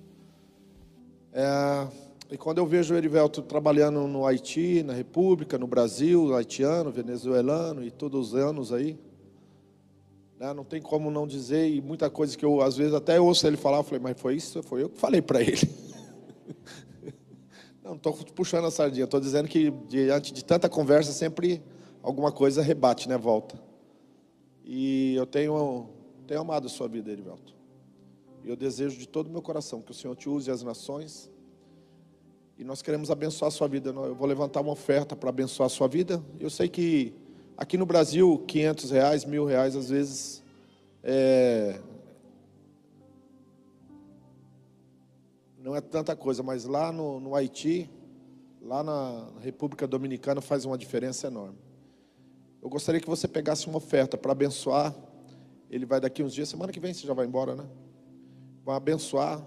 É, 1.33 1.87
e 2.31 2.37
quando 2.37 2.59
eu 2.59 2.65
vejo 2.65 2.93
o 2.93 2.97
Erivelto 2.97 3.41
trabalhando 3.41 4.07
no 4.07 4.25
Haiti, 4.25 4.83
na 4.83 4.93
República, 4.93 5.57
no 5.57 5.67
Brasil, 5.67 6.33
haitiano, 6.33 6.89
venezuelano 6.89 7.83
e 7.83 7.91
todos 7.91 8.29
os 8.29 8.35
anos 8.35 8.71
aí, 8.71 8.97
né, 10.41 10.55
não 10.55 10.63
tem 10.63 10.81
como 10.81 11.11
não 11.11 11.27
dizer, 11.27 11.69
e 11.69 11.79
muita 11.79 12.09
coisa 12.09 12.35
que 12.35 12.43
eu 12.43 12.61
às 12.61 12.75
vezes 12.75 12.95
até 12.95 13.21
ouço 13.21 13.45
ele 13.45 13.57
falar, 13.57 13.77
eu 13.77 13.83
falei, 13.83 13.99
mas 13.99 14.19
foi 14.19 14.35
isso, 14.35 14.63
foi 14.63 14.81
eu 14.81 14.89
que 14.89 14.97
falei 14.97 15.21
para 15.21 15.39
ele. 15.39 15.69
não 17.85 17.93
estou 17.93 18.11
puxando 18.33 18.65
a 18.65 18.71
sardinha, 18.71 19.03
estou 19.03 19.19
dizendo 19.19 19.47
que 19.47 19.69
diante 19.87 20.33
de 20.33 20.43
tanta 20.43 20.67
conversa 20.67 21.11
sempre 21.11 21.61
alguma 22.01 22.31
coisa 22.31 22.63
rebate, 22.63 23.07
né, 23.07 23.19
volta. 23.19 23.61
E 24.65 25.13
eu 25.13 25.27
tenho, 25.27 25.89
tenho 26.25 26.41
amado 26.41 26.65
a 26.65 26.69
sua 26.69 26.87
vida, 26.87 27.11
Erivelto. 27.11 27.53
E 28.43 28.49
eu 28.49 28.55
desejo 28.55 28.97
de 28.97 29.07
todo 29.07 29.27
o 29.27 29.29
meu 29.31 29.43
coração 29.43 29.79
que 29.79 29.91
o 29.91 29.93
Senhor 29.93 30.15
te 30.15 30.27
use 30.27 30.49
as 30.49 30.63
nações. 30.63 31.29
E 32.57 32.63
nós 32.63 32.81
queremos 32.81 33.11
abençoar 33.11 33.49
a 33.49 33.51
sua 33.51 33.67
vida. 33.67 33.91
Eu 33.91 34.15
vou 34.15 34.27
levantar 34.27 34.61
uma 34.61 34.71
oferta 34.71 35.15
para 35.15 35.29
abençoar 35.29 35.67
a 35.67 35.69
sua 35.69 35.87
vida. 35.87 36.23
Eu 36.39 36.49
sei 36.49 36.67
que 36.67 37.13
aqui 37.57 37.77
no 37.77 37.85
Brasil, 37.85 38.43
500 38.47 38.91
reais, 38.91 39.25
mil 39.25 39.45
reais, 39.45 39.75
às 39.75 39.89
vezes, 39.89 40.43
é... 41.03 41.79
não 45.59 45.75
é 45.75 45.81
tanta 45.81 46.15
coisa. 46.15 46.43
Mas 46.43 46.65
lá 46.65 46.91
no, 46.91 47.19
no 47.19 47.35
Haiti, 47.35 47.89
lá 48.61 48.83
na 48.83 49.27
República 49.41 49.87
Dominicana, 49.87 50.41
faz 50.41 50.65
uma 50.65 50.77
diferença 50.77 51.27
enorme. 51.27 51.57
Eu 52.61 52.69
gostaria 52.69 53.01
que 53.01 53.09
você 53.09 53.27
pegasse 53.27 53.67
uma 53.67 53.77
oferta 53.77 54.17
para 54.17 54.31
abençoar 54.33 54.95
Ele 55.69 55.85
vai 55.85 55.99
daqui 55.99 56.21
uns 56.21 56.33
dias, 56.33 56.47
semana 56.47 56.71
que 56.71 56.79
vem 56.79 56.93
você 56.93 57.07
já 57.07 57.13
vai 57.13 57.25
embora, 57.25 57.55
né? 57.55 57.65
Vai 58.63 58.75
abençoar. 58.75 59.43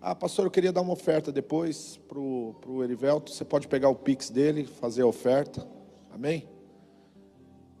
Ah, 0.00 0.14
pastor, 0.14 0.46
eu 0.46 0.50
queria 0.50 0.72
dar 0.72 0.80
uma 0.80 0.92
oferta 0.92 1.30
depois 1.30 1.98
para 2.08 2.18
o 2.18 2.82
Erivelto. 2.82 3.32
Você 3.32 3.44
pode 3.44 3.68
pegar 3.68 3.88
o 3.88 3.94
Pix 3.94 4.30
dele, 4.30 4.64
fazer 4.64 5.02
a 5.02 5.06
oferta. 5.06 5.66
Amém? 6.10 6.48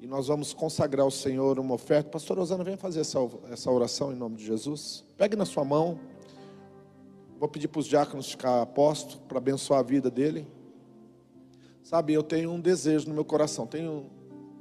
E 0.00 0.06
nós 0.06 0.28
vamos 0.28 0.54
consagrar 0.54 1.04
ao 1.04 1.10
Senhor 1.10 1.58
uma 1.58 1.74
oferta. 1.74 2.08
Pastor 2.08 2.38
Rosana, 2.38 2.62
vem 2.62 2.76
fazer 2.76 3.00
essa, 3.00 3.18
essa 3.50 3.70
oração 3.70 4.12
em 4.12 4.16
nome 4.16 4.36
de 4.36 4.46
Jesus. 4.46 5.04
Pegue 5.16 5.34
na 5.34 5.44
sua 5.44 5.64
mão. 5.64 5.98
Vou 7.38 7.48
pedir 7.48 7.68
para 7.68 7.80
os 7.80 7.86
diáconos 7.86 8.30
ficar 8.30 8.62
aposto 8.62 9.20
para 9.22 9.38
abençoar 9.38 9.80
a 9.80 9.82
vida 9.82 10.10
dele. 10.10 10.46
Sabe, 11.82 12.12
eu 12.12 12.22
tenho 12.22 12.50
um 12.50 12.60
desejo 12.60 13.08
no 13.08 13.14
meu 13.14 13.24
coração. 13.24 13.66
Tenho 13.66 14.10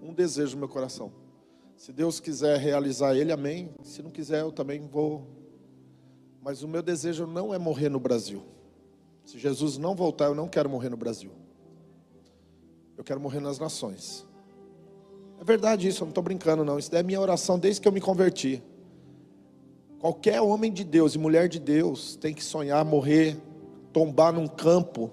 um 0.02 0.14
desejo 0.14 0.54
no 0.54 0.60
meu 0.60 0.70
coração. 0.70 1.12
Se 1.76 1.94
Deus 1.94 2.20
quiser 2.20 2.58
realizar 2.60 3.16
ele, 3.16 3.32
amém. 3.32 3.70
Se 3.84 4.02
não 4.02 4.10
quiser, 4.10 4.42
eu 4.42 4.52
também 4.52 4.88
vou. 4.88 5.28
Mas 6.42 6.64
o 6.64 6.68
meu 6.68 6.82
desejo 6.82 7.28
não 7.28 7.54
é 7.54 7.60
morrer 7.60 7.90
no 7.90 8.00
Brasil. 8.00 8.44
Se 9.24 9.38
Jesus 9.38 9.78
não 9.78 9.94
voltar, 9.94 10.26
eu 10.26 10.36
não 10.36 10.48
quero 10.48 10.70
morrer 10.70 10.90
no 10.90 10.98
Brasil. 10.98 11.32
Eu 12.98 13.04
quero 13.04 13.20
morrer 13.20 13.40
nas 13.40 13.60
nações. 13.60 14.27
É 15.40 15.44
verdade 15.44 15.88
isso, 15.88 16.04
eu 16.04 16.06
não 16.06 16.10
estou 16.10 16.24
brincando, 16.24 16.66
não. 16.66 16.80
Isso 16.80 16.96
é 16.96 17.04
minha 17.04 17.22
oração 17.22 17.60
desde 17.60 17.82
que 17.82 17.88
eu 17.88 17.92
me 17.92 18.02
converti. 18.02 18.62
Qualquer 20.00 20.42
homem 20.42 20.72
de 20.72 20.84
Deus 20.84 21.16
e 21.16 21.18
mulher 21.18 21.48
de 21.48 21.60
Deus 21.60 22.16
tem 22.16 22.34
que 22.34 22.44
sonhar 22.44 22.84
morrer, 22.86 23.38
tombar 23.92 24.32
num 24.32 24.48
campo 24.48 25.12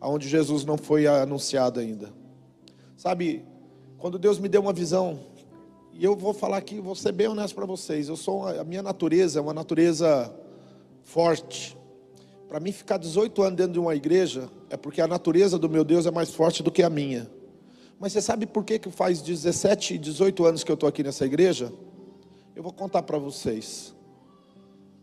onde 0.00 0.28
Jesus 0.28 0.64
não 0.64 0.76
foi 0.76 1.06
anunciado 1.06 1.78
ainda. 1.78 2.12
Sabe, 2.96 3.44
quando 3.98 4.18
Deus 4.18 4.38
me 4.38 4.48
deu 4.48 4.62
uma 4.62 4.72
visão, 4.72 5.20
e 5.92 6.04
eu 6.04 6.16
vou 6.16 6.32
falar 6.32 6.56
aqui, 6.56 6.80
vou 6.80 6.94
ser 6.94 7.12
bem 7.12 7.28
honesto 7.28 7.54
para 7.54 7.66
vocês, 7.66 8.08
eu 8.08 8.16
sou 8.16 8.48
a 8.48 8.64
minha 8.64 8.82
natureza 8.82 9.38
é 9.38 9.42
uma 9.42 9.54
natureza 9.54 10.34
forte. 11.02 11.76
Para 12.48 12.58
mim 12.58 12.72
ficar 12.72 12.96
18 12.96 13.42
anos 13.42 13.56
dentro 13.56 13.72
de 13.74 13.78
uma 13.78 13.94
igreja 13.94 14.48
é 14.70 14.76
porque 14.76 15.00
a 15.00 15.06
natureza 15.06 15.58
do 15.58 15.68
meu 15.68 15.84
Deus 15.84 16.06
é 16.06 16.10
mais 16.10 16.30
forte 16.30 16.62
do 16.62 16.70
que 16.70 16.82
a 16.82 16.90
minha. 16.90 17.30
Mas 18.00 18.14
você 18.14 18.22
sabe 18.22 18.46
por 18.46 18.64
que 18.64 18.78
que 18.78 18.90
faz 18.90 19.20
17, 19.20 19.98
18 19.98 20.46
anos 20.46 20.64
que 20.64 20.72
eu 20.72 20.74
estou 20.74 20.88
aqui 20.88 21.02
nessa 21.02 21.26
igreja? 21.26 21.70
Eu 22.56 22.62
vou 22.62 22.72
contar 22.72 23.02
para 23.02 23.18
vocês. 23.18 23.94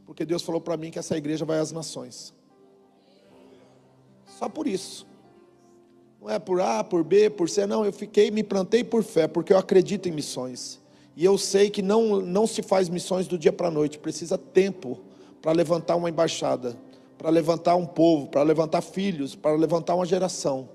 Porque 0.03 0.25
Deus 0.25 0.41
falou 0.41 0.59
para 0.59 0.75
mim 0.75 0.89
que 0.89 0.97
essa 0.97 1.15
igreja 1.15 1.45
vai 1.45 1.59
às 1.59 1.71
nações. 1.71 2.33
Só 4.25 4.49
por 4.49 4.65
isso. 4.65 5.05
Não 6.19 6.27
é 6.27 6.39
por 6.39 6.59
A, 6.59 6.83
por 6.83 7.03
B, 7.03 7.29
por 7.29 7.47
C, 7.47 7.67
não. 7.67 7.85
Eu 7.85 7.93
fiquei, 7.93 8.31
me 8.31 8.43
plantei 8.43 8.83
por 8.83 9.03
fé, 9.03 9.27
porque 9.27 9.53
eu 9.53 9.59
acredito 9.59 10.09
em 10.09 10.11
missões. 10.11 10.81
E 11.15 11.23
eu 11.23 11.37
sei 11.37 11.69
que 11.69 11.83
não, 11.83 12.19
não 12.19 12.47
se 12.47 12.63
faz 12.63 12.89
missões 12.89 13.27
do 13.27 13.37
dia 13.37 13.53
para 13.53 13.67
a 13.67 13.71
noite, 13.71 13.99
precisa 13.99 14.39
tempo 14.39 14.99
para 15.39 15.51
levantar 15.51 15.95
uma 15.95 16.09
embaixada, 16.09 16.75
para 17.15 17.29
levantar 17.29 17.75
um 17.75 17.85
povo, 17.85 18.25
para 18.25 18.41
levantar 18.41 18.81
filhos, 18.81 19.35
para 19.35 19.55
levantar 19.55 19.93
uma 19.93 20.05
geração 20.05 20.67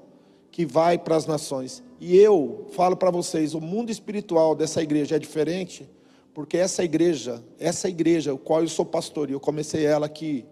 que 0.52 0.64
vai 0.64 0.96
para 0.96 1.16
as 1.16 1.26
nações. 1.26 1.82
E 2.04 2.16
eu 2.16 2.66
falo 2.72 2.96
para 2.96 3.12
vocês, 3.12 3.54
o 3.54 3.60
mundo 3.60 3.88
espiritual 3.88 4.56
dessa 4.56 4.82
igreja 4.82 5.14
é 5.14 5.18
diferente, 5.20 5.88
porque 6.34 6.56
essa 6.56 6.82
igreja, 6.82 7.44
essa 7.60 7.88
igreja, 7.88 8.34
o 8.34 8.38
qual 8.38 8.60
eu 8.60 8.68
sou 8.68 8.84
pastor, 8.84 9.30
e 9.30 9.34
eu 9.34 9.38
comecei 9.38 9.86
ela 9.86 10.06
aqui, 10.06 10.44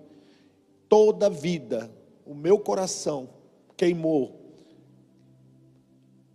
toda 0.88 1.26
a 1.26 1.28
vida, 1.28 1.90
o 2.24 2.36
meu 2.36 2.56
coração 2.56 3.30
queimou 3.76 4.38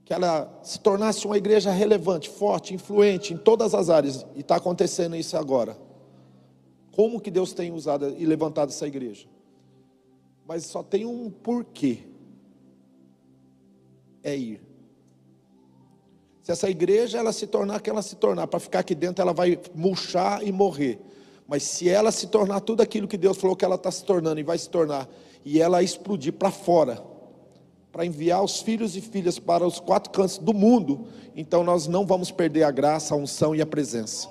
que 0.03 0.13
ela 0.13 0.59
se 0.61 0.82
tornasse 0.82 1.26
uma 1.26 1.38
igreja 1.38 1.72
relevante, 1.72 2.30
forte, 2.30 2.74
influente 2.74 3.34
em 3.34 3.38
todas 3.38 3.74
as 3.74 3.89
áreas, 3.89 4.26
e 4.36 4.41
está 4.41 4.57
acontecendo 4.57 5.16
isso 5.16 5.38
agora. 5.38 5.78
Como 6.91 7.22
que 7.22 7.32
Deus 7.32 7.53
tem 7.53 7.72
usado 7.72 8.13
e 8.18 8.26
levantado 8.26 8.68
essa 8.68 8.86
igreja? 8.86 9.30
Mas 10.45 10.66
só 10.66 10.84
tem 10.84 11.05
um 11.05 11.32
porquê: 11.32 11.99
é 14.22 14.36
ir. 14.36 14.74
Se 16.46 16.52
essa 16.52 16.70
igreja 16.70 17.18
ela 17.18 17.34
se 17.34 17.48
tornar 17.48 17.82
que 17.82 17.89
ela 17.89 18.04
se 18.04 18.16
tornar, 18.18 18.46
para 18.46 18.60
ficar 18.60 18.82
aqui 18.82 18.93
dentro, 18.93 19.20
ela 19.20 19.34
vai 19.34 19.60
murchar 19.74 20.46
e 20.46 20.52
morrer. 20.52 21.02
Mas 21.48 21.64
se 21.64 21.89
ela 21.89 22.12
se 22.12 22.28
tornar 22.28 22.60
tudo 22.60 22.82
aquilo 22.82 23.08
que 23.08 23.18
Deus 23.18 23.38
falou 23.38 23.56
que 23.56 23.66
ela 23.66 23.74
está 23.74 23.89
se 23.89 24.06
tornando 24.06 24.39
e 24.39 24.43
vai 24.43 24.56
se 24.56 24.70
tornar, 24.70 25.10
e 25.43 25.60
ela 25.60 25.82
explodir 25.82 26.34
para 26.34 26.52
fora, 26.52 27.04
para 27.91 28.06
enviar 28.06 28.43
os 28.43 28.62
filhos 28.62 28.96
e 28.96 29.02
filhas 29.02 29.39
para 29.39 29.66
os 29.66 29.80
quatro 29.80 30.12
cantos 30.12 30.38
do 30.38 30.54
mundo, 30.54 31.08
então 31.36 31.64
nós 31.64 31.88
não 31.88 32.06
vamos 32.06 32.30
perder 32.30 32.62
a 32.62 32.70
graça, 32.70 33.16
a 33.16 33.18
unção 33.18 33.56
e 33.56 33.62
a 33.62 33.66
presença. 33.66 34.30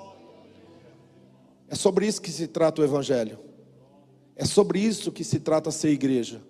É 1.69 1.75
sobre 1.75 2.07
isso 2.07 2.23
que 2.23 2.31
se 2.31 2.47
trata 2.47 2.81
o 2.81 2.85
Evangelho. 2.85 3.41
É 4.37 4.45
sobre 4.45 4.79
isso 4.79 5.11
que 5.11 5.25
se 5.25 5.41
trata 5.41 5.73
ser 5.73 5.89
igreja. 5.89 6.41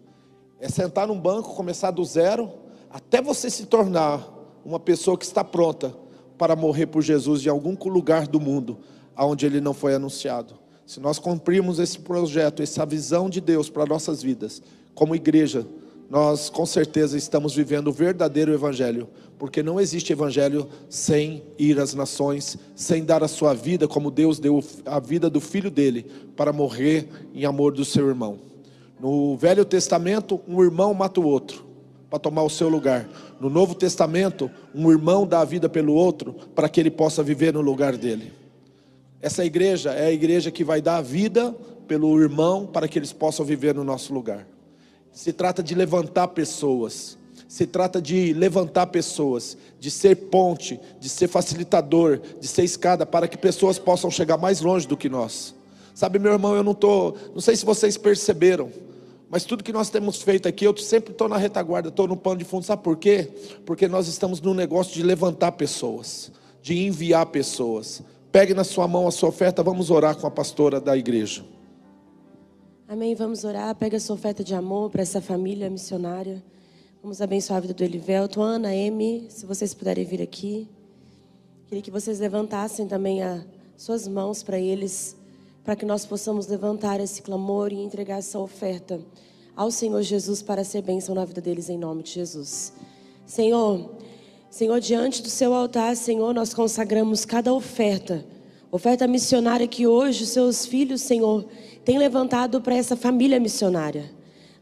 É 0.60 0.68
sentar 0.68 1.08
num 1.08 1.18
banco, 1.18 1.54
começar 1.54 1.90
do 1.90 2.04
zero, 2.04 2.52
até 2.90 3.22
você 3.22 3.48
se 3.48 3.64
tornar 3.64 4.33
uma 4.64 4.80
pessoa 4.80 5.18
que 5.18 5.24
está 5.24 5.44
pronta 5.44 5.94
para 6.38 6.56
morrer 6.56 6.86
por 6.86 7.02
Jesus 7.02 7.44
em 7.44 7.48
algum 7.48 7.76
lugar 7.88 8.26
do 8.26 8.40
mundo 8.40 8.78
aonde 9.14 9.46
ele 9.46 9.60
não 9.60 9.74
foi 9.74 9.94
anunciado. 9.94 10.54
Se 10.86 11.00
nós 11.00 11.18
cumprirmos 11.18 11.78
esse 11.78 11.98
projeto, 11.98 12.62
essa 12.62 12.84
visão 12.84 13.30
de 13.30 13.40
Deus 13.40 13.70
para 13.70 13.86
nossas 13.86 14.22
vidas, 14.22 14.62
como 14.94 15.14
igreja, 15.14 15.66
nós 16.10 16.50
com 16.50 16.66
certeza 16.66 17.16
estamos 17.16 17.54
vivendo 17.54 17.88
o 17.88 17.92
verdadeiro 17.92 18.52
evangelho, 18.52 19.08
porque 19.38 19.62
não 19.62 19.80
existe 19.80 20.12
evangelho 20.12 20.68
sem 20.88 21.42
ir 21.58 21.78
às 21.78 21.94
nações, 21.94 22.58
sem 22.74 23.04
dar 23.04 23.22
a 23.22 23.28
sua 23.28 23.54
vida 23.54 23.88
como 23.88 24.10
Deus 24.10 24.38
deu 24.38 24.62
a 24.84 25.00
vida 25.00 25.30
do 25.30 25.40
filho 25.40 25.70
dele 25.70 26.06
para 26.36 26.52
morrer 26.52 27.08
em 27.34 27.44
amor 27.44 27.72
do 27.72 27.84
seu 27.84 28.08
irmão. 28.08 28.38
No 29.00 29.36
Velho 29.36 29.64
Testamento, 29.64 30.40
um 30.46 30.62
irmão 30.62 30.92
mata 30.92 31.20
o 31.20 31.26
outro 31.26 31.63
para 32.14 32.20
tomar 32.20 32.44
o 32.44 32.48
seu 32.50 32.68
lugar. 32.68 33.08
No 33.40 33.50
Novo 33.50 33.74
Testamento, 33.74 34.48
um 34.72 34.88
irmão 34.88 35.26
dá 35.26 35.40
a 35.40 35.44
vida 35.44 35.68
pelo 35.68 35.94
outro 35.94 36.32
para 36.54 36.68
que 36.68 36.78
ele 36.78 36.90
possa 36.90 37.24
viver 37.24 37.52
no 37.52 37.60
lugar 37.60 37.96
dele. 37.96 38.32
Essa 39.20 39.44
igreja 39.44 39.90
é 39.90 40.06
a 40.06 40.12
igreja 40.12 40.52
que 40.52 40.62
vai 40.62 40.80
dar 40.80 40.98
a 40.98 41.02
vida 41.02 41.52
pelo 41.88 42.22
irmão 42.22 42.66
para 42.66 42.86
que 42.86 42.96
eles 43.00 43.12
possam 43.12 43.44
viver 43.44 43.74
no 43.74 43.82
nosso 43.82 44.14
lugar. 44.14 44.46
Se 45.10 45.32
trata 45.32 45.60
de 45.60 45.74
levantar 45.74 46.28
pessoas. 46.28 47.18
Se 47.48 47.66
trata 47.66 48.00
de 48.00 48.32
levantar 48.32 48.86
pessoas, 48.86 49.58
de 49.80 49.90
ser 49.90 50.14
ponte, 50.14 50.78
de 51.00 51.08
ser 51.08 51.26
facilitador, 51.26 52.20
de 52.40 52.46
ser 52.46 52.62
escada 52.62 53.04
para 53.04 53.26
que 53.26 53.36
pessoas 53.36 53.76
possam 53.76 54.08
chegar 54.08 54.36
mais 54.36 54.60
longe 54.60 54.86
do 54.86 54.96
que 54.96 55.08
nós. 55.08 55.52
Sabe, 55.92 56.20
meu 56.20 56.32
irmão, 56.32 56.54
eu 56.54 56.62
não 56.62 56.74
tô, 56.74 57.16
não 57.34 57.40
sei 57.40 57.56
se 57.56 57.64
vocês 57.64 57.96
perceberam, 57.96 58.70
mas 59.34 59.44
tudo 59.44 59.64
que 59.64 59.72
nós 59.72 59.90
temos 59.90 60.22
feito 60.22 60.46
aqui, 60.46 60.64
eu 60.64 60.76
sempre 60.76 61.10
estou 61.10 61.28
na 61.28 61.36
retaguarda, 61.36 61.88
estou 61.88 62.06
no 62.06 62.16
pano 62.16 62.36
de 62.36 62.44
fundo. 62.44 62.64
Sabe 62.64 62.84
por 62.84 62.96
quê? 62.96 63.28
Porque 63.66 63.88
nós 63.88 64.06
estamos 64.06 64.40
no 64.40 64.54
negócio 64.54 64.94
de 64.94 65.02
levantar 65.02 65.50
pessoas, 65.50 66.30
de 66.62 66.86
enviar 66.86 67.26
pessoas. 67.26 68.00
Pegue 68.30 68.54
na 68.54 68.62
sua 68.62 68.86
mão 68.86 69.08
a 69.08 69.10
sua 69.10 69.30
oferta, 69.30 69.60
vamos 69.60 69.90
orar 69.90 70.16
com 70.16 70.24
a 70.24 70.30
pastora 70.30 70.80
da 70.80 70.96
igreja. 70.96 71.44
Amém. 72.86 73.16
Vamos 73.16 73.42
orar. 73.42 73.74
Pega 73.74 73.96
a 73.96 74.00
sua 74.00 74.14
oferta 74.14 74.44
de 74.44 74.54
amor 74.54 74.88
para 74.88 75.02
essa 75.02 75.20
família 75.20 75.68
missionária. 75.68 76.40
Vamos 77.02 77.20
abençoar 77.20 77.56
a 77.56 77.60
vida 77.60 77.74
do 77.74 77.82
Elivelto. 77.82 78.40
Ana, 78.40 78.72
Emi, 78.72 79.26
se 79.30 79.44
vocês 79.46 79.74
puderem 79.74 80.04
vir 80.04 80.22
aqui. 80.22 80.68
Queria 81.66 81.82
que 81.82 81.90
vocês 81.90 82.20
levantassem 82.20 82.86
também 82.86 83.20
as 83.20 83.44
suas 83.76 84.06
mãos 84.06 84.44
para 84.44 84.60
eles, 84.60 85.16
para 85.64 85.74
que 85.74 85.86
nós 85.86 86.04
possamos 86.04 86.46
levantar 86.46 87.00
esse 87.00 87.22
clamor 87.22 87.72
e 87.72 87.82
entregar 87.82 88.18
essa 88.18 88.38
oferta 88.38 89.00
ao 89.56 89.70
Senhor 89.70 90.02
Jesus 90.02 90.42
para 90.42 90.62
ser 90.62 90.82
bênção 90.82 91.14
na 91.14 91.24
vida 91.24 91.40
deles, 91.40 91.70
em 91.70 91.78
nome 91.78 92.02
de 92.02 92.10
Jesus. 92.10 92.72
Senhor, 93.24 93.90
Senhor, 94.50 94.78
diante 94.78 95.22
do 95.22 95.30
seu 95.30 95.54
altar, 95.54 95.96
Senhor, 95.96 96.34
nós 96.34 96.52
consagramos 96.52 97.24
cada 97.24 97.52
oferta, 97.52 98.24
oferta 98.70 99.06
missionária 99.06 99.66
que 99.66 99.86
hoje 99.86 100.24
os 100.24 100.30
seus 100.30 100.66
filhos, 100.66 101.00
Senhor, 101.00 101.46
tem 101.84 101.98
levantado 101.98 102.60
para 102.60 102.76
essa 102.76 102.94
família 102.94 103.40
missionária. 103.40 104.10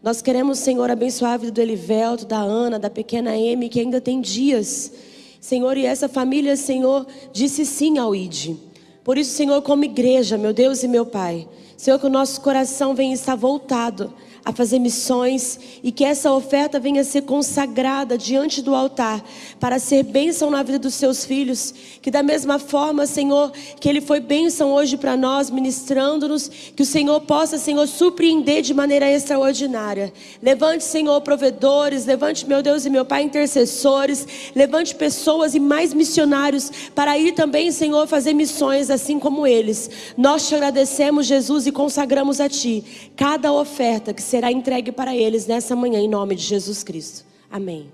Nós 0.03 0.23
queremos, 0.23 0.59
Senhor, 0.59 0.91
abençoar 0.91 1.33
a 1.33 1.37
vida 1.37 1.53
do 1.53 1.61
Elivelto, 1.61 2.27
da 2.27 2.41
Ana, 2.41 2.79
da 2.79 2.91
pequena 2.91 3.33
Amy, 3.33 3.69
que 3.69 3.81
ainda 3.81 4.01
tem 4.01 4.21
dias. 4.21 4.93
Senhor, 5.41 5.77
e 5.77 5.85
essa 5.85 6.09
família, 6.09 6.57
Senhor, 6.57 7.07
disse 7.33 7.67
sim 7.67 7.99
ao 7.99 8.15
ID. 8.15 8.57
Por 9.05 9.19
isso, 9.19 9.35
Senhor, 9.35 9.61
como 9.63 9.85
igreja, 9.85 10.39
meu 10.39 10.53
Deus 10.53 10.83
e 10.83 10.89
meu 10.89 11.05
Pai, 11.05 11.49
Senhor, 11.77 11.99
que 11.99 12.07
o 12.07 12.11
nosso 12.11 12.41
coração 12.41 12.95
venha 12.95 13.15
estar 13.15 13.35
voltado 13.35 14.15
a 14.45 14.53
fazer 14.53 14.78
missões 14.78 15.59
e 15.82 15.93
que 15.93 16.05
essa 16.05 16.32
oferta 16.32 16.80
venha 16.80 17.03
a 17.03 17.05
ser 17.05 17.22
consagrada 17.22 18.18
diante 18.18 18.61
do 18.61 18.74
altar 18.74 19.22
para 19.61 19.78
ser 19.78 20.03
bênção 20.03 20.51
na 20.51 20.62
vida 20.62 20.78
dos 20.78 20.95
seus 20.95 21.24
filhos. 21.24 21.72
Que 22.01 22.11
da 22.11 22.22
mesma 22.22 22.59
forma, 22.59 23.07
Senhor, 23.07 23.53
que 23.78 23.88
ele 23.88 24.01
foi 24.01 24.18
bênção 24.18 24.72
hoje 24.72 24.97
para 24.97 25.16
nós, 25.16 25.51
ministrando-nos, 25.51 26.49
que 26.74 26.82
o 26.82 26.86
Senhor 26.86 27.20
possa, 27.20 27.57
Senhor, 27.57 27.86
surpreender 27.86 28.62
de 28.62 28.74
maneira 28.74 29.11
extraordinária. 29.11 30.12
Levante, 30.43 30.82
Senhor, 30.82 31.20
provedores, 31.20 32.05
levante, 32.05 32.47
meu 32.47 32.62
Deus 32.62 32.84
e 32.84 32.90
meu 32.90 33.05
Pai, 33.05 33.22
intercessores, 33.22 34.26
levante 34.55 34.95
pessoas 34.95 35.55
e 35.55 35.61
mais 35.61 35.95
missionários 35.95 36.70
para 36.95 37.16
ir 37.16 37.32
também, 37.32 37.70
Senhor, 37.70 38.09
fazer 38.09 38.32
missões 38.32 38.90
assim 38.90 39.18
como 39.18 39.47
eles. 39.47 39.88
Nós 40.16 40.49
te 40.49 40.55
agradecemos, 40.55 41.26
Jesus, 41.26 41.66
e 41.66 41.72
consagramos 41.72 42.40
a 42.40 42.49
Ti 42.49 42.84
cada 43.16 43.53
oferta 43.53 44.12
que 44.12 44.22
será 44.33 44.51
entregue 44.51 44.91
para 44.91 45.14
eles 45.14 45.47
nessa 45.47 45.76
manhã, 45.76 46.01
em 46.01 46.09
nome 46.09 46.35
de 46.35 46.43
Jesus 46.43 46.83
Cristo. 46.83 47.22
Amém. 47.51 47.93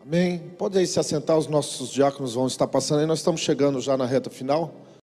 Amém. 0.00 0.38
Pode 0.56 0.78
aí 0.78 0.86
se 0.86 1.00
assentar, 1.00 1.36
os 1.36 1.48
nossos 1.48 1.90
diáconos 1.90 2.34
vão 2.34 2.46
estar 2.46 2.68
passando 2.68 3.00
aí. 3.00 3.06
Nós 3.06 3.18
estamos 3.18 3.40
chegando 3.40 3.80
já 3.80 3.96
na 3.96 4.06
reta 4.06 4.30
final. 4.30 4.72